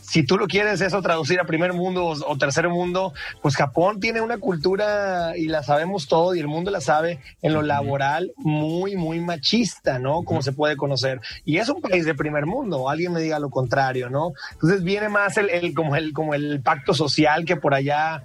si 0.08 0.24
tú 0.24 0.38
lo 0.38 0.48
quieres 0.48 0.80
eso 0.80 1.02
traducir 1.02 1.40
a 1.40 1.44
primer 1.44 1.74
mundo 1.74 2.06
o, 2.06 2.38
tercer 2.38 2.70
mundo, 2.70 3.14
pues 3.42 3.58
Japón 3.58 4.00
tiene 4.00 4.22
una 4.22 4.38
cultura 4.38 5.36
y 5.36 5.48
la 5.48 5.64
sabemos 5.64 6.08
todo 6.08 6.34
y 6.34 6.40
el 6.40 6.48
mundo 6.48 6.72
la 6.72 6.80
sabe 6.80 7.20
en 7.42 7.54
lo 7.54 7.62
laboral 7.62 8.32
muy, 8.38 8.96
muy 8.96 9.20
machista, 9.20 10.00
¿no? 10.00 10.24
Como 10.24 10.42
se 10.42 10.54
puede 10.54 10.78
conocer. 10.78 11.20
Y 11.44 11.58
es 11.58 11.68
un 11.68 11.82
país 11.82 12.06
de 12.06 12.16
primer 12.16 12.46
mundo, 12.46 12.90
alguien 12.90 13.12
me 13.12 13.20
diga 13.20 13.38
lo 13.38 13.50
contrario, 13.50 14.10
¿no? 14.10 14.32
Entonces 14.54 14.82
viene 14.82 15.10
más 15.10 15.36
el, 15.38 15.74
como, 15.74 15.98
el, 15.98 16.14
como 16.14 16.34
el 16.34 16.62
pacto 16.62 16.94
social 16.94 17.44
que 17.44 17.58
por 17.58 17.74
allá 17.74 18.24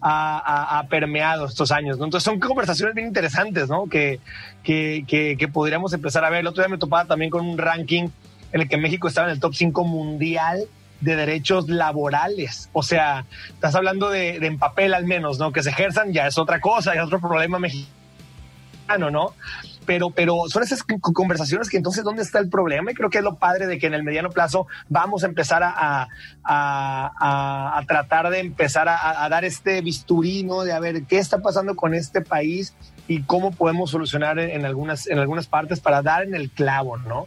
ha, 0.00 0.86
permeado 0.88 1.46
estos 1.46 1.72
años, 1.72 1.98
¿no? 1.98 2.04
Entonces 2.04 2.24
son 2.24 2.38
conversaciones 2.38 2.94
bien 2.94 3.08
interesantes, 3.08 3.68
¿no? 3.68 3.88
Que, 3.88 4.20
que, 4.62 5.04
que, 5.08 5.36
que 5.36 5.48
podríamos 5.48 5.92
empezar 5.94 6.24
a 6.24 6.30
ver. 6.30 6.40
El 6.40 6.46
otro 6.46 6.62
día 6.62 6.68
me 6.68 6.78
topaba 6.78 7.06
también 7.06 7.30
con 7.32 7.44
un 7.44 7.58
ranking 7.58 8.08
en 8.52 8.60
el 8.60 8.68
que 8.68 8.76
México 8.76 9.08
estaba 9.08 9.26
en 9.26 9.32
el 9.32 9.40
top 9.40 9.54
5 9.54 9.82
mundial 9.82 10.68
de 11.04 11.16
derechos 11.16 11.68
laborales. 11.68 12.70
O 12.72 12.82
sea, 12.82 13.26
estás 13.48 13.74
hablando 13.74 14.08
de, 14.08 14.36
en 14.36 14.58
papel 14.58 14.94
al 14.94 15.04
menos, 15.04 15.38
¿no? 15.38 15.52
Que 15.52 15.62
se 15.62 15.70
ejerzan 15.70 16.12
ya 16.12 16.26
es 16.26 16.38
otra 16.38 16.60
cosa, 16.60 16.94
es 16.94 17.02
otro 17.02 17.20
problema 17.20 17.58
mexicano, 17.58 19.10
¿no? 19.10 19.34
Pero, 19.84 20.10
pero 20.10 20.44
son 20.48 20.62
esas 20.62 20.82
conversaciones 20.82 21.68
que 21.68 21.76
entonces, 21.76 22.04
¿dónde 22.04 22.22
está 22.22 22.38
el 22.38 22.48
problema? 22.48 22.90
Y 22.90 22.94
creo 22.94 23.10
que 23.10 23.18
es 23.18 23.24
lo 23.24 23.34
padre 23.34 23.66
de 23.66 23.78
que 23.78 23.86
en 23.86 23.92
el 23.92 24.02
mediano 24.02 24.30
plazo 24.30 24.66
vamos 24.88 25.24
a 25.24 25.26
empezar 25.26 25.62
a, 25.62 26.08
a, 26.42 27.82
tratar 27.86 28.30
de 28.30 28.38
empezar 28.38 28.88
a, 28.88 29.28
dar 29.28 29.44
este 29.44 29.82
bisturino 29.82 30.62
de 30.64 30.72
a 30.72 30.80
ver 30.80 31.02
qué 31.02 31.18
está 31.18 31.42
pasando 31.42 31.76
con 31.76 31.92
este 31.92 32.22
país 32.22 32.74
y 33.08 33.24
cómo 33.24 33.50
podemos 33.50 33.90
solucionar 33.90 34.38
algunas, 34.38 35.06
en 35.06 35.18
algunas 35.18 35.46
partes 35.48 35.80
para 35.80 36.00
dar 36.00 36.22
en 36.22 36.34
el 36.34 36.48
clavo, 36.48 36.96
¿no? 36.96 37.26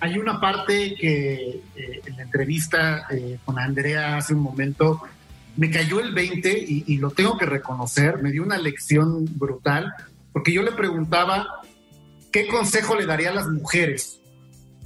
Hay 0.00 0.18
una 0.18 0.40
parte 0.40 0.94
que 0.94 1.62
eh, 1.76 2.00
en 2.06 2.16
la 2.16 2.22
entrevista 2.22 3.06
eh, 3.10 3.38
con 3.44 3.58
Andrea 3.58 4.16
hace 4.16 4.34
un 4.34 4.40
momento 4.40 5.02
me 5.56 5.70
cayó 5.70 6.00
el 6.00 6.12
20 6.12 6.64
y, 6.68 6.98
lo 6.98 7.10
tengo 7.12 7.38
que 7.38 7.46
reconocer, 7.46 8.22
me 8.22 8.30
dio 8.30 8.42
una 8.42 8.58
lección 8.58 9.24
brutal, 9.38 9.90
porque 10.30 10.52
yo 10.52 10.62
le 10.62 10.72
preguntaba 10.72 11.46
qué 12.30 12.46
consejo 12.46 12.94
le 12.94 13.06
daría 13.06 13.30
a 13.30 13.34
las 13.34 13.48
mujeres 13.48 14.20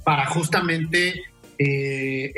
para 0.05 0.27
justamente 0.27 1.23
eh, 1.59 2.31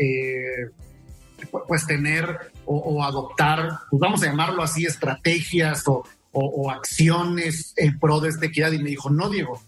pues 1.68 1.86
tener 1.86 2.40
o, 2.66 3.04
adoptar, 3.04 3.82
pues 3.92 4.00
vamos 4.00 4.24
a 4.24 4.26
llamarlo 4.26 4.64
así, 4.64 4.84
estrategias 4.84 5.88
o, 5.88 6.04
o 6.32 6.72
acciones 6.72 7.74
en 7.78 8.00
pro 8.00 8.20
de 8.20 8.30
esta 8.30 8.48
equidad. 8.48 8.72
Y 8.72 8.80
me 8.80 8.90
dijo, 8.90 9.12
no, 9.12 9.30
Diego, 9.30 9.62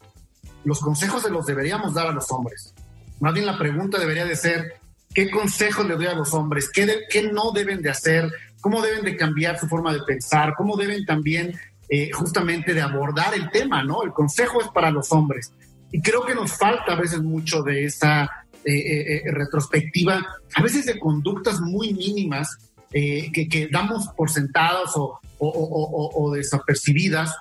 los 0.63 0.79
consejos 0.79 1.21
se 1.21 1.29
los 1.29 1.45
deberíamos 1.45 1.93
dar 1.93 2.07
a 2.07 2.11
los 2.11 2.31
hombres 2.31 2.73
más 3.19 3.33
bien 3.33 3.45
la 3.45 3.57
pregunta 3.57 3.97
debería 3.97 4.25
de 4.25 4.35
ser, 4.35 4.75
¿qué 5.13 5.29
consejos 5.29 5.87
le 5.87 5.95
doy 5.95 6.07
a 6.07 6.13
los 6.13 6.33
hombres? 6.33 6.69
¿Qué, 6.69 7.01
qué 7.09 7.23
no 7.23 7.51
deben 7.51 7.81
de 7.81 7.89
hacer? 7.89 8.31
¿Cómo 8.61 8.81
deben 8.81 9.03
de 9.03 9.15
cambiar 9.15 9.59
su 9.59 9.67
forma 9.67 9.93
de 9.93 10.01
pensar? 10.03 10.53
¿Cómo 10.57 10.75
deben 10.75 11.05
también 11.05 11.53
eh, 11.87 12.11
justamente 12.11 12.73
de 12.73 12.81
abordar 12.81 13.33
el 13.33 13.49
tema? 13.51 13.83
¿no? 13.83 14.03
El 14.03 14.11
consejo 14.11 14.61
es 14.61 14.67
para 14.69 14.91
los 14.91 15.11
hombres. 15.11 15.51
Y 15.91 16.01
creo 16.01 16.25
que 16.25 16.35
nos 16.35 16.51
falta 16.51 16.93
a 16.93 16.99
veces 16.99 17.21
mucho 17.21 17.61
de 17.61 17.85
esa 17.85 18.23
eh, 18.65 18.73
eh, 18.73 19.31
retrospectiva, 19.31 20.25
a 20.55 20.61
veces 20.61 20.85
de 20.85 20.99
conductas 20.99 21.61
muy 21.61 21.93
mínimas 21.93 22.57
que, 22.91 23.47
que, 23.49 23.67
damos 23.69 24.07
por 24.15 24.31
sentadas 24.31 24.95
o, 24.95 25.19
o, 25.37 25.47
o, 25.49 26.23
o 26.23 26.33
desapercibidas 26.33 27.35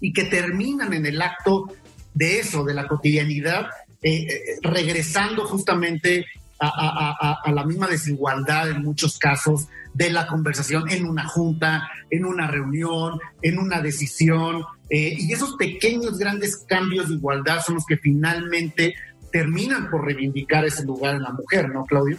y 0.00 0.12
que 0.12 0.24
terminan 0.24 0.92
en 0.92 1.06
el 1.06 1.22
acto 1.22 1.68
de 2.12 2.40
eso, 2.40 2.64
de 2.64 2.74
la 2.74 2.88
cotidianidad, 2.88 3.68
eh, 4.04 4.58
regresando 4.62 5.46
justamente 5.46 6.26
a, 6.60 7.50
la 7.52 7.64
misma 7.64 7.88
desigualdad 7.88 8.70
en 8.70 8.82
muchos 8.82 9.18
casos 9.18 9.66
de 9.92 10.10
la 10.10 10.26
conversación 10.26 10.88
en 10.88 11.04
una 11.04 11.26
junta, 11.26 11.88
en 12.10 12.24
una 12.24 12.46
reunión, 12.46 13.18
en 13.42 13.58
una 13.58 13.82
decisión. 13.82 14.64
y 14.88 15.30
esos 15.32 15.56
pequeños, 15.56 16.18
grandes 16.18 16.64
cambios 16.68 17.08
de 17.08 17.16
igualdad 17.16 17.60
son 17.60 17.74
los 17.74 17.86
que 17.86 17.98
finalmente 17.98 18.94
terminan 19.32 19.90
por 19.90 20.04
reivindicar 20.04 20.64
ese 20.64 20.84
lugar 20.84 21.16
en 21.16 21.22
la 21.22 21.32
mujer, 21.32 21.68
¿no, 21.68 21.84
Claudio? 21.84 22.18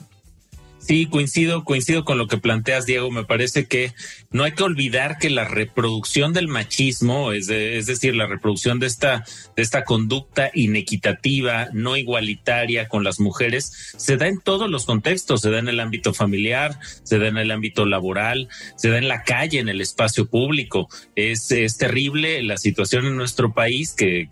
Sí, 0.88 1.08
coincido, 1.08 1.64
coincido 1.64 2.06
con 2.06 2.20
lo 2.20 2.28
que 2.28 2.38
planteas, 2.38 2.86
Diego. 2.86 3.10
Me 3.10 3.24
parece 3.24 3.66
que 3.66 3.94
no 4.30 4.44
hay 4.44 4.52
que 4.52 4.62
olvidar 4.62 5.18
que 5.18 5.32
la 5.32 5.44
reproducción 5.46 6.32
del 6.32 6.48
machismo, 6.48 7.32
es, 7.32 7.48
decir, 7.48 8.16
la 8.16 8.28
reproducción 8.28 8.80
de 8.80 8.86
esta, 8.86 9.26
de 9.56 9.64
esta 9.64 9.84
conducta 9.84 10.52
inequitativa, 10.54 11.70
no 11.74 11.98
igualitaria 11.98 12.88
con 12.88 13.04
las 13.04 13.20
mujeres, 13.20 13.96
se 13.98 14.18
da 14.18 14.28
en 14.28 14.40
todos 14.40 14.70
los 14.70 14.86
contextos, 14.86 15.42
se 15.42 15.50
da 15.50 15.58
en 15.58 15.70
el 15.70 15.80
ámbito 15.80 16.14
familiar, 16.14 16.78
se 17.02 17.18
da 17.18 17.30
en 17.30 17.38
el 17.38 17.50
ámbito 17.50 17.88
laboral, 17.88 18.48
se 18.76 18.90
da 18.90 19.00
en 19.00 19.08
la 19.08 19.24
calle, 19.24 19.58
en 19.58 19.70
el 19.70 19.82
espacio 19.82 20.28
público. 20.28 20.88
Es, 21.16 21.50
es 21.50 21.78
terrible 21.78 22.44
la 22.44 22.58
situación 22.58 23.08
en 23.08 23.16
nuestro 23.16 23.56
país 23.56 23.94
que, 23.94 24.30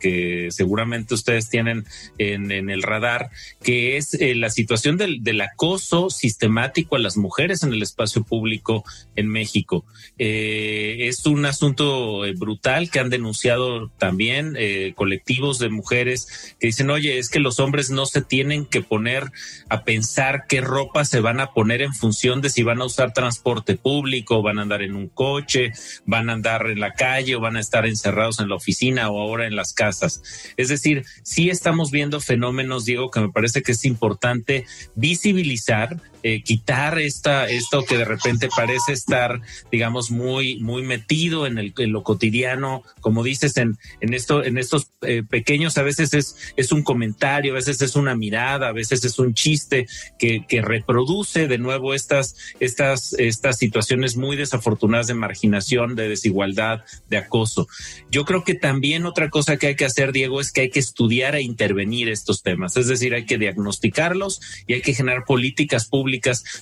seguramente 0.51 1.15
ustedes 1.15 1.49
tienen 1.49 1.85
en, 2.19 2.51
en 2.51 2.69
el 2.69 2.83
radar, 2.83 3.31
que 3.63 3.97
es 3.97 4.13
eh, 4.13 4.35
la 4.35 4.51
situación 4.51 4.97
del, 4.97 5.23
del 5.23 5.41
acoso 5.41 6.11
sistemático 6.11 6.42
sistemático 6.43 6.97
a 6.97 6.99
las 6.99 7.15
mujeres 7.15 7.63
en 7.63 7.71
el 7.71 7.81
espacio 7.81 8.23
público 8.23 8.83
en 9.15 9.29
México. 9.29 9.85
Eh, 10.17 11.07
es 11.07 11.25
un 11.25 11.45
asunto 11.45 12.25
eh, 12.25 12.33
brutal 12.33 12.91
que 12.91 12.99
han 12.99 13.09
denunciado 13.09 13.89
también 13.97 14.55
eh, 14.57 14.91
colectivos 14.95 15.57
de 15.59 15.69
mujeres 15.69 16.55
que 16.59 16.67
dicen, 16.67 16.89
oye, 16.89 17.17
es 17.17 17.29
que 17.29 17.39
los 17.39 17.61
hombres 17.61 17.91
no 17.91 18.05
se 18.05 18.21
tienen 18.21 18.65
que 18.65 18.81
poner 18.81 19.31
a 19.69 19.85
pensar 19.85 20.43
qué 20.49 20.59
ropa 20.59 21.05
se 21.05 21.21
van 21.21 21.39
a 21.39 21.53
poner 21.53 21.81
en 21.81 21.93
función 21.93 22.41
de 22.41 22.49
si 22.49 22.63
van 22.63 22.81
a 22.81 22.85
usar 22.85 23.13
transporte 23.13 23.77
público, 23.77 24.41
van 24.41 24.59
a 24.59 24.63
andar 24.63 24.81
en 24.81 24.95
un 24.95 25.07
coche, 25.07 25.71
van 26.05 26.29
a 26.29 26.33
andar 26.33 26.67
en 26.67 26.81
la 26.81 26.93
calle 26.93 27.35
o 27.35 27.39
van 27.39 27.55
a 27.55 27.61
estar 27.61 27.85
encerrados 27.85 28.41
en 28.41 28.49
la 28.49 28.55
oficina 28.55 29.09
o 29.09 29.21
ahora 29.21 29.47
en 29.47 29.55
las 29.55 29.71
casas. 29.73 30.21
Es 30.57 30.67
decir, 30.67 31.05
sí 31.23 31.49
estamos 31.49 31.89
viendo 31.89 32.19
fenómenos, 32.19 32.83
Diego, 32.83 33.11
que 33.11 33.21
me 33.21 33.29
parece 33.29 33.61
que 33.61 33.71
es 33.71 33.85
importante 33.85 34.65
visibilizar 34.95 36.01
eh, 36.23 36.41
quitar 36.41 36.99
esta, 36.99 37.49
esto 37.49 37.83
que 37.83 37.97
de 37.97 38.05
repente 38.05 38.47
parece 38.55 38.93
estar, 38.93 39.41
digamos, 39.71 40.09
muy, 40.09 40.59
muy 40.61 40.81
metido 40.81 41.45
en, 41.45 41.57
el, 41.57 41.73
lo 41.77 42.03
cotidiano, 42.03 42.83
como 43.01 43.23
dices, 43.23 43.57
en, 43.57 43.77
en, 43.99 44.13
esto, 44.13 44.41
en 44.43 44.57
estos 44.57 44.89
eh, 45.01 45.23
pequeños, 45.29 45.77
a 45.77 45.83
veces 45.83 46.13
es, 46.13 46.37
es 46.55 46.71
un 46.71 46.81
comentario, 46.81 47.51
a 47.51 47.55
veces 47.55 47.81
es 47.81 47.97
una 47.97 48.15
mirada, 48.15 48.69
a 48.69 48.71
veces 48.71 49.03
es 49.03 49.19
un 49.19 49.33
chiste 49.33 49.85
que, 50.17 50.45
que 50.47 50.61
reproduce 50.61 51.49
de 51.49 51.57
nuevo 51.57 51.93
estas, 51.93 52.37
estas, 52.61 53.13
estas 53.19 53.57
situaciones 53.57 54.15
muy 54.15 54.37
desafortunadas 54.37 55.07
de 55.07 55.15
marginación, 55.15 55.95
de 55.95 56.07
desigualdad, 56.07 56.85
de 57.09 57.17
acoso. 57.17 57.67
Yo 58.09 58.23
creo 58.23 58.45
que 58.45 58.55
también 58.55 59.05
otra 59.05 59.29
cosa 59.29 59.57
que 59.57 59.67
hay 59.67 59.75
que 59.75 59.85
hacer, 59.85 60.13
Diego, 60.13 60.39
es 60.39 60.53
que 60.53 60.61
hay 60.61 60.69
que 60.69 60.79
estudiar 60.79 61.35
e 61.35 61.41
intervenir 61.41 62.07
estos 62.07 62.43
temas, 62.43 62.77
es 62.77 62.87
decir, 62.87 63.13
hay 63.13 63.25
que 63.25 63.37
diagnosticarlos 63.37 64.39
y 64.67 64.75
hay 64.75 64.81
que 64.81 64.93
generar 64.93 65.25
políticas 65.25 65.87
públicas 65.89 66.12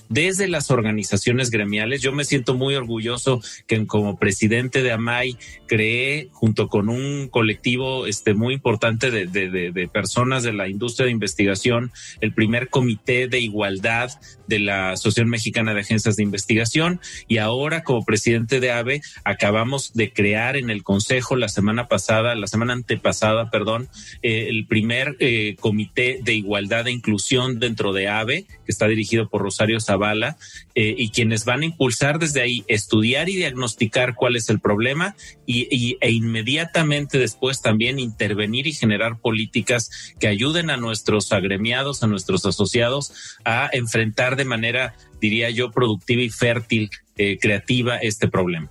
desde 0.08 0.48
las 0.48 0.70
organizaciones 0.70 1.50
gremiales. 1.50 2.02
Yo 2.02 2.12
me 2.12 2.24
siento 2.24 2.54
muy 2.54 2.74
orgulloso 2.74 3.40
que 3.66 3.86
como 3.86 4.18
presidente 4.18 4.82
de 4.82 4.92
AMAI 4.92 5.36
creé 5.66 6.28
junto 6.32 6.68
con 6.68 6.88
un 6.88 7.28
colectivo 7.28 8.06
este, 8.06 8.34
muy 8.34 8.54
importante 8.54 9.10
de, 9.10 9.26
de 9.26 9.88
personas 9.88 10.42
de 10.42 10.52
la 10.52 10.68
industria 10.68 11.06
de 11.06 11.12
investigación 11.12 11.92
el 12.20 12.32
primer 12.32 12.68
comité 12.68 13.28
de 13.28 13.40
igualdad 13.40 14.10
de 14.46 14.58
la 14.58 14.90
Asociación 14.90 15.28
Mexicana 15.28 15.74
de 15.74 15.80
Agencias 15.80 16.16
de 16.16 16.22
Investigación 16.22 17.00
y 17.28 17.38
ahora 17.38 17.82
como 17.82 18.04
presidente 18.04 18.60
de 18.60 18.70
AVE 18.70 19.02
acabamos 19.24 19.94
de 19.94 20.12
crear 20.12 20.56
en 20.56 20.70
el 20.70 20.82
Consejo 20.82 21.36
la 21.36 21.48
semana 21.48 21.88
pasada, 21.88 22.34
la 22.34 22.46
semana 22.46 22.72
antepasada, 22.72 23.50
perdón, 23.50 23.88
eh, 24.22 24.48
el 24.48 24.66
primer 24.66 25.16
eh, 25.20 25.56
comité 25.60 26.20
de 26.22 26.34
igualdad 26.34 26.86
e 26.86 26.92
inclusión 26.92 27.58
dentro 27.58 27.92
de 27.92 28.08
AVE, 28.08 28.44
que 28.44 28.72
está 28.72 28.86
dirigido 28.88 29.28
por 29.28 29.41
Rosario 29.42 29.80
Zavala, 29.80 30.36
eh, 30.74 30.94
y 30.96 31.10
quienes 31.10 31.44
van 31.44 31.62
a 31.62 31.64
impulsar 31.66 32.18
desde 32.18 32.40
ahí 32.40 32.64
estudiar 32.68 33.28
y 33.28 33.36
diagnosticar 33.36 34.14
cuál 34.14 34.36
es 34.36 34.48
el 34.48 34.60
problema 34.60 35.14
y, 35.46 35.98
e 36.00 36.10
inmediatamente 36.10 37.18
después 37.18 37.60
también 37.60 37.98
intervenir 37.98 38.66
y 38.66 38.72
generar 38.72 39.18
políticas 39.20 40.14
que 40.18 40.28
ayuden 40.28 40.70
a 40.70 40.76
nuestros 40.76 41.32
agremiados, 41.32 42.02
a 42.02 42.06
nuestros 42.06 42.46
asociados 42.46 43.12
a 43.44 43.68
enfrentar 43.72 44.36
de 44.36 44.44
manera, 44.44 44.94
diría 45.20 45.50
yo, 45.50 45.70
productiva 45.70 46.22
y 46.22 46.30
fértil, 46.30 46.90
eh, 47.16 47.38
creativa 47.38 47.96
este 47.96 48.28
problema. 48.28 48.70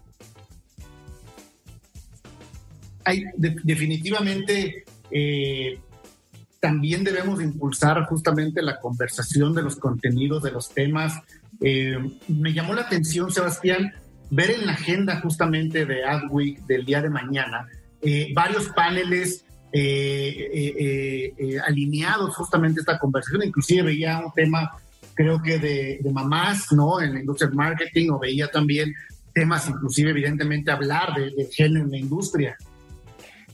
Hay, 3.04 3.24
definitivamente 3.36 4.86
eh, 5.12 5.80
también 6.62 7.04
debemos 7.04 7.42
impulsar 7.42 8.06
justamente 8.06 8.62
la 8.62 8.80
conversación 8.80 9.54
de 9.54 9.64
los 9.64 9.76
contenidos, 9.76 10.44
de 10.44 10.52
los 10.52 10.70
temas. 10.70 11.20
Eh, 11.60 11.98
me 12.30 12.54
llamó 12.54 12.74
la 12.74 12.84
atención, 12.84 13.32
Sebastián, 13.32 13.92
ver 14.30 14.52
en 14.52 14.66
la 14.66 14.74
agenda 14.74 15.20
justamente 15.20 15.86
de 15.86 16.06
Adweek 16.06 16.66
del 16.66 16.86
día 16.86 17.02
de 17.02 17.10
mañana 17.10 17.68
varios 18.34 18.70
paneles 18.70 19.46
alineados 21.68 22.36
justamente 22.36 22.80
a 22.80 22.82
esta 22.82 22.98
conversación. 22.98 23.44
Inclusive 23.44 23.84
veía 23.84 24.20
un 24.26 24.32
tema 24.32 24.72
creo 25.14 25.42
que 25.42 25.60
de, 25.60 26.12
mamás, 26.12 26.72
¿no? 26.72 27.02
En 27.02 27.14
la 27.14 27.20
industria 27.20 27.48
del 27.48 27.58
marketing 27.58 28.10
o 28.12 28.20
veía 28.20 28.48
también 28.48 28.94
temas, 29.34 29.70
inclusive 29.70 30.12
evidentemente 30.12 30.72
hablar 30.72 31.14
de, 31.14 31.32
de 31.32 31.50
género 31.52 31.86
en 31.86 31.92
la 31.92 31.98
industria. 31.98 32.58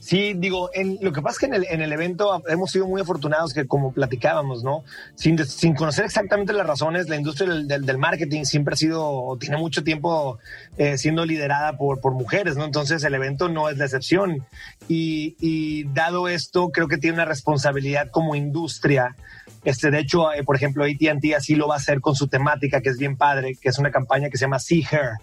Sí, 0.08 0.32
digo, 0.34 0.70
en, 0.72 0.96
lo 1.02 1.12
que 1.12 1.20
pasa 1.20 1.34
es 1.34 1.38
que 1.38 1.44
en 1.44 1.52
el, 1.52 1.66
en 1.68 1.82
el, 1.82 1.92
evento 1.92 2.42
hemos 2.48 2.70
sido 2.70 2.86
muy 2.86 3.02
afortunados 3.02 3.52
que 3.52 3.66
como 3.66 3.92
platicábamos, 3.92 4.64
¿no? 4.64 4.82
Sin, 5.14 5.36
conocer 5.74 6.06
exactamente 6.06 6.54
las 6.54 6.66
razones, 6.66 7.10
la 7.10 7.16
industria 7.16 7.52
del, 7.52 7.98
marketing 7.98 8.44
siempre 8.44 8.72
ha 8.72 8.76
sido, 8.78 9.36
tiene 9.38 9.58
mucho 9.58 9.84
tiempo 9.84 10.38
eh, 10.78 10.96
siendo 10.96 11.26
liderada 11.26 11.76
por, 11.76 12.00
mujeres, 12.14 12.56
¿no? 12.56 12.64
Entonces 12.64 13.04
el 13.04 13.12
evento 13.12 13.50
no 13.50 13.68
es 13.68 13.76
la 13.76 13.84
excepción. 13.84 14.46
Y, 14.88 15.36
y 15.40 15.84
dado 15.92 16.28
esto, 16.28 16.70
creo 16.70 16.88
que 16.88 16.96
tiene 16.96 17.16
una 17.16 17.26
responsabilidad 17.26 18.08
como 18.10 18.34
industria 18.34 19.14
este, 19.62 19.90
de 19.90 19.98
hecho, 19.98 20.32
eh, 20.32 20.42
por 20.42 20.56
ejemplo, 20.56 20.84
AT&T 20.84 21.34
así 21.34 21.54
lo 21.54 21.68
va 21.68 21.74
a 21.74 21.76
hacer 21.76 22.00
con 22.00 22.14
su 22.14 22.28
temática, 22.28 22.80
que 22.80 22.88
es 22.88 22.96
bien 22.96 23.18
padre, 23.18 23.56
que 23.60 23.68
es 23.68 23.78
una 23.78 23.90
campaña 23.90 24.30
que 24.30 24.38
se 24.38 24.46
llama 24.46 24.58
See 24.58 24.86
Her. 24.90 25.18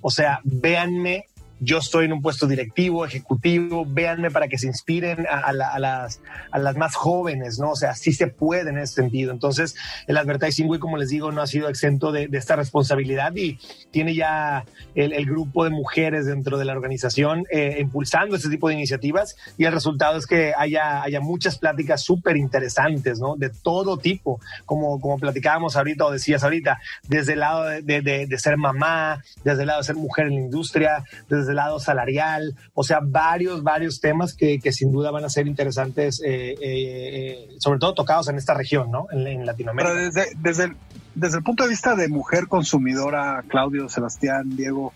O 0.00 0.10
sea, 0.10 0.40
véanme 0.44 1.26
yo 1.60 1.78
estoy 1.78 2.06
en 2.06 2.14
un 2.14 2.22
puesto 2.22 2.46
directivo, 2.46 3.04
ejecutivo, 3.04 3.84
véanme 3.86 4.30
para 4.30 4.48
que 4.48 4.58
se 4.58 4.66
inspiren 4.66 5.26
a, 5.30 5.52
las, 5.52 6.20
a 6.50 6.58
las 6.58 6.76
más 6.76 6.94
jóvenes, 6.94 7.58
¿no? 7.58 7.72
O 7.72 7.76
sea, 7.76 7.94
sí 7.94 8.12
se 8.12 8.28
puede 8.28 8.70
en 8.70 8.78
ese 8.78 8.94
sentido. 8.94 9.30
Entonces, 9.30 9.76
el 10.06 10.16
Advertising 10.16 10.68
Week, 10.68 10.80
como 10.80 10.96
les 10.96 11.10
digo, 11.10 11.30
no 11.32 11.42
ha 11.42 11.46
sido 11.46 11.68
exento 11.68 12.12
de, 12.12 12.28
esta 12.32 12.56
responsabilidad 12.56 13.36
y 13.36 13.58
tiene 13.90 14.14
ya 14.14 14.64
el, 14.94 15.26
grupo 15.26 15.64
de 15.64 15.70
mujeres 15.70 16.24
dentro 16.24 16.56
de 16.56 16.64
la 16.64 16.72
organización 16.72 17.44
eh, 17.50 17.76
impulsando 17.78 18.36
este 18.36 18.48
tipo 18.48 18.68
de 18.68 18.74
iniciativas 18.74 19.36
y 19.58 19.66
el 19.66 19.72
resultado 19.72 20.16
es 20.16 20.26
que 20.26 20.54
haya, 20.56 21.02
haya 21.02 21.20
muchas 21.20 21.58
pláticas 21.58 22.02
súper 22.02 22.38
interesantes, 22.38 23.20
¿no? 23.20 23.36
De 23.36 23.50
todo 23.50 23.98
tipo, 23.98 24.40
como, 24.64 24.98
como 24.98 25.18
platicábamos 25.18 25.76
ahorita 25.76 26.06
o 26.06 26.10
decías 26.10 26.42
ahorita, 26.42 26.80
desde 27.06 27.34
el 27.34 27.40
lado 27.40 27.64
de, 27.64 27.82
de, 27.82 28.26
de 28.26 28.38
ser 28.38 28.56
mamá, 28.56 29.22
desde 29.44 29.62
el 29.62 29.66
lado 29.66 29.80
de 29.80 29.84
ser 29.84 29.96
mujer 29.96 30.26
en 30.28 30.34
la 30.36 30.40
industria, 30.40 31.04
desde 31.28 31.49
lado 31.54 31.80
salarial, 31.80 32.56
o 32.74 32.82
sea, 32.82 33.00
varios, 33.02 33.62
varios 33.62 34.00
temas 34.00 34.34
que, 34.34 34.58
que 34.58 34.72
sin 34.72 34.92
duda 34.92 35.10
van 35.10 35.24
a 35.24 35.28
ser 35.28 35.46
interesantes, 35.46 36.20
eh, 36.24 36.52
eh, 36.52 36.58
eh, 36.60 37.48
sobre 37.58 37.78
todo 37.78 37.94
tocados 37.94 38.28
en 38.28 38.36
esta 38.36 38.54
región, 38.54 38.90
¿no? 38.90 39.06
En, 39.12 39.46
Latinoamérica. 39.46 39.92
Pero 39.92 40.04
desde, 40.04 40.26
desde, 40.38 40.74
desde 41.14 41.38
el 41.38 41.42
punto 41.42 41.64
de 41.64 41.70
vista 41.70 41.94
de 41.94 42.08
mujer 42.08 42.46
consumidora, 42.48 43.44
Claudio, 43.48 43.88
Sebastián, 43.88 44.56
Diego, 44.56 44.92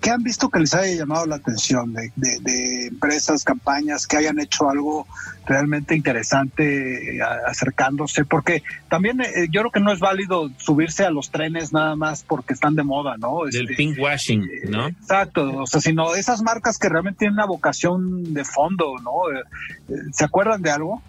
¿Qué, 0.00 0.10
han 0.10 0.22
visto 0.22 0.50
que 0.50 0.60
les 0.60 0.72
haya 0.72 0.94
llamado 0.94 1.26
la 1.26 1.34
atención 1.34 1.92
de, 1.92 2.86
empresas, 2.86 3.42
campañas 3.42 4.06
que 4.06 4.16
hayan 4.16 4.38
hecho 4.38 4.70
algo 4.70 5.04
realmente 5.46 5.96
interesante 5.96 7.16
eh, 7.16 7.20
acercándose? 7.44 8.24
Porque 8.24 8.62
también 8.88 9.20
eh, 9.20 9.48
yo 9.50 9.62
creo 9.62 9.72
que 9.72 9.80
no 9.80 9.92
es 9.92 9.98
válido 9.98 10.48
subirse 10.58 11.04
a 11.04 11.10
los 11.10 11.30
trenes 11.30 11.72
nada 11.72 11.96
más 11.96 12.22
porque 12.22 12.52
están 12.52 12.76
de 12.76 12.84
moda, 12.84 13.16
¿no? 13.18 13.46
Del 13.50 13.62
este, 13.62 13.74
pink 13.74 13.98
washing, 13.98 14.48
¿no? 14.68 14.86
exacto, 14.86 15.62
o 15.62 15.66
sea, 15.66 15.80
sino 15.80 16.14
esas 16.14 16.42
marcas 16.42 16.78
que 16.78 16.88
realmente 16.88 17.18
tienen 17.20 17.34
una 17.34 17.46
vocación 17.46 18.32
de 18.32 18.44
fondo, 18.44 18.94
¿no? 19.02 19.36
Eh, 19.36 19.42
¿Se 20.12 20.24
acuerdan 20.24 20.62
de 20.62 20.70
algo? 20.70 21.02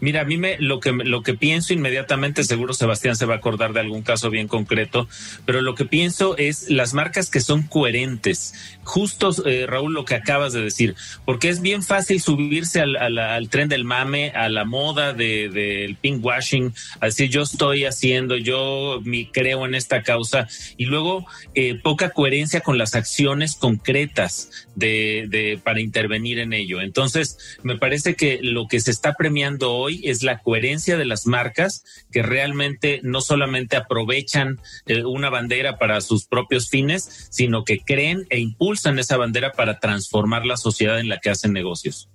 Mira, 0.00 0.20
a 0.20 0.24
mí 0.24 0.36
me, 0.36 0.56
lo 0.58 0.78
que 0.80 0.92
lo 0.92 1.22
que 1.22 1.34
pienso 1.34 1.72
inmediatamente, 1.72 2.44
seguro 2.44 2.72
Sebastián 2.72 3.16
se 3.16 3.26
va 3.26 3.34
a 3.34 3.36
acordar 3.38 3.72
de 3.72 3.80
algún 3.80 4.02
caso 4.02 4.30
bien 4.30 4.46
concreto, 4.46 5.08
pero 5.44 5.60
lo 5.60 5.74
que 5.74 5.84
pienso 5.84 6.36
es 6.36 6.70
las 6.70 6.94
marcas 6.94 7.30
que 7.30 7.40
son 7.40 7.64
coherentes. 7.64 8.54
Justo, 8.84 9.30
eh, 9.44 9.66
Raúl, 9.66 9.92
lo 9.92 10.04
que 10.04 10.14
acabas 10.14 10.52
de 10.52 10.62
decir, 10.62 10.94
porque 11.24 11.48
es 11.48 11.60
bien 11.60 11.82
fácil 11.82 12.20
subirse 12.20 12.80
al, 12.80 12.96
al, 12.96 13.48
tren 13.48 13.68
del 13.68 13.84
mame, 13.84 14.30
a 14.30 14.48
la 14.48 14.64
moda 14.64 15.12
del 15.12 15.52
de, 15.52 15.96
pink 16.00 16.24
washing, 16.24 16.72
a 17.00 17.08
yo 17.08 17.42
estoy 17.42 17.84
haciendo, 17.84 18.36
yo 18.36 19.00
mi, 19.04 19.26
creo 19.26 19.66
en 19.66 19.74
esta 19.74 20.02
causa, 20.02 20.46
y 20.76 20.86
luego 20.86 21.26
eh, 21.54 21.74
poca 21.82 22.10
coherencia 22.10 22.60
con 22.60 22.78
las 22.78 22.94
acciones 22.94 23.56
concretas 23.56 24.68
de, 24.76 25.26
de 25.28 25.58
para 25.62 25.80
intervenir 25.80 26.38
en 26.38 26.52
ello. 26.52 26.80
Entonces, 26.80 27.58
me 27.62 27.76
parece 27.76 28.14
que 28.14 28.38
lo 28.40 28.68
que 28.68 28.80
se 28.80 28.90
está 28.90 29.14
premiando 29.14 29.72
hoy 29.72 29.87
es 29.88 30.22
la 30.22 30.38
coherencia 30.38 30.96
de 30.96 31.04
las 31.04 31.26
marcas 31.26 31.84
que 32.10 32.22
realmente 32.22 33.00
no 33.02 33.20
solamente 33.20 33.76
aprovechan 33.76 34.60
eh, 34.86 35.04
una 35.04 35.30
bandera 35.30 35.78
para 35.78 36.00
sus 36.00 36.26
propios 36.26 36.68
fines, 36.68 37.28
sino 37.30 37.64
que 37.64 37.80
creen 37.80 38.26
e 38.30 38.38
impulsan 38.38 38.98
esa 38.98 39.16
bandera 39.16 39.52
para 39.52 39.78
transformar 39.78 40.46
la 40.46 40.56
sociedad 40.56 40.98
en 41.00 41.08
la 41.08 41.18
que 41.18 41.30
hacen 41.30 41.52
negocios. 41.52 42.08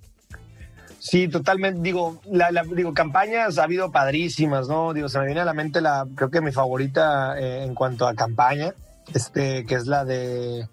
Sí, 1.04 1.28
totalmente. 1.28 1.82
Digo, 1.82 2.18
la, 2.30 2.50
digo, 2.74 2.94
campañas 2.94 3.58
ha 3.58 3.64
habido 3.64 3.92
padrísimas, 3.92 4.68
¿no? 4.68 4.94
Digo, 4.94 5.10
se 5.10 5.18
me 5.18 5.26
viene 5.26 5.42
a 5.42 5.44
la 5.44 5.52
mente 5.52 5.82
la, 5.82 6.06
creo 6.14 6.30
que 6.30 6.40
mi 6.40 6.50
favorita 6.50 7.38
eh, 7.38 7.62
en 7.62 7.74
cuanto 7.74 8.06
a 8.06 8.14
campaña, 8.14 8.72
este, 9.12 9.66
que 9.66 9.74
es 9.74 9.86
la 9.86 10.06
de 10.06 10.66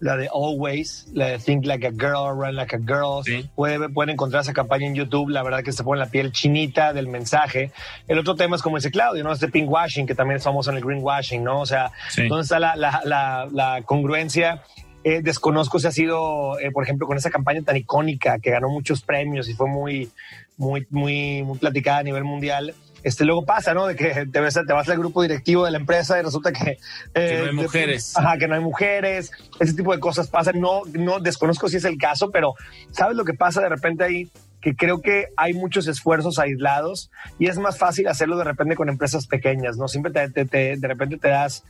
la 0.00 0.16
de 0.16 0.28
Always, 0.32 1.06
la 1.12 1.28
de 1.28 1.38
Think 1.38 1.64
Like 1.66 1.86
a 1.86 1.90
Girl, 1.90 2.36
Run 2.36 2.56
Like 2.56 2.76
a 2.76 2.78
Girl. 2.78 3.22
pueden 3.54 4.10
encontrar 4.10 4.42
esa 4.42 4.52
campaña 4.52 4.86
en 4.86 4.94
YouTube, 4.94 5.30
la 5.30 5.42
verdad 5.42 5.62
que 5.62 5.72
se 5.72 5.82
pone 5.82 5.98
la 5.98 6.06
piel 6.06 6.32
chinita 6.32 6.92
del 6.92 7.08
mensaje. 7.08 7.72
El 8.08 8.18
otro 8.18 8.34
tema 8.34 8.56
es 8.56 8.62
como 8.62 8.76
dice 8.76 8.90
Claudio, 8.90 9.24
¿no? 9.24 9.32
Este 9.32 9.48
pink 9.48 9.70
washing, 9.70 10.06
que 10.06 10.14
también 10.14 10.36
es 10.36 10.44
famoso 10.44 10.70
en 10.70 10.76
el 10.76 10.84
green 10.84 11.02
washing, 11.02 11.42
¿no? 11.42 11.60
O 11.60 11.66
sea, 11.66 11.92
¿dónde 12.16 12.42
está 12.42 12.58
la, 12.58 12.76
la, 12.76 13.48
la, 13.50 13.82
congruencia? 13.84 14.62
Eh, 15.04 15.20
desconozco 15.22 15.78
si 15.78 15.86
ha 15.86 15.90
sido, 15.90 16.58
eh, 16.58 16.70
por 16.70 16.82
ejemplo, 16.82 17.06
con 17.06 17.16
esa 17.16 17.30
campaña 17.30 17.62
tan 17.62 17.76
icónica 17.76 18.38
que 18.38 18.50
ganó 18.50 18.68
muchos 18.70 19.02
premios 19.02 19.48
y 19.48 19.54
fue 19.54 19.68
muy, 19.68 20.10
muy, 20.56 20.86
muy, 20.90 21.42
muy 21.42 21.58
platicada 21.58 21.98
a 21.98 22.02
nivel 22.02 22.24
mundial 22.24 22.74
este, 23.04 23.24
luego 23.24 23.44
pasa, 23.44 23.74
¿no? 23.74 23.86
De 23.86 23.94
que 23.94 24.26
te 24.26 24.40
vas, 24.40 24.54
te 24.54 24.72
vas 24.72 24.88
al 24.88 24.98
grupo 24.98 25.22
directivo 25.22 25.64
de 25.64 25.70
la 25.70 25.78
empresa 25.78 26.18
y 26.18 26.22
resulta 26.22 26.52
que... 26.52 26.78
Eh, 27.14 27.38
no 27.42 27.50
hay 27.50 27.52
mujeres. 27.52 28.16
ajá, 28.16 28.38
que 28.38 28.48
no 28.48 28.54
hay 28.54 28.62
mujeres. 28.62 29.30
Ese 29.60 29.74
tipo 29.74 29.92
de 29.92 30.00
cosas 30.00 30.28
pasan. 30.28 30.58
No, 30.58 30.82
no 30.92 31.20
desconozco 31.20 31.68
si 31.68 31.76
es 31.76 31.84
el 31.84 31.98
caso, 31.98 32.30
pero 32.30 32.54
¿sabes 32.90 33.16
lo 33.16 33.24
que 33.24 33.34
pasa 33.34 33.60
de 33.60 33.68
repente 33.68 34.02
ahí? 34.02 34.30
que 34.64 34.74
creo 34.74 35.02
que 35.02 35.26
hay 35.36 35.52
muchos 35.52 35.86
esfuerzos 35.88 36.38
aislados 36.38 37.10
y 37.38 37.48
es 37.48 37.58
más 37.58 37.76
fácil 37.76 38.08
hacerlo 38.08 38.38
de 38.38 38.44
repente 38.44 38.76
con 38.76 38.88
empresas 38.88 39.26
pequeñas, 39.26 39.76
¿no? 39.76 39.88
Siempre 39.88 40.10
te, 40.30 40.76
de 40.78 40.88
repente 40.88 41.18
te 41.18 41.28
das 41.28 41.64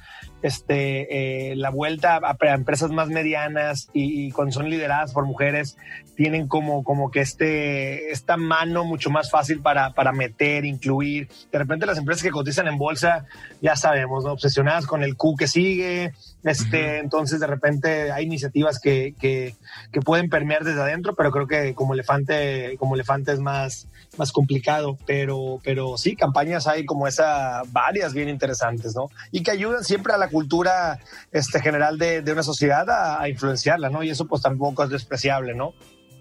este, 0.45 1.53
eh, 1.53 1.57
la 1.57 1.71
vuelta 1.71 2.21
a, 2.23 2.37
empresas 2.55 2.91
más 2.91 3.09
medianas 3.09 3.89
y, 3.95 4.31
cuando 4.33 4.53
son 4.53 4.69
lideradas 4.69 5.15
por 5.15 5.25
mujeres 5.25 5.79
tienen 6.17 6.49
como, 6.49 6.85
como 6.85 7.11
que 7.11 7.21
este, 7.21 8.11
esta 8.13 8.37
mano 8.37 8.85
mucho 8.85 9.09
más 9.09 9.31
fácil 9.31 9.61
para, 9.61 9.95
para 9.95 10.13
meter, 10.13 10.67
incluir. 10.67 11.29
De 11.51 11.59
repente 11.59 11.87
las 11.87 11.97
empresas 11.97 12.23
que 12.23 12.31
cotizan 12.31 12.69
en 12.69 12.77
bolsa, 12.77 13.25
ya 13.63 13.75
sabemos, 13.75 14.23
¿no? 14.23 14.33
Obsesionadas 14.33 14.87
con 14.87 15.03
el 15.03 15.17
Q 15.17 15.35
que 15.35 15.49
sigue, 15.49 16.13
este, 16.45 16.99
entonces 16.99 17.41
de 17.41 17.47
repente 17.47 18.13
hay 18.13 18.27
iniciativas 18.27 18.79
que, 18.79 19.15
que, 19.19 19.55
que 19.93 20.01
pueden 20.03 20.29
permear 20.29 20.63
desde 20.63 20.83
adentro, 20.83 21.15
pero 21.15 21.31
creo 21.31 21.47
que 21.47 21.75
como 21.75 21.95
elefante 21.95 22.77
como 22.79 22.97
elefante 22.97 23.33
es 23.33 23.41
más, 23.41 23.87
más 24.19 24.31
complicado, 24.31 24.99
pero, 25.07 25.59
pero 25.65 25.97
sí, 25.97 26.17
campañas 26.17 26.67
hay 26.67 26.85
como 26.85 27.07
esa, 27.07 27.63
varias 27.69 28.13
bien 28.13 28.29
interesantes, 28.29 28.95
¿no? 28.95 29.09
Y 29.31 29.43
que 29.43 29.51
ayudan 29.51 29.85
siempre 29.85 30.13
a 30.13 30.19
la 30.19 30.29
cultura 30.35 30.99
este, 31.31 31.61
general 31.61 31.97
de, 31.97 32.21
de 32.21 32.33
una 32.33 32.43
sociedad 32.43 32.85
a, 32.91 33.29
influenciarla, 33.29 33.89
¿no? 33.89 34.03
Y 34.03 34.11
eso 34.11 34.27
pues 34.27 34.43
tampoco 34.43 34.83
es 34.83 34.91
despreciable, 34.91 35.55
¿no? 35.55 35.75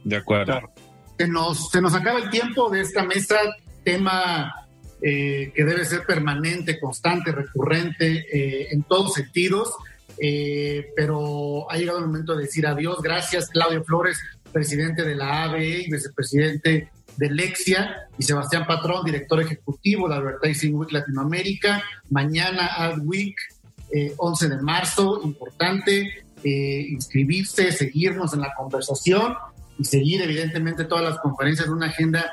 De 0.03 0.17
acuerdo. 0.17 0.59
Se, 1.17 1.27
nos, 1.27 1.71
se 1.71 1.81
nos 1.81 1.95
acaba 1.95 2.19
el 2.19 2.29
tiempo 2.29 2.69
de 2.69 2.81
esta 2.81 3.03
mesa, 3.03 3.37
tema 3.83 4.53
eh, 5.01 5.51
que 5.55 5.65
debe 5.65 5.83
ser 5.83 6.05
permanente, 6.05 6.79
constante, 6.79 7.31
recurrente 7.31 8.25
eh, 8.31 8.67
en 8.71 8.83
todos 8.83 9.15
sentidos. 9.15 9.73
Eh, 10.19 10.91
pero 10.95 11.69
ha 11.71 11.77
llegado 11.77 11.97
el 11.97 12.05
momento 12.05 12.35
de 12.35 12.43
decir 12.43 12.67
adiós. 12.67 13.01
Gracias, 13.01 13.49
Claudio 13.49 13.83
Flores, 13.83 14.19
presidente 14.51 15.03
de 15.03 15.15
la 15.15 15.45
ABE 15.45 15.85
y 15.87 15.91
vicepresidente 15.91 16.91
de 17.17 17.29
Lexia, 17.29 18.07
y 18.17 18.23
Sebastián 18.23 18.65
Patrón, 18.67 19.05
director 19.05 19.39
ejecutivo 19.41 20.07
de 20.07 20.15
Advertising 20.15 20.75
Week 20.75 20.91
Latinoamérica. 20.91 21.83
Mañana 22.09 22.67
Ad 22.77 22.99
Week, 23.93 24.13
11 24.17 24.45
eh, 24.45 24.49
de 24.49 24.61
marzo, 24.61 25.21
importante 25.23 26.23
eh, 26.43 26.87
inscribirse, 26.89 27.71
seguirnos 27.71 28.33
en 28.33 28.41
la 28.41 28.53
conversación 28.53 29.33
y 29.79 29.85
seguir 29.85 30.21
evidentemente 30.21 30.83
todas 30.83 31.03
las 31.03 31.19
conferencias 31.19 31.67
de 31.67 31.73
una 31.73 31.87
agenda 31.87 32.29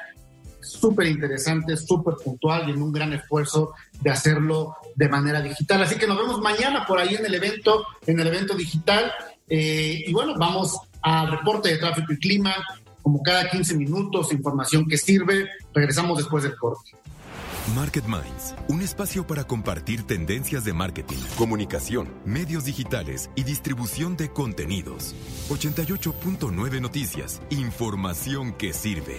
súper 0.60 1.06
interesante, 1.06 1.76
súper 1.76 2.14
puntual 2.22 2.68
y 2.68 2.72
en 2.72 2.82
un 2.82 2.92
gran 2.92 3.12
esfuerzo 3.12 3.72
de 4.00 4.10
hacerlo 4.10 4.76
de 4.96 5.08
manera 5.08 5.40
digital. 5.40 5.82
Así 5.82 5.96
que 5.96 6.06
nos 6.06 6.18
vemos 6.18 6.40
mañana 6.40 6.84
por 6.86 6.98
ahí 6.98 7.14
en 7.14 7.24
el 7.24 7.34
evento, 7.34 7.84
en 8.06 8.18
el 8.18 8.26
evento 8.26 8.54
digital. 8.54 9.12
Eh, 9.48 10.04
y 10.06 10.12
bueno, 10.12 10.34
vamos 10.36 10.76
al 11.02 11.30
reporte 11.30 11.68
de 11.68 11.78
tráfico 11.78 12.12
y 12.12 12.18
clima, 12.18 12.54
como 13.02 13.22
cada 13.22 13.48
15 13.48 13.76
minutos, 13.76 14.32
información 14.32 14.86
que 14.86 14.98
sirve. 14.98 15.48
Regresamos 15.72 16.18
después 16.18 16.42
del 16.42 16.56
corte. 16.56 16.90
Market 17.68 18.04
Minds, 18.06 18.56
un 18.68 18.82
espacio 18.82 19.24
para 19.24 19.44
compartir 19.44 20.02
tendencias 20.02 20.64
de 20.64 20.72
marketing, 20.72 21.18
comunicación, 21.36 22.08
medios 22.24 22.64
digitales 22.64 23.30
y 23.36 23.44
distribución 23.44 24.16
de 24.16 24.30
contenidos. 24.30 25.14
88.9 25.50 26.80
Noticias, 26.80 27.40
información 27.50 28.54
que 28.54 28.72
sirve. 28.72 29.18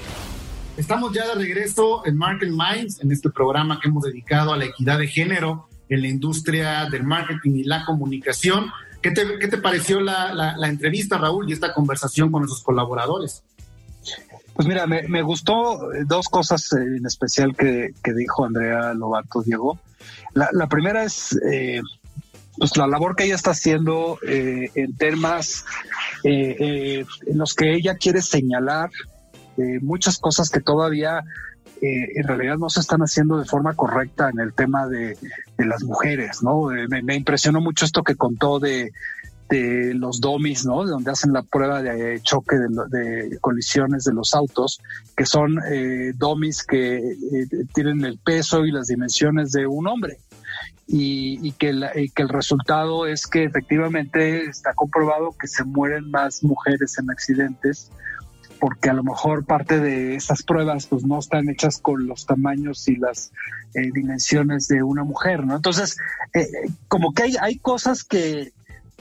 Estamos 0.76 1.14
ya 1.14 1.28
de 1.28 1.36
regreso 1.36 2.06
en 2.06 2.18
Market 2.18 2.50
Minds, 2.50 3.00
en 3.02 3.12
este 3.12 3.30
programa 3.30 3.80
que 3.80 3.88
hemos 3.88 4.04
dedicado 4.04 4.52
a 4.52 4.58
la 4.58 4.66
equidad 4.66 4.98
de 4.98 5.08
género 5.08 5.70
en 5.88 6.02
la 6.02 6.08
industria 6.08 6.89
del 6.89 7.04
marketing 7.04 7.52
y 7.52 7.64
la 7.64 7.86
comunicación. 7.86 8.66
¿Qué 9.02 9.12
te, 9.12 9.58
pareció 9.58 10.00
la, 10.00 10.34
la, 10.34 10.68
entrevista, 10.68 11.18
Raúl, 11.18 11.50
y 11.50 11.54
esta 11.54 11.74
conversación 11.74 12.32
con 12.32 12.42
nuestros 12.42 12.64
colaboradores? 12.64 13.44
Pues 14.62 14.68
mira, 14.68 14.86
me, 14.86 15.24
gustó 15.24 15.89
dos 16.05 16.30
cosas 16.30 16.72
en 16.74 17.03
especial 17.03 17.55
que, 17.55 17.93
dijo 18.14 18.45
Andrea 18.45 18.93
Lobato, 18.93 19.41
Diego. 19.41 19.80
La, 20.36 20.68
primera 20.68 21.03
es 21.03 21.36
eh, 21.51 21.82
pues 22.59 22.78
la 22.78 22.86
labor 22.86 23.16
que 23.16 23.24
ella 23.24 23.34
está 23.34 23.51
haciendo 23.51 24.20
eh, 24.22 24.70
en 24.76 24.95
temas 24.97 25.66
eh, 26.24 27.03
en 27.26 27.38
los 27.39 27.55
que 27.55 27.74
ella 27.74 27.95
quiere 27.95 28.22
señalar 28.22 28.91
muchas 29.82 30.20
cosas 30.20 30.51
que 30.51 30.59
todavía 30.59 31.24
eh, 31.82 32.12
en 32.16 32.28
realidad 32.28 32.57
no 32.57 32.70
se 32.70 32.80
están 32.80 33.01
haciendo 33.01 33.39
de 33.39 33.45
forma 33.45 33.74
correcta 33.74 34.30
en 34.30 34.39
el 34.39 34.53
tema 34.53 34.88
de, 34.88 35.18
las 35.57 35.84
mujeres, 35.84 36.43
¿no? 36.43 36.72
Eh, 36.72 36.88
me, 36.88 37.16
impresionó 37.16 37.59
mucho 37.59 37.86
esto 37.86 38.03
que 38.03 38.16
contó 38.16 38.59
de, 38.59 38.91
los 39.52 40.22
domis, 40.22 40.66
¿no? 40.66 40.86
De 40.86 40.91
donde 40.91 41.12
hacen 41.12 41.34
la 41.34 41.43
prueba 41.43 41.82
de 41.82 42.20
choque 42.22 42.56
de, 42.58 43.38
colisiones 43.39 44.06
de 44.06 44.14
los 44.14 44.34
autos, 44.34 44.82
que 45.16 45.26
son 45.26 45.58
eh, 45.70 46.14
domis 46.16 46.64
que 46.64 47.16
tienen 47.74 48.06
el 48.06 48.18
peso 48.18 48.66
y 48.66 48.72
las 48.72 48.88
dimensiones 48.88 49.52
de 49.52 49.68
un 49.68 49.88
hombre. 49.88 50.18
Y, 50.88 51.52
que 51.54 51.70
el 51.70 52.30
resultado 52.30 53.08
es 53.08 53.26
que 53.26 53.45
efectivamente 53.45 54.45
está 54.45 54.74
comprobado 54.74 55.34
que 55.39 55.47
se 55.47 55.64
mueren 55.64 56.12
más 56.12 56.43
mujeres 56.43 56.97
en 56.97 57.10
accidentes 57.10 57.91
porque 58.62 58.91
a 58.91 58.93
lo 58.93 59.04
mejor 59.04 59.43
parte 59.43 59.80
de 59.80 60.16
esas 60.16 60.43
pruebas 60.43 60.86
pues 60.86 61.04
no 61.04 61.18
están 61.18 61.49
hechas 61.49 61.80
con 61.80 62.06
los 62.06 62.28
tamaños 62.28 62.88
y 62.88 62.95
las 62.95 63.32
eh, 63.74 63.89
dimensiones 63.91 64.68
de 64.68 64.84
una 64.84 65.04
mujer, 65.04 65.45
¿no? 65.45 65.56
Entonces, 65.56 65.97
eh, 66.36 66.45
como 66.88 67.12
que 67.12 67.24
hay, 67.24 67.36
hay 67.41 67.58
cosas 67.58 68.04
que, 68.04 68.54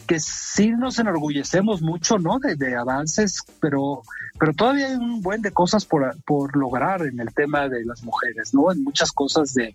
que 0.07 0.21
sí 0.21 0.71
nos 0.71 0.99
enorgullecemos 0.99 1.83
mucho, 1.83 2.19
¿no? 2.19 2.39
De, 2.39 2.77
avances, 2.77 3.43
pero, 3.61 4.03
pero 4.39 4.53
todavía 4.53 4.89
hay 4.89 4.95
un 4.95 5.21
buen 5.21 5.43
de 5.43 5.53
cosas 5.53 5.85
por, 5.85 6.17
por 6.25 6.57
lograr 6.57 7.03
en 7.03 7.21
el 7.21 7.33
tema 7.35 7.69
de 7.69 7.85
las 7.85 8.03
mujeres, 8.03 8.55
¿no? 8.55 8.73
En 8.73 8.83
muchas 8.83 9.13
cosas 9.13 9.55
de, 9.55 9.75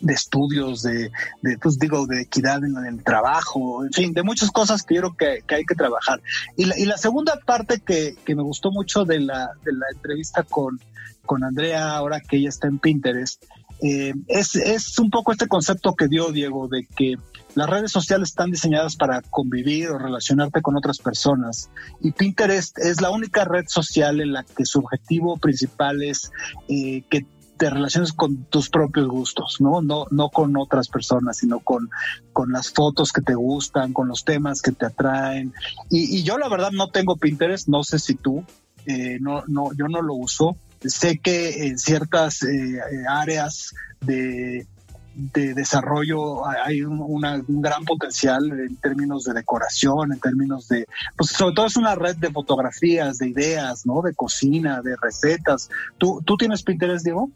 de 0.00 0.12
estudios, 0.12 0.82
de, 0.82 1.10
de, 1.42 1.58
pues 1.58 1.78
digo, 1.78 2.06
de 2.06 2.22
equidad 2.22 2.64
en, 2.64 2.76
el 2.84 3.02
trabajo, 3.02 3.84
en 3.84 3.92
fin, 3.92 4.12
de 4.12 4.22
muchas 4.22 4.50
cosas 4.50 4.82
que 4.82 4.96
yo 4.96 5.12
creo 5.14 5.42
que, 5.46 5.54
hay 5.54 5.64
que 5.64 5.74
trabajar. 5.74 6.20
Y 6.56 6.66
la, 6.66 6.78
y 6.78 6.84
la 6.84 6.96
segunda 6.96 7.38
parte 7.44 7.80
que, 7.80 8.16
que, 8.24 8.34
me 8.34 8.42
gustó 8.42 8.70
mucho 8.70 9.04
de 9.04 9.20
la, 9.20 9.50
de 9.64 9.72
la 9.72 9.86
entrevista 9.92 10.42
con, 10.42 10.80
con 11.24 11.44
Andrea, 11.44 11.96
ahora 11.96 12.20
que 12.20 12.38
ella 12.38 12.48
está 12.48 12.66
en 12.66 12.78
Pinterest, 12.78 13.44
eh, 13.82 14.12
es, 14.28 14.56
es 14.56 14.98
un 14.98 15.10
poco 15.10 15.32
este 15.32 15.48
concepto 15.48 15.94
que 15.94 16.08
dio 16.08 16.32
Diego 16.32 16.68
de 16.68 16.86
que 16.86 17.16
las 17.54 17.68
redes 17.68 17.90
sociales 17.90 18.28
están 18.28 18.50
diseñadas 18.50 18.96
para 18.96 19.22
convivir 19.22 19.88
o 19.88 19.98
relacionarte 19.98 20.62
con 20.62 20.76
otras 20.76 20.98
personas 20.98 21.70
y 22.00 22.12
Pinterest 22.12 22.78
es 22.78 23.00
la 23.00 23.10
única 23.10 23.44
red 23.44 23.64
social 23.66 24.20
en 24.20 24.32
la 24.32 24.44
que 24.44 24.64
su 24.64 24.80
objetivo 24.80 25.36
principal 25.38 26.02
es 26.02 26.30
eh, 26.68 27.02
que 27.10 27.26
te 27.60 27.68
relaciones 27.68 28.14
con 28.14 28.44
tus 28.44 28.70
propios 28.70 29.06
gustos, 29.06 29.60
¿no? 29.60 29.82
No, 29.82 30.06
no 30.10 30.30
con 30.30 30.56
otras 30.56 30.88
personas, 30.88 31.36
sino 31.36 31.60
con, 31.60 31.90
con 32.32 32.52
las 32.52 32.70
fotos 32.70 33.12
que 33.12 33.20
te 33.20 33.34
gustan, 33.34 33.92
con 33.92 34.08
los 34.08 34.24
temas 34.24 34.62
que 34.62 34.72
te 34.72 34.86
atraen. 34.86 35.52
Y, 35.90 36.22
yo 36.22 36.38
la 36.38 36.48
verdad 36.48 36.70
no 36.72 36.88
tengo 36.88 37.16
Pinterest, 37.16 37.68
no 37.68 37.84
sé 37.84 37.98
si 37.98 38.14
tú, 38.14 38.46
eh, 38.86 39.18
no, 39.20 39.44
no, 39.46 39.74
yo 39.74 39.88
no 39.88 40.00
lo 40.00 40.14
uso. 40.14 40.56
Sé 40.84 41.18
que 41.18 41.66
en 41.66 41.78
ciertas 41.78 42.42
eh, 42.42 42.80
áreas 43.08 43.74
de, 44.00 44.66
de 45.14 45.54
desarrollo 45.54 46.46
hay 46.46 46.82
un, 46.82 47.20
gran 47.60 47.84
potencial 47.84 48.50
en 48.50 48.76
términos 48.76 49.24
de 49.24 49.34
decoración, 49.34 50.12
en 50.12 50.20
términos 50.20 50.68
de, 50.68 50.86
pues 51.16 51.30
sobre 51.30 51.54
todo 51.54 51.66
es 51.66 51.76
una 51.76 51.94
red 51.94 52.16
de 52.16 52.30
fotografías, 52.30 53.18
de 53.18 53.28
ideas, 53.28 53.84
¿no? 53.84 54.02
De 54.02 54.14
cocina, 54.14 54.80
de 54.82 54.96
recetas. 55.00 55.68
¿Tú, 55.98 56.22
tú 56.24 56.36
tienes 56.36 56.62
Pinterest, 56.62 57.04
Diego? 57.04 57.30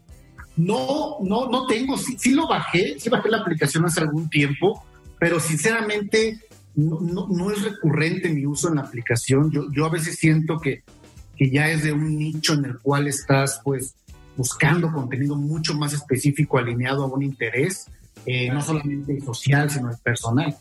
No, 0.55 1.17
no, 1.21 1.49
no 1.49 1.67
tengo. 1.67 1.97
Sí, 1.97 2.31
lo 2.31 2.47
bajé, 2.47 2.97
sí 2.99 3.09
bajé 3.09 3.29
la 3.29 3.37
aplicación 3.37 3.85
hace 3.85 4.01
algún 4.01 4.29
tiempo, 4.29 4.85
pero 5.19 5.39
sinceramente 5.39 6.39
no, 6.75 7.27
no, 7.27 7.51
es 7.51 7.61
recurrente 7.61 8.29
mi 8.29 8.45
uso 8.45 8.69
en 8.69 8.75
la 8.75 8.81
aplicación. 8.81 9.51
Yo, 9.51 9.71
yo 9.71 9.85
a 9.85 9.89
veces 9.89 10.15
siento 10.17 10.59
que, 10.59 10.83
que 11.37 11.49
ya 11.49 11.69
es 11.69 11.83
de 11.83 11.91
un 11.91 12.17
nicho 12.17 12.53
en 12.53 12.65
el 12.65 12.79
cual 12.79 13.07
estás, 13.07 13.61
pues, 13.63 13.95
buscando 14.37 14.91
contenido 14.91 15.35
mucho 15.35 15.73
más 15.73 15.93
específico 15.93 16.57
alineado 16.57 17.03
a 17.03 17.07
un 17.07 17.23
interés, 17.23 17.87
eh, 18.25 18.49
no 18.51 18.61
solamente 18.61 19.19
social, 19.21 19.69
sino 19.69 19.91
personal. 20.03 20.55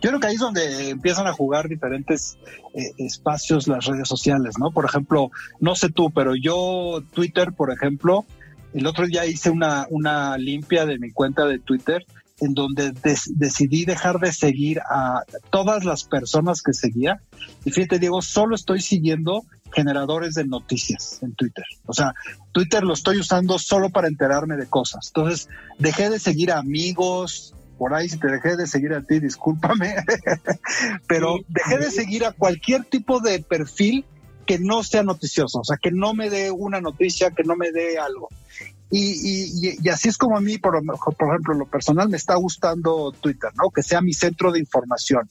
Yo 0.00 0.10
creo 0.10 0.20
que 0.20 0.26
ahí 0.26 0.34
es 0.34 0.40
donde 0.40 0.90
empiezan 0.90 1.26
a 1.26 1.32
jugar 1.32 1.68
diferentes 1.68 2.36
eh, 2.74 2.92
espacios 2.98 3.66
las 3.66 3.86
redes 3.86 4.08
sociales, 4.08 4.56
¿no? 4.58 4.70
Por 4.70 4.84
ejemplo, 4.84 5.30
no 5.60 5.74
sé 5.74 5.90
tú, 5.90 6.10
pero 6.10 6.34
yo 6.34 7.02
Twitter, 7.12 7.52
por 7.52 7.72
ejemplo, 7.72 8.24
el 8.74 8.86
otro 8.86 9.06
día 9.06 9.26
hice 9.26 9.50
una, 9.50 9.86
una 9.90 10.36
limpia 10.36 10.84
de 10.86 10.98
mi 10.98 11.12
cuenta 11.12 11.46
de 11.46 11.58
Twitter 11.58 12.04
en 12.40 12.54
donde 12.54 12.92
decidí 13.34 13.84
dejar 13.84 14.18
de 14.18 14.32
seguir 14.32 14.80
a 14.80 15.22
todas 15.50 15.84
las 15.84 16.04
personas 16.04 16.62
que 16.62 16.72
seguía. 16.72 17.20
Y 17.64 17.70
fíjate, 17.70 17.98
Diego, 17.98 18.20
solo 18.20 18.54
estoy 18.54 18.80
siguiendo 18.80 19.44
generadores 19.72 20.34
de 20.34 20.44
noticias 20.44 21.18
en 21.22 21.34
Twitter. 21.34 21.64
O 21.86 21.92
sea, 21.92 22.12
Twitter 22.52 22.82
lo 22.82 22.94
estoy 22.94 23.18
usando 23.18 23.58
solo 23.58 23.90
para 23.90 24.08
enterarme 24.08 24.56
de 24.56 24.66
cosas. 24.66 25.08
Entonces, 25.08 25.48
dejé 25.78 26.10
de 26.10 26.18
seguir 26.18 26.52
a 26.52 26.58
amigos, 26.58 27.54
por 27.78 27.94
ahí 27.94 28.08
si 28.08 28.18
te 28.18 28.28
dejé 28.28 28.56
de 28.56 28.66
seguir 28.66 28.92
a 28.92 29.02
ti, 29.02 29.20
discúlpame, 29.20 29.96
pero 31.08 31.36
dejé 31.48 31.78
de 31.78 31.90
seguir 31.90 32.24
a 32.24 32.32
cualquier 32.32 32.84
tipo 32.84 33.20
de 33.20 33.40
perfil 33.40 34.04
que 34.46 34.58
no 34.58 34.82
sea 34.82 35.02
noticioso, 35.02 35.60
o 35.60 35.64
sea, 35.64 35.76
que 35.76 35.90
no 35.90 36.14
me 36.14 36.30
dé 36.30 36.50
una 36.50 36.80
noticia, 36.80 37.32
que 37.32 37.42
no 37.42 37.56
me 37.56 37.72
dé 37.72 37.98
algo. 37.98 38.28
Y, 38.90 39.76
y, 39.82 39.88
así 39.88 40.08
es 40.08 40.16
como 40.16 40.36
a 40.36 40.40
mí, 40.40 40.58
por, 40.58 40.80
por 40.84 41.28
ejemplo, 41.28 41.54
lo 41.54 41.66
personal 41.66 42.08
me 42.08 42.16
está 42.16 42.36
gustando 42.36 43.12
Twitter, 43.12 43.50
¿no? 43.56 43.70
Que 43.70 43.82
sea 43.82 44.00
mi 44.00 44.12
centro 44.12 44.52
de 44.52 44.60
información. 44.60 45.28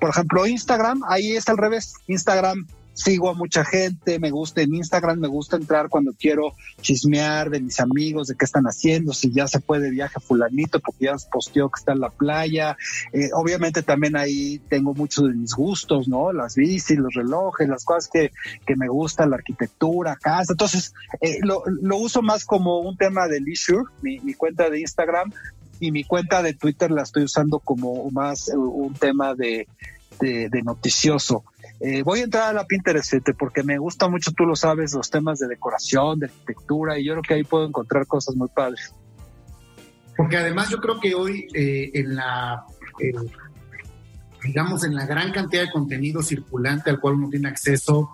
Por 0.00 0.10
ejemplo, 0.10 0.46
Instagram, 0.46 1.02
ahí 1.06 1.32
es 1.32 1.48
al 1.48 1.58
revés. 1.58 1.94
Instagram 2.06 2.66
sigo 2.94 3.28
a 3.28 3.34
mucha 3.34 3.64
gente, 3.64 4.18
me 4.18 4.30
gusta 4.30 4.62
en 4.62 4.74
Instagram, 4.74 5.18
me 5.18 5.28
gusta 5.28 5.56
entrar 5.56 5.88
cuando 5.88 6.12
quiero 6.12 6.54
chismear 6.80 7.50
de 7.50 7.60
mis 7.60 7.80
amigos, 7.80 8.28
de 8.28 8.36
qué 8.36 8.44
están 8.44 8.64
haciendo, 8.64 9.12
si 9.12 9.32
ya 9.32 9.46
se 9.46 9.60
puede 9.60 9.90
viaje 9.90 10.20
fulanito, 10.20 10.80
porque 10.80 11.06
ya 11.06 11.16
posteó 11.30 11.68
que 11.68 11.80
está 11.80 11.92
en 11.92 12.00
la 12.00 12.10
playa. 12.10 12.76
Eh, 13.12 13.30
obviamente 13.34 13.82
también 13.82 14.16
ahí 14.16 14.60
tengo 14.68 14.94
muchos 14.94 15.28
de 15.28 15.34
mis 15.34 15.54
gustos, 15.54 16.08
¿no? 16.08 16.32
Las 16.32 16.54
bicis, 16.54 16.98
los 16.98 17.14
relojes, 17.14 17.68
las 17.68 17.84
cosas 17.84 18.08
que, 18.10 18.30
que 18.66 18.76
me 18.76 18.88
gustan, 18.88 19.30
la 19.30 19.36
arquitectura, 19.36 20.16
casa. 20.16 20.52
Entonces, 20.52 20.94
eh, 21.20 21.38
lo, 21.42 21.64
lo, 21.66 21.96
uso 21.96 22.22
más 22.22 22.44
como 22.44 22.80
un 22.80 22.96
tema 22.96 23.26
de 23.28 23.40
leisure, 23.40 23.84
mi, 24.02 24.20
mi 24.20 24.34
cuenta 24.34 24.70
de 24.70 24.80
Instagram, 24.80 25.32
y 25.80 25.90
mi 25.90 26.04
cuenta 26.04 26.42
de 26.42 26.54
Twitter 26.54 26.90
la 26.90 27.02
estoy 27.02 27.24
usando 27.24 27.58
como 27.58 28.10
más 28.10 28.48
eh, 28.48 28.56
un 28.56 28.94
tema 28.94 29.34
de, 29.34 29.66
de, 30.20 30.48
de 30.48 30.62
noticioso. 30.62 31.44
Eh, 31.86 32.02
voy 32.02 32.20
a 32.20 32.24
entrar 32.24 32.44
a 32.44 32.52
la 32.54 32.64
Pinterest 32.64 33.12
porque 33.38 33.62
me 33.62 33.76
gusta 33.76 34.08
mucho, 34.08 34.32
tú 34.32 34.46
lo 34.46 34.56
sabes, 34.56 34.94
los 34.94 35.10
temas 35.10 35.38
de 35.38 35.48
decoración, 35.48 36.18
de 36.18 36.26
arquitectura, 36.26 36.98
y 36.98 37.04
yo 37.04 37.12
creo 37.12 37.22
que 37.22 37.34
ahí 37.34 37.44
puedo 37.44 37.66
encontrar 37.66 38.06
cosas 38.06 38.34
muy 38.36 38.48
padres. 38.48 38.94
Porque 40.16 40.38
además 40.38 40.70
yo 40.70 40.78
creo 40.78 40.98
que 40.98 41.14
hoy 41.14 41.46
eh, 41.52 41.90
en 41.92 42.16
la, 42.16 42.64
digamos, 44.42 44.82
en 44.84 44.94
la 44.94 45.04
gran 45.04 45.30
cantidad 45.30 45.60
de 45.60 45.70
contenido 45.70 46.22
circulante 46.22 46.88
al 46.88 47.00
cual 47.00 47.16
uno 47.16 47.28
tiene 47.28 47.48
acceso, 47.48 48.12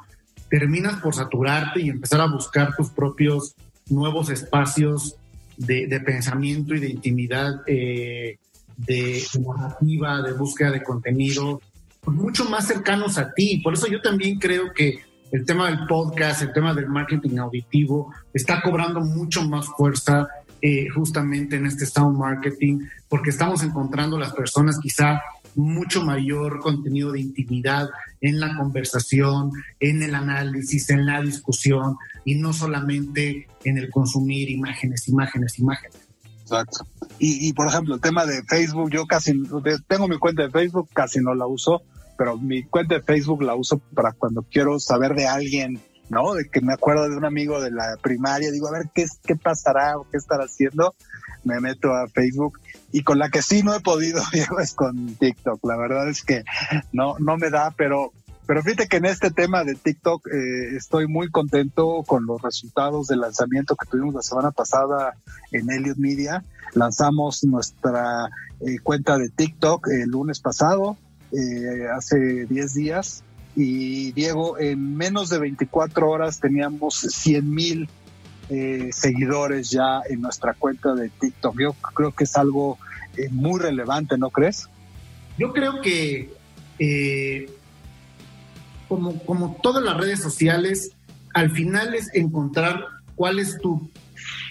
terminas 0.48 1.00
por 1.00 1.14
saturarte 1.14 1.80
y 1.80 1.90
empezar 1.90 2.22
a 2.22 2.26
buscar 2.26 2.74
tus 2.74 2.90
propios 2.90 3.54
nuevos 3.88 4.30
espacios 4.30 5.14
de, 5.56 6.02
pensamiento 6.04 6.74
y 6.74 6.80
de 6.80 6.88
intimidad, 6.88 7.62
eh, 7.68 8.36
de 8.76 9.22
narrativa, 9.38 10.22
de 10.22 10.32
búsqueda 10.32 10.72
de 10.72 10.82
contenido, 10.82 11.60
mucho 12.06 12.44
más 12.44 12.66
cercanos 12.66 13.18
a 13.18 13.32
ti. 13.32 13.60
Por 13.62 13.74
eso 13.74 13.86
yo 13.86 14.00
también 14.00 14.38
creo 14.38 14.72
que 14.74 15.00
el 15.32 15.44
tema 15.44 15.68
del 15.68 15.86
podcast, 15.86 16.42
el 16.42 16.52
tema 16.52 16.74
del 16.74 16.88
marketing 16.88 17.38
auditivo, 17.38 18.12
está 18.32 18.60
cobrando 18.62 19.00
mucho 19.00 19.42
más 19.48 19.66
fuerza 19.66 20.28
eh, 20.62 20.88
justamente 20.88 21.56
en 21.56 21.66
este 21.66 21.86
sound 21.86 22.18
marketing, 22.18 22.80
porque 23.08 23.30
estamos 23.30 23.62
encontrando 23.62 24.18
las 24.18 24.32
personas 24.32 24.78
quizá 24.78 25.22
mucho 25.54 26.04
mayor 26.04 26.60
contenido 26.60 27.12
de 27.12 27.20
intimidad 27.20 27.88
en 28.20 28.40
la 28.40 28.56
conversación, 28.56 29.52
en 29.80 30.02
el 30.02 30.14
análisis, 30.14 30.90
en 30.90 31.06
la 31.06 31.22
discusión 31.22 31.96
y 32.24 32.34
no 32.34 32.52
solamente 32.52 33.48
en 33.64 33.78
el 33.78 33.90
consumir 33.90 34.50
imágenes, 34.50 35.08
imágenes, 35.08 35.58
imágenes. 35.58 35.98
Exacto. 36.42 36.86
Y, 37.18 37.48
y 37.48 37.52
por 37.52 37.68
ejemplo, 37.68 37.94
el 37.94 38.00
tema 38.00 38.26
de 38.26 38.42
Facebook, 38.42 38.90
yo 38.90 39.06
casi 39.06 39.32
tengo 39.86 40.08
mi 40.08 40.18
cuenta 40.18 40.42
de 40.42 40.50
Facebook, 40.50 40.88
casi 40.92 41.20
no 41.20 41.34
la 41.34 41.46
uso, 41.46 41.82
pero 42.20 42.36
mi 42.36 42.64
cuenta 42.64 42.96
de 42.96 43.02
Facebook 43.02 43.42
la 43.42 43.54
uso 43.54 43.78
para 43.94 44.12
cuando 44.12 44.42
quiero 44.42 44.78
saber 44.78 45.14
de 45.14 45.26
alguien, 45.26 45.80
¿no? 46.10 46.34
De 46.34 46.50
que 46.50 46.60
me 46.60 46.74
acuerdo 46.74 47.08
de 47.08 47.16
un 47.16 47.24
amigo 47.24 47.62
de 47.62 47.70
la 47.70 47.96
primaria, 48.02 48.50
digo, 48.50 48.68
a 48.68 48.72
ver 48.72 48.90
qué, 48.94 49.06
qué 49.24 49.36
pasará 49.36 49.96
o 49.96 50.06
qué 50.10 50.18
estará 50.18 50.44
haciendo, 50.44 50.94
me 51.44 51.60
meto 51.60 51.94
a 51.94 52.08
Facebook 52.08 52.60
y 52.92 53.04
con 53.04 53.18
la 53.18 53.30
que 53.30 53.40
sí 53.40 53.62
no 53.62 53.74
he 53.74 53.80
podido, 53.80 54.20
es 54.62 54.74
con 54.74 55.14
TikTok. 55.14 55.64
La 55.64 55.78
verdad 55.78 56.10
es 56.10 56.22
que 56.22 56.44
no, 56.92 57.16
no 57.20 57.38
me 57.38 57.48
da, 57.48 57.70
pero 57.70 58.12
pero 58.46 58.62
fíjate 58.62 58.86
que 58.88 58.98
en 58.98 59.06
este 59.06 59.30
tema 59.30 59.64
de 59.64 59.76
TikTok 59.76 60.26
eh, 60.26 60.76
estoy 60.76 61.06
muy 61.06 61.30
contento 61.30 62.02
con 62.06 62.26
los 62.26 62.42
resultados 62.42 63.06
del 63.06 63.20
lanzamiento 63.20 63.76
que 63.76 63.88
tuvimos 63.88 64.12
la 64.12 64.22
semana 64.22 64.50
pasada 64.50 65.14
en 65.52 65.70
Elliot 65.70 65.96
Media. 65.96 66.44
Lanzamos 66.74 67.44
nuestra 67.44 68.28
eh, 68.60 68.78
cuenta 68.82 69.16
de 69.16 69.30
TikTok 69.30 69.88
el 69.88 70.10
lunes 70.10 70.40
pasado, 70.40 70.98
eh, 71.32 71.86
hace 71.94 72.46
10 72.46 72.74
días. 72.74 73.22
Y 73.56 74.12
Diego, 74.12 74.58
en 74.58 74.96
menos 74.96 75.28
de 75.28 75.38
24 75.38 76.08
horas 76.08 76.40
teníamos 76.40 76.94
100 76.94 77.50
mil 77.50 77.88
seguidores 78.90 79.70
ya 79.70 80.00
en 80.08 80.20
nuestra 80.20 80.54
cuenta 80.54 80.92
de 80.96 81.08
TikTok. 81.08 81.60
Yo 81.60 81.72
creo 81.94 82.12
que 82.12 82.24
es 82.24 82.36
algo 82.36 82.78
muy 83.30 83.60
relevante, 83.60 84.18
¿no 84.18 84.30
crees? 84.30 84.68
Yo 85.38 85.52
creo 85.52 85.80
que 85.80 86.30
como, 88.88 89.16
como 89.20 89.56
todas 89.62 89.84
las 89.84 89.96
redes 89.96 90.20
sociales, 90.20 90.90
al 91.32 91.52
final 91.52 91.94
es 91.94 92.12
encontrar 92.14 92.84
cuál 93.14 93.38
es 93.38 93.58
tu, 93.58 93.88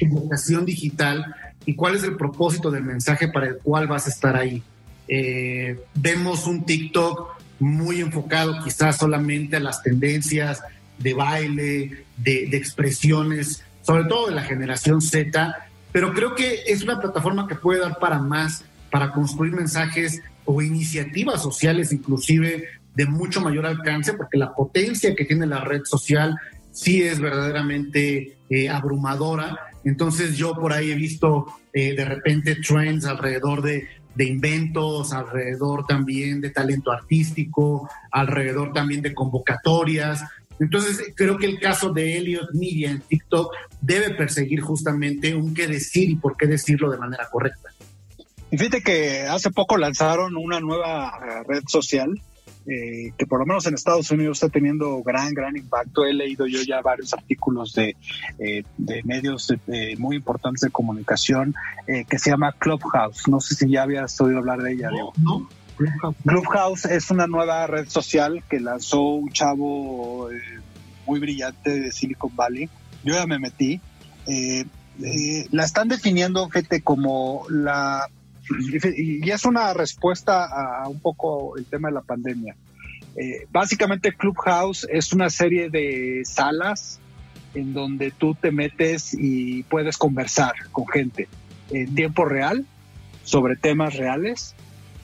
vocación 0.07 0.65
digital 0.65 1.35
y 1.65 1.75
cuál 1.75 1.95
es 1.95 2.03
el 2.03 2.15
propósito 2.15 2.71
del 2.71 2.83
mensaje 2.83 3.27
para 3.27 3.47
el 3.47 3.57
cual 3.57 3.87
vas 3.87 4.07
a 4.07 4.09
estar 4.09 4.35
ahí. 4.35 4.63
Eh, 5.11 5.79
vemos 5.95 6.45
un 6.45 6.63
TikTok 6.63 7.39
muy 7.59 7.99
enfocado 7.99 8.63
quizás 8.63 8.97
solamente 8.97 9.55
a 9.55 9.59
las 9.59 9.81
tendencias 9.81 10.61
de 10.99 11.13
baile, 11.15 12.05
de, 12.15 12.43
expresiones, 12.53 13.63
sobre 13.81 14.05
todo 14.05 14.27
de 14.27 14.35
la 14.35 14.43
generación 14.43 15.01
Z, 15.01 15.57
pero 15.91 16.13
creo 16.13 16.35
que 16.35 16.61
es 16.67 16.83
una 16.83 17.01
plataforma 17.01 17.47
que 17.47 17.55
puede 17.55 17.79
dar 17.79 17.97
para 17.97 18.19
más, 18.19 18.63
para 18.91 19.11
construir 19.11 19.53
mensajes 19.53 20.21
o 20.45 20.61
iniciativas 20.61 21.41
sociales 21.41 21.91
inclusive 21.91 22.67
de 22.95 23.05
mucho 23.05 23.41
mayor 23.41 23.65
alcance, 23.65 24.13
porque 24.13 24.37
la 24.37 24.53
potencia 24.53 25.15
que 25.15 25.25
tiene 25.25 25.47
la 25.47 25.61
red 25.61 25.81
social 25.85 26.37
sí 26.71 27.01
es 27.01 27.19
verdaderamente 27.19 28.37
eh, 28.49 28.69
abrumadora. 28.69 29.57
Entonces 29.83 30.37
yo 30.37 30.53
por 30.55 30.73
ahí 30.73 30.91
he 30.91 30.95
visto 30.95 31.47
eh, 31.73 31.95
de 31.95 32.05
repente 32.05 32.55
trends 32.55 33.05
alrededor 33.05 33.61
de, 33.61 33.87
de, 34.15 34.25
inventos, 34.25 35.13
alrededor 35.13 35.85
también 35.85 36.41
de 36.41 36.49
talento 36.49 36.91
artístico, 36.91 37.89
alrededor 38.11 38.73
también 38.73 39.01
de 39.01 39.13
convocatorias. 39.13 40.23
Entonces, 40.59 41.13
creo 41.15 41.37
que 41.37 41.45
el 41.45 41.59
caso 41.59 41.91
de 41.93 42.17
Elliot 42.17 42.53
Media 42.53 42.91
en 42.91 42.99
TikTok 43.01 43.55
debe 43.81 44.11
perseguir 44.11 44.61
justamente 44.61 45.33
un 45.33 45.53
qué 45.53 45.67
decir 45.67 46.09
y 46.09 46.15
por 46.15 46.35
qué 46.35 46.47
decirlo 46.47 46.89
de 46.89 46.97
manera 46.97 47.29
correcta. 47.31 47.69
Y 48.51 48.57
fíjate 48.57 48.81
que 48.81 49.21
hace 49.21 49.51
poco 49.51 49.77
lanzaron 49.77 50.35
una 50.35 50.59
nueva 50.59 51.19
eh, 51.23 51.43
red 51.47 51.63
social 51.67 52.19
eh, 52.71 53.13
que 53.17 53.25
por 53.25 53.39
lo 53.39 53.47
menos 53.47 53.65
en 53.65 53.73
Estados 53.73 54.11
Unidos 54.11 54.37
está 54.37 54.49
teniendo 54.49 55.01
gran, 55.01 55.33
gran 55.33 55.57
impacto. 55.57 56.05
He 56.05 56.13
leído 56.13 56.45
yo 56.45 56.61
ya 56.61 56.81
varios 56.81 57.13
artículos 57.13 57.73
de, 57.73 57.95
eh, 58.37 58.63
de 58.77 59.01
medios 59.03 59.51
muy 59.97 60.17
importantes 60.17 60.61
de 60.61 60.69
comunicación 60.69 61.55
que 61.87 62.19
se 62.19 62.29
llama 62.29 62.51
Clubhouse. 62.51 63.27
No 63.27 63.39
sé 63.39 63.55
si 63.55 63.69
ya 63.69 63.83
habías 63.83 64.19
oído 64.21 64.37
hablar 64.37 64.61
de 64.61 64.73
ella, 64.73 64.89
Diego. 64.89 65.13
No, 65.17 65.49
Clubhouse. 66.25 66.85
es 66.85 67.09
una 67.09 67.25
nueva 67.25 67.65
red 67.65 67.89
social 67.89 68.43
que 68.47 68.59
lanzó 68.59 69.01
un 69.01 69.31
chavo 69.31 70.29
muy 71.07 71.19
brillante 71.19 71.79
de 71.79 71.91
Silicon 71.91 72.35
Valley. 72.35 72.69
Yo 73.03 73.15
ya 73.15 73.25
me 73.25 73.39
metí. 73.39 73.81
la 75.51 75.63
están 75.63 75.87
definiendo, 75.87 76.47
gente, 76.49 76.81
como 76.81 77.45
la 77.49 78.07
y 78.95 79.29
es 79.29 79.45
una 79.45 79.73
respuesta 79.73 80.45
a 80.81 80.87
un 80.87 80.99
poco 80.99 81.57
el 81.57 81.65
tema 81.65 81.89
de 81.89 81.95
la 81.95 82.01
pandemia. 82.01 82.55
Eh, 83.15 83.47
básicamente 83.51 84.13
Clubhouse 84.13 84.87
es 84.89 85.11
una 85.13 85.29
serie 85.29 85.69
de 85.69 86.21
salas 86.25 86.99
en 87.53 87.73
donde 87.73 88.11
tú 88.11 88.35
te 88.35 88.51
metes 88.51 89.13
y 89.13 89.63
puedes 89.63 89.97
conversar 89.97 90.53
con 90.71 90.87
gente 90.87 91.27
en 91.71 91.93
tiempo 91.95 92.25
real 92.25 92.65
sobre 93.23 93.55
temas 93.55 93.95
reales 93.95 94.55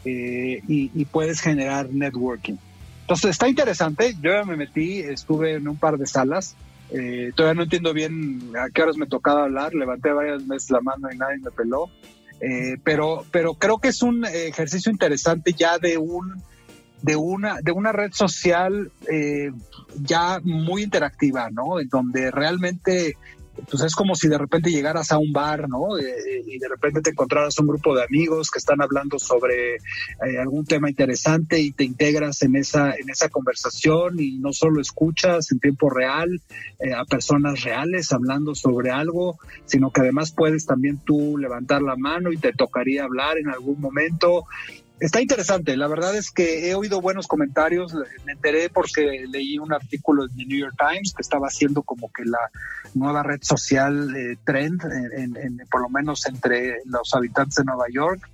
eh, 0.05 0.61
y, 0.67 1.05
puedes 1.05 1.41
generar 1.41 1.89
networking. 1.91 2.55
Entonces 3.01 3.31
está 3.31 3.49
interesante, 3.49 4.15
yo 4.21 4.31
ya 4.31 4.43
me 4.43 4.55
metí, 4.55 4.99
estuve 4.99 5.55
en 5.55 5.67
un 5.67 5.77
par 5.77 5.97
de 5.97 6.05
salas, 6.05 6.55
eh, 6.91 7.31
todavía 7.35 7.55
no 7.55 7.63
entiendo 7.63 7.93
bien 7.93 8.51
a 8.59 8.69
qué 8.69 8.83
horas 8.83 8.97
me 8.97 9.07
tocaba 9.07 9.43
hablar, 9.43 9.73
levanté 9.73 10.11
varias 10.11 10.47
veces 10.47 10.71
la 10.71 10.81
mano 10.81 11.11
y 11.11 11.17
nadie 11.17 11.39
me 11.39 11.51
peló, 11.51 11.89
eh, 12.41 12.77
pero, 12.83 13.25
pero 13.31 13.53
creo 13.53 13.77
que 13.77 13.89
es 13.89 14.01
un 14.01 14.25
ejercicio 14.25 14.91
interesante 14.91 15.53
ya 15.53 15.77
de 15.77 15.97
un 15.97 16.43
de 17.01 17.15
una 17.15 17.61
de 17.61 17.71
una 17.71 17.91
red 17.91 18.13
social 18.13 18.91
eh, 19.11 19.51
ya 20.01 20.39
muy 20.43 20.83
interactiva, 20.83 21.49
¿no? 21.51 21.79
En 21.79 21.87
donde 21.87 22.31
realmente 22.31 23.15
pues 23.69 23.83
es 23.83 23.95
como 23.95 24.15
si 24.15 24.27
de 24.27 24.37
repente 24.37 24.69
llegaras 24.69 25.11
a 25.11 25.17
un 25.17 25.31
bar, 25.31 25.67
¿no? 25.69 25.97
Eh, 25.97 26.43
y 26.45 26.59
de 26.59 26.67
repente 26.67 27.01
te 27.01 27.11
encontraras 27.11 27.57
un 27.59 27.67
grupo 27.67 27.95
de 27.95 28.03
amigos 28.03 28.51
que 28.51 28.59
están 28.59 28.81
hablando 28.81 29.19
sobre 29.19 29.75
eh, 29.75 30.37
algún 30.39 30.65
tema 30.65 30.89
interesante 30.89 31.59
y 31.59 31.71
te 31.71 31.83
integras 31.83 32.41
en 32.41 32.55
esa, 32.55 32.93
en 32.95 33.09
esa 33.09 33.29
conversación 33.29 34.19
y 34.19 34.39
no 34.39 34.53
solo 34.53 34.81
escuchas 34.81 35.51
en 35.51 35.59
tiempo 35.59 35.89
real 35.89 36.41
eh, 36.79 36.93
a 36.93 37.05
personas 37.05 37.63
reales 37.63 38.11
hablando 38.11 38.55
sobre 38.55 38.91
algo, 38.91 39.37
sino 39.65 39.91
que 39.91 40.01
además 40.01 40.31
puedes 40.31 40.65
también 40.65 40.99
tú 41.05 41.37
levantar 41.37 41.81
la 41.81 41.95
mano 41.95 42.31
y 42.31 42.37
te 42.37 42.53
tocaría 42.53 43.03
hablar 43.03 43.37
en 43.37 43.49
algún 43.49 43.79
momento 43.79 44.45
Está 44.99 45.21
interesante, 45.21 45.75
la 45.75 45.87
verdad 45.87 46.15
es 46.15 46.31
que 46.31 46.69
he 46.69 46.75
oído 46.75 47.01
buenos 47.01 47.27
comentarios, 47.27 47.93
me 48.25 48.31
enteré 48.31 48.69
porque 48.69 49.25
leí 49.29 49.59
un 49.59 49.73
artículo 49.73 50.23
en 50.23 50.35
The 50.35 50.45
New 50.45 50.57
York 50.57 50.75
Times 50.77 51.13
que 51.13 51.21
estaba 51.21 51.47
haciendo 51.47 51.83
como 51.83 52.09
que 52.13 52.23
la 52.23 52.49
nueva 52.93 53.21
red 53.21 53.39
social 53.41 54.15
eh, 54.15 54.37
trend, 54.45 54.81
en, 54.85 55.61
por 55.69 55.81
lo 55.81 55.89
menos 55.89 56.25
entre 56.27 56.77
los 56.85 57.13
habitantes 57.13 57.55
de 57.55 57.65
Nueva 57.65 57.87
York, 57.91 58.29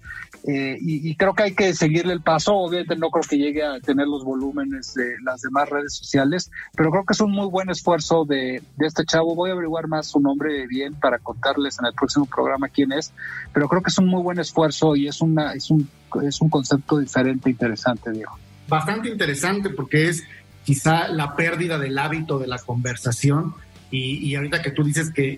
eh, 0.47 0.77
y, 0.81 1.15
creo 1.15 1.35
que 1.35 1.43
hay 1.43 1.53
que 1.53 1.73
seguirle 1.73 2.13
el 2.13 2.21
paso, 2.21 2.55
obviamente 2.55 2.95
no 2.95 3.09
creo 3.11 3.23
que 3.29 3.37
llegue 3.37 3.63
a 3.63 3.79
tener 3.79 4.07
los 4.07 4.23
volúmenes 4.23 4.95
de 4.95 5.15
las 5.23 5.41
demás 5.41 5.69
redes 5.69 5.95
sociales, 5.95 6.49
pero 6.75 6.89
creo 6.89 7.05
que 7.05 7.13
es 7.13 7.21
un 7.21 7.31
muy 7.31 7.47
buen 7.47 7.69
esfuerzo 7.69 8.25
de, 8.25 8.63
de 8.77 8.87
este 8.87 9.05
chavo, 9.05 9.35
voy 9.35 9.51
a 9.51 9.53
averiguar 9.53 9.87
más 9.87 10.07
su 10.07 10.19
nombre 10.19 10.65
bien 10.65 10.95
para 10.95 11.19
contarles 11.19 11.77
en 11.79 11.85
el 11.85 11.93
próximo 11.93 12.25
programa 12.25 12.69
quién 12.69 12.91
es, 12.91 13.13
pero 13.53 13.69
creo 13.69 13.83
que 13.83 13.91
es 13.91 13.97
un 13.99 14.07
muy 14.07 14.23
buen 14.23 14.39
esfuerzo 14.39 14.95
y 14.95 15.07
es, 15.07 15.21
una, 15.21 15.53
es 15.53 15.69
un 15.69 15.87
es 16.23 16.41
un 16.41 16.49
concepto 16.49 16.97
diferente, 16.97 17.49
interesante, 17.49 18.11
Diego. 18.11 18.37
Bastante 18.67 19.09
interesante 19.09 19.69
porque 19.69 20.09
es 20.09 20.23
quizá 20.63 21.07
la 21.07 21.35
pérdida 21.35 21.77
del 21.77 21.97
hábito 21.97 22.39
de 22.39 22.47
la 22.47 22.57
conversación 22.59 23.53
y, 23.93 24.33
ahorita 24.35 24.61
que 24.61 24.71
tú 24.71 24.85
dices 24.85 25.11
que, 25.11 25.37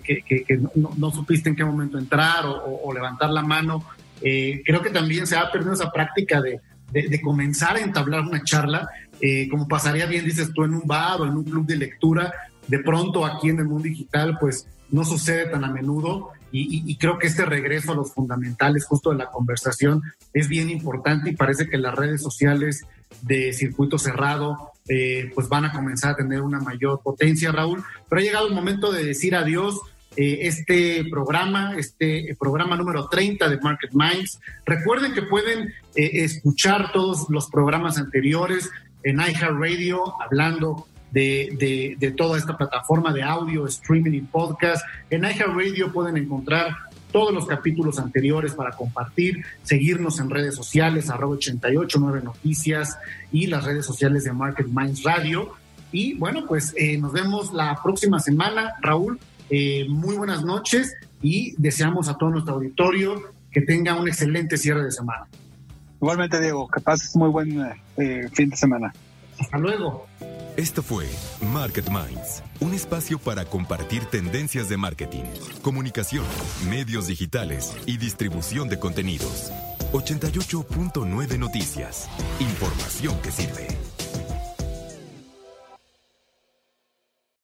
no, 0.76 1.10
supiste 1.10 1.48
en 1.48 1.56
qué 1.56 1.64
momento 1.64 1.98
entrar 1.98 2.44
o, 2.46 2.92
levantar 2.94 3.30
la 3.30 3.42
mano, 3.42 3.84
eh, 4.22 4.62
creo 4.64 4.82
que 4.82 4.90
también 4.90 5.26
se 5.26 5.36
ha 5.36 5.50
perdido 5.50 5.72
esa 5.72 5.90
práctica 5.90 6.40
de, 6.40 6.60
comenzar 7.22 7.76
a 7.76 7.80
entablar 7.80 8.20
una 8.20 8.44
charla, 8.44 8.88
eh, 9.20 9.48
como 9.48 9.66
pasaría 9.66 10.06
bien, 10.06 10.24
dices 10.24 10.52
tú, 10.54 10.64
en 10.64 10.74
un 10.74 10.86
bar 10.86 11.20
o 11.20 11.26
en 11.26 11.36
un 11.36 11.44
club 11.44 11.66
de 11.66 11.76
lectura, 11.76 12.32
de 12.68 12.78
pronto 12.78 13.26
aquí 13.26 13.48
en 13.48 13.58
el 13.58 13.64
mundo 13.64 13.88
digital, 13.88 14.38
pues 14.38 14.68
no 14.90 15.04
sucede 15.04 15.46
tan 15.46 15.64
a 15.64 15.72
menudo 15.72 16.30
y, 16.56 16.96
creo 16.98 17.18
que 17.18 17.26
este 17.26 17.44
regreso 17.44 17.90
a 17.90 17.96
los 17.96 18.12
fundamentales 18.12 18.84
justo 18.84 19.10
de 19.10 19.16
la 19.16 19.26
conversación 19.26 20.02
es 20.32 20.48
bien 20.48 20.70
importante 20.70 21.30
y 21.30 21.36
parece 21.36 21.68
que 21.68 21.78
las 21.78 21.96
redes 21.96 22.22
sociales 22.22 22.86
de 23.22 23.52
circuito 23.52 23.98
cerrado 23.98 24.70
eh, 24.88 25.32
pues 25.34 25.48
van 25.48 25.64
a 25.64 25.72
comenzar 25.72 26.12
a 26.12 26.16
tener 26.16 26.42
una 26.42 26.60
mayor 26.60 27.00
potencia, 27.02 27.50
Raúl. 27.50 27.82
Pero 28.08 28.20
ha 28.20 28.24
llegado 28.24 28.46
el 28.46 28.54
momento 28.54 28.92
de 28.92 29.04
decir 29.04 29.34
adiós. 29.34 29.80
Eh, 30.16 30.46
este 30.46 31.04
programa, 31.10 31.74
este 31.76 32.36
programa 32.38 32.76
número 32.76 33.08
30 33.08 33.48
de 33.48 33.58
Market 33.58 33.90
Minds. 33.92 34.40
Recuerden 34.64 35.12
que 35.12 35.22
pueden 35.22 35.74
eh, 35.96 36.10
escuchar 36.24 36.92
todos 36.92 37.26
los 37.30 37.50
programas 37.50 37.98
anteriores 37.98 38.70
en 39.02 39.18
iHeartRadio 39.18 40.14
hablando 40.22 40.86
de, 41.10 42.14
toda 42.16 42.38
esta 42.38 42.56
plataforma 42.56 43.12
de 43.12 43.22
audio, 43.22 43.66
streaming 43.66 44.12
y 44.12 44.20
podcast. 44.20 44.84
En 45.10 45.24
iHeartRadio 45.24 45.92
pueden 45.92 46.16
encontrar 46.16 46.76
todos 47.12 47.32
los 47.32 47.46
capítulos 47.46 47.98
anteriores 47.98 48.54
para 48.54 48.72
compartir, 48.72 49.44
seguirnos 49.62 50.18
en 50.18 50.30
redes 50.30 50.54
sociales, 50.54 51.10
arroba 51.10 51.34
889 51.34 52.22
Noticias 52.24 52.98
y 53.32 53.46
las 53.46 53.64
redes 53.64 53.86
sociales 53.86 54.24
de 54.24 54.32
Market 54.32 54.66
Minds 54.66 55.02
Radio. 55.02 55.52
Y 55.92 56.14
bueno, 56.14 56.44
pues 56.48 56.72
eh, 56.76 56.98
nos 56.98 57.12
vemos 57.12 57.52
la 57.52 57.80
próxima 57.80 58.18
semana. 58.18 58.74
Raúl, 58.80 59.20
eh, 59.50 59.86
muy 59.88 60.16
buenas 60.16 60.44
noches 60.44 60.94
y 61.22 61.54
deseamos 61.58 62.08
a 62.08 62.16
todo 62.16 62.30
nuestro 62.30 62.54
auditorio 62.54 63.22
que 63.50 63.60
tenga 63.60 63.94
un 63.94 64.08
excelente 64.08 64.56
cierre 64.56 64.84
de 64.84 64.90
semana. 64.90 65.26
Igualmente, 66.00 66.40
Diego, 66.40 66.68
que 66.68 66.80
pases 66.80 67.14
muy 67.16 67.28
buen 67.28 67.62
eh, 67.96 68.28
fin 68.32 68.50
de 68.50 68.56
semana. 68.56 68.92
Hasta 69.38 69.58
luego. 69.58 70.06
Esto 70.56 70.82
fue 70.82 71.06
Market 71.52 71.88
Minds, 71.88 72.42
un 72.60 72.74
espacio 72.74 73.18
para 73.18 73.44
compartir 73.44 74.04
tendencias 74.04 74.68
de 74.68 74.76
marketing, 74.76 75.24
comunicación, 75.62 76.24
medios 76.68 77.08
digitales 77.08 77.74
y 77.86 77.96
distribución 77.96 78.68
de 78.68 78.78
contenidos. 78.78 79.50
88.9 79.92 81.38
Noticias. 81.38 82.08
Información 82.38 83.20
que 83.22 83.30
sirve. 83.32 83.93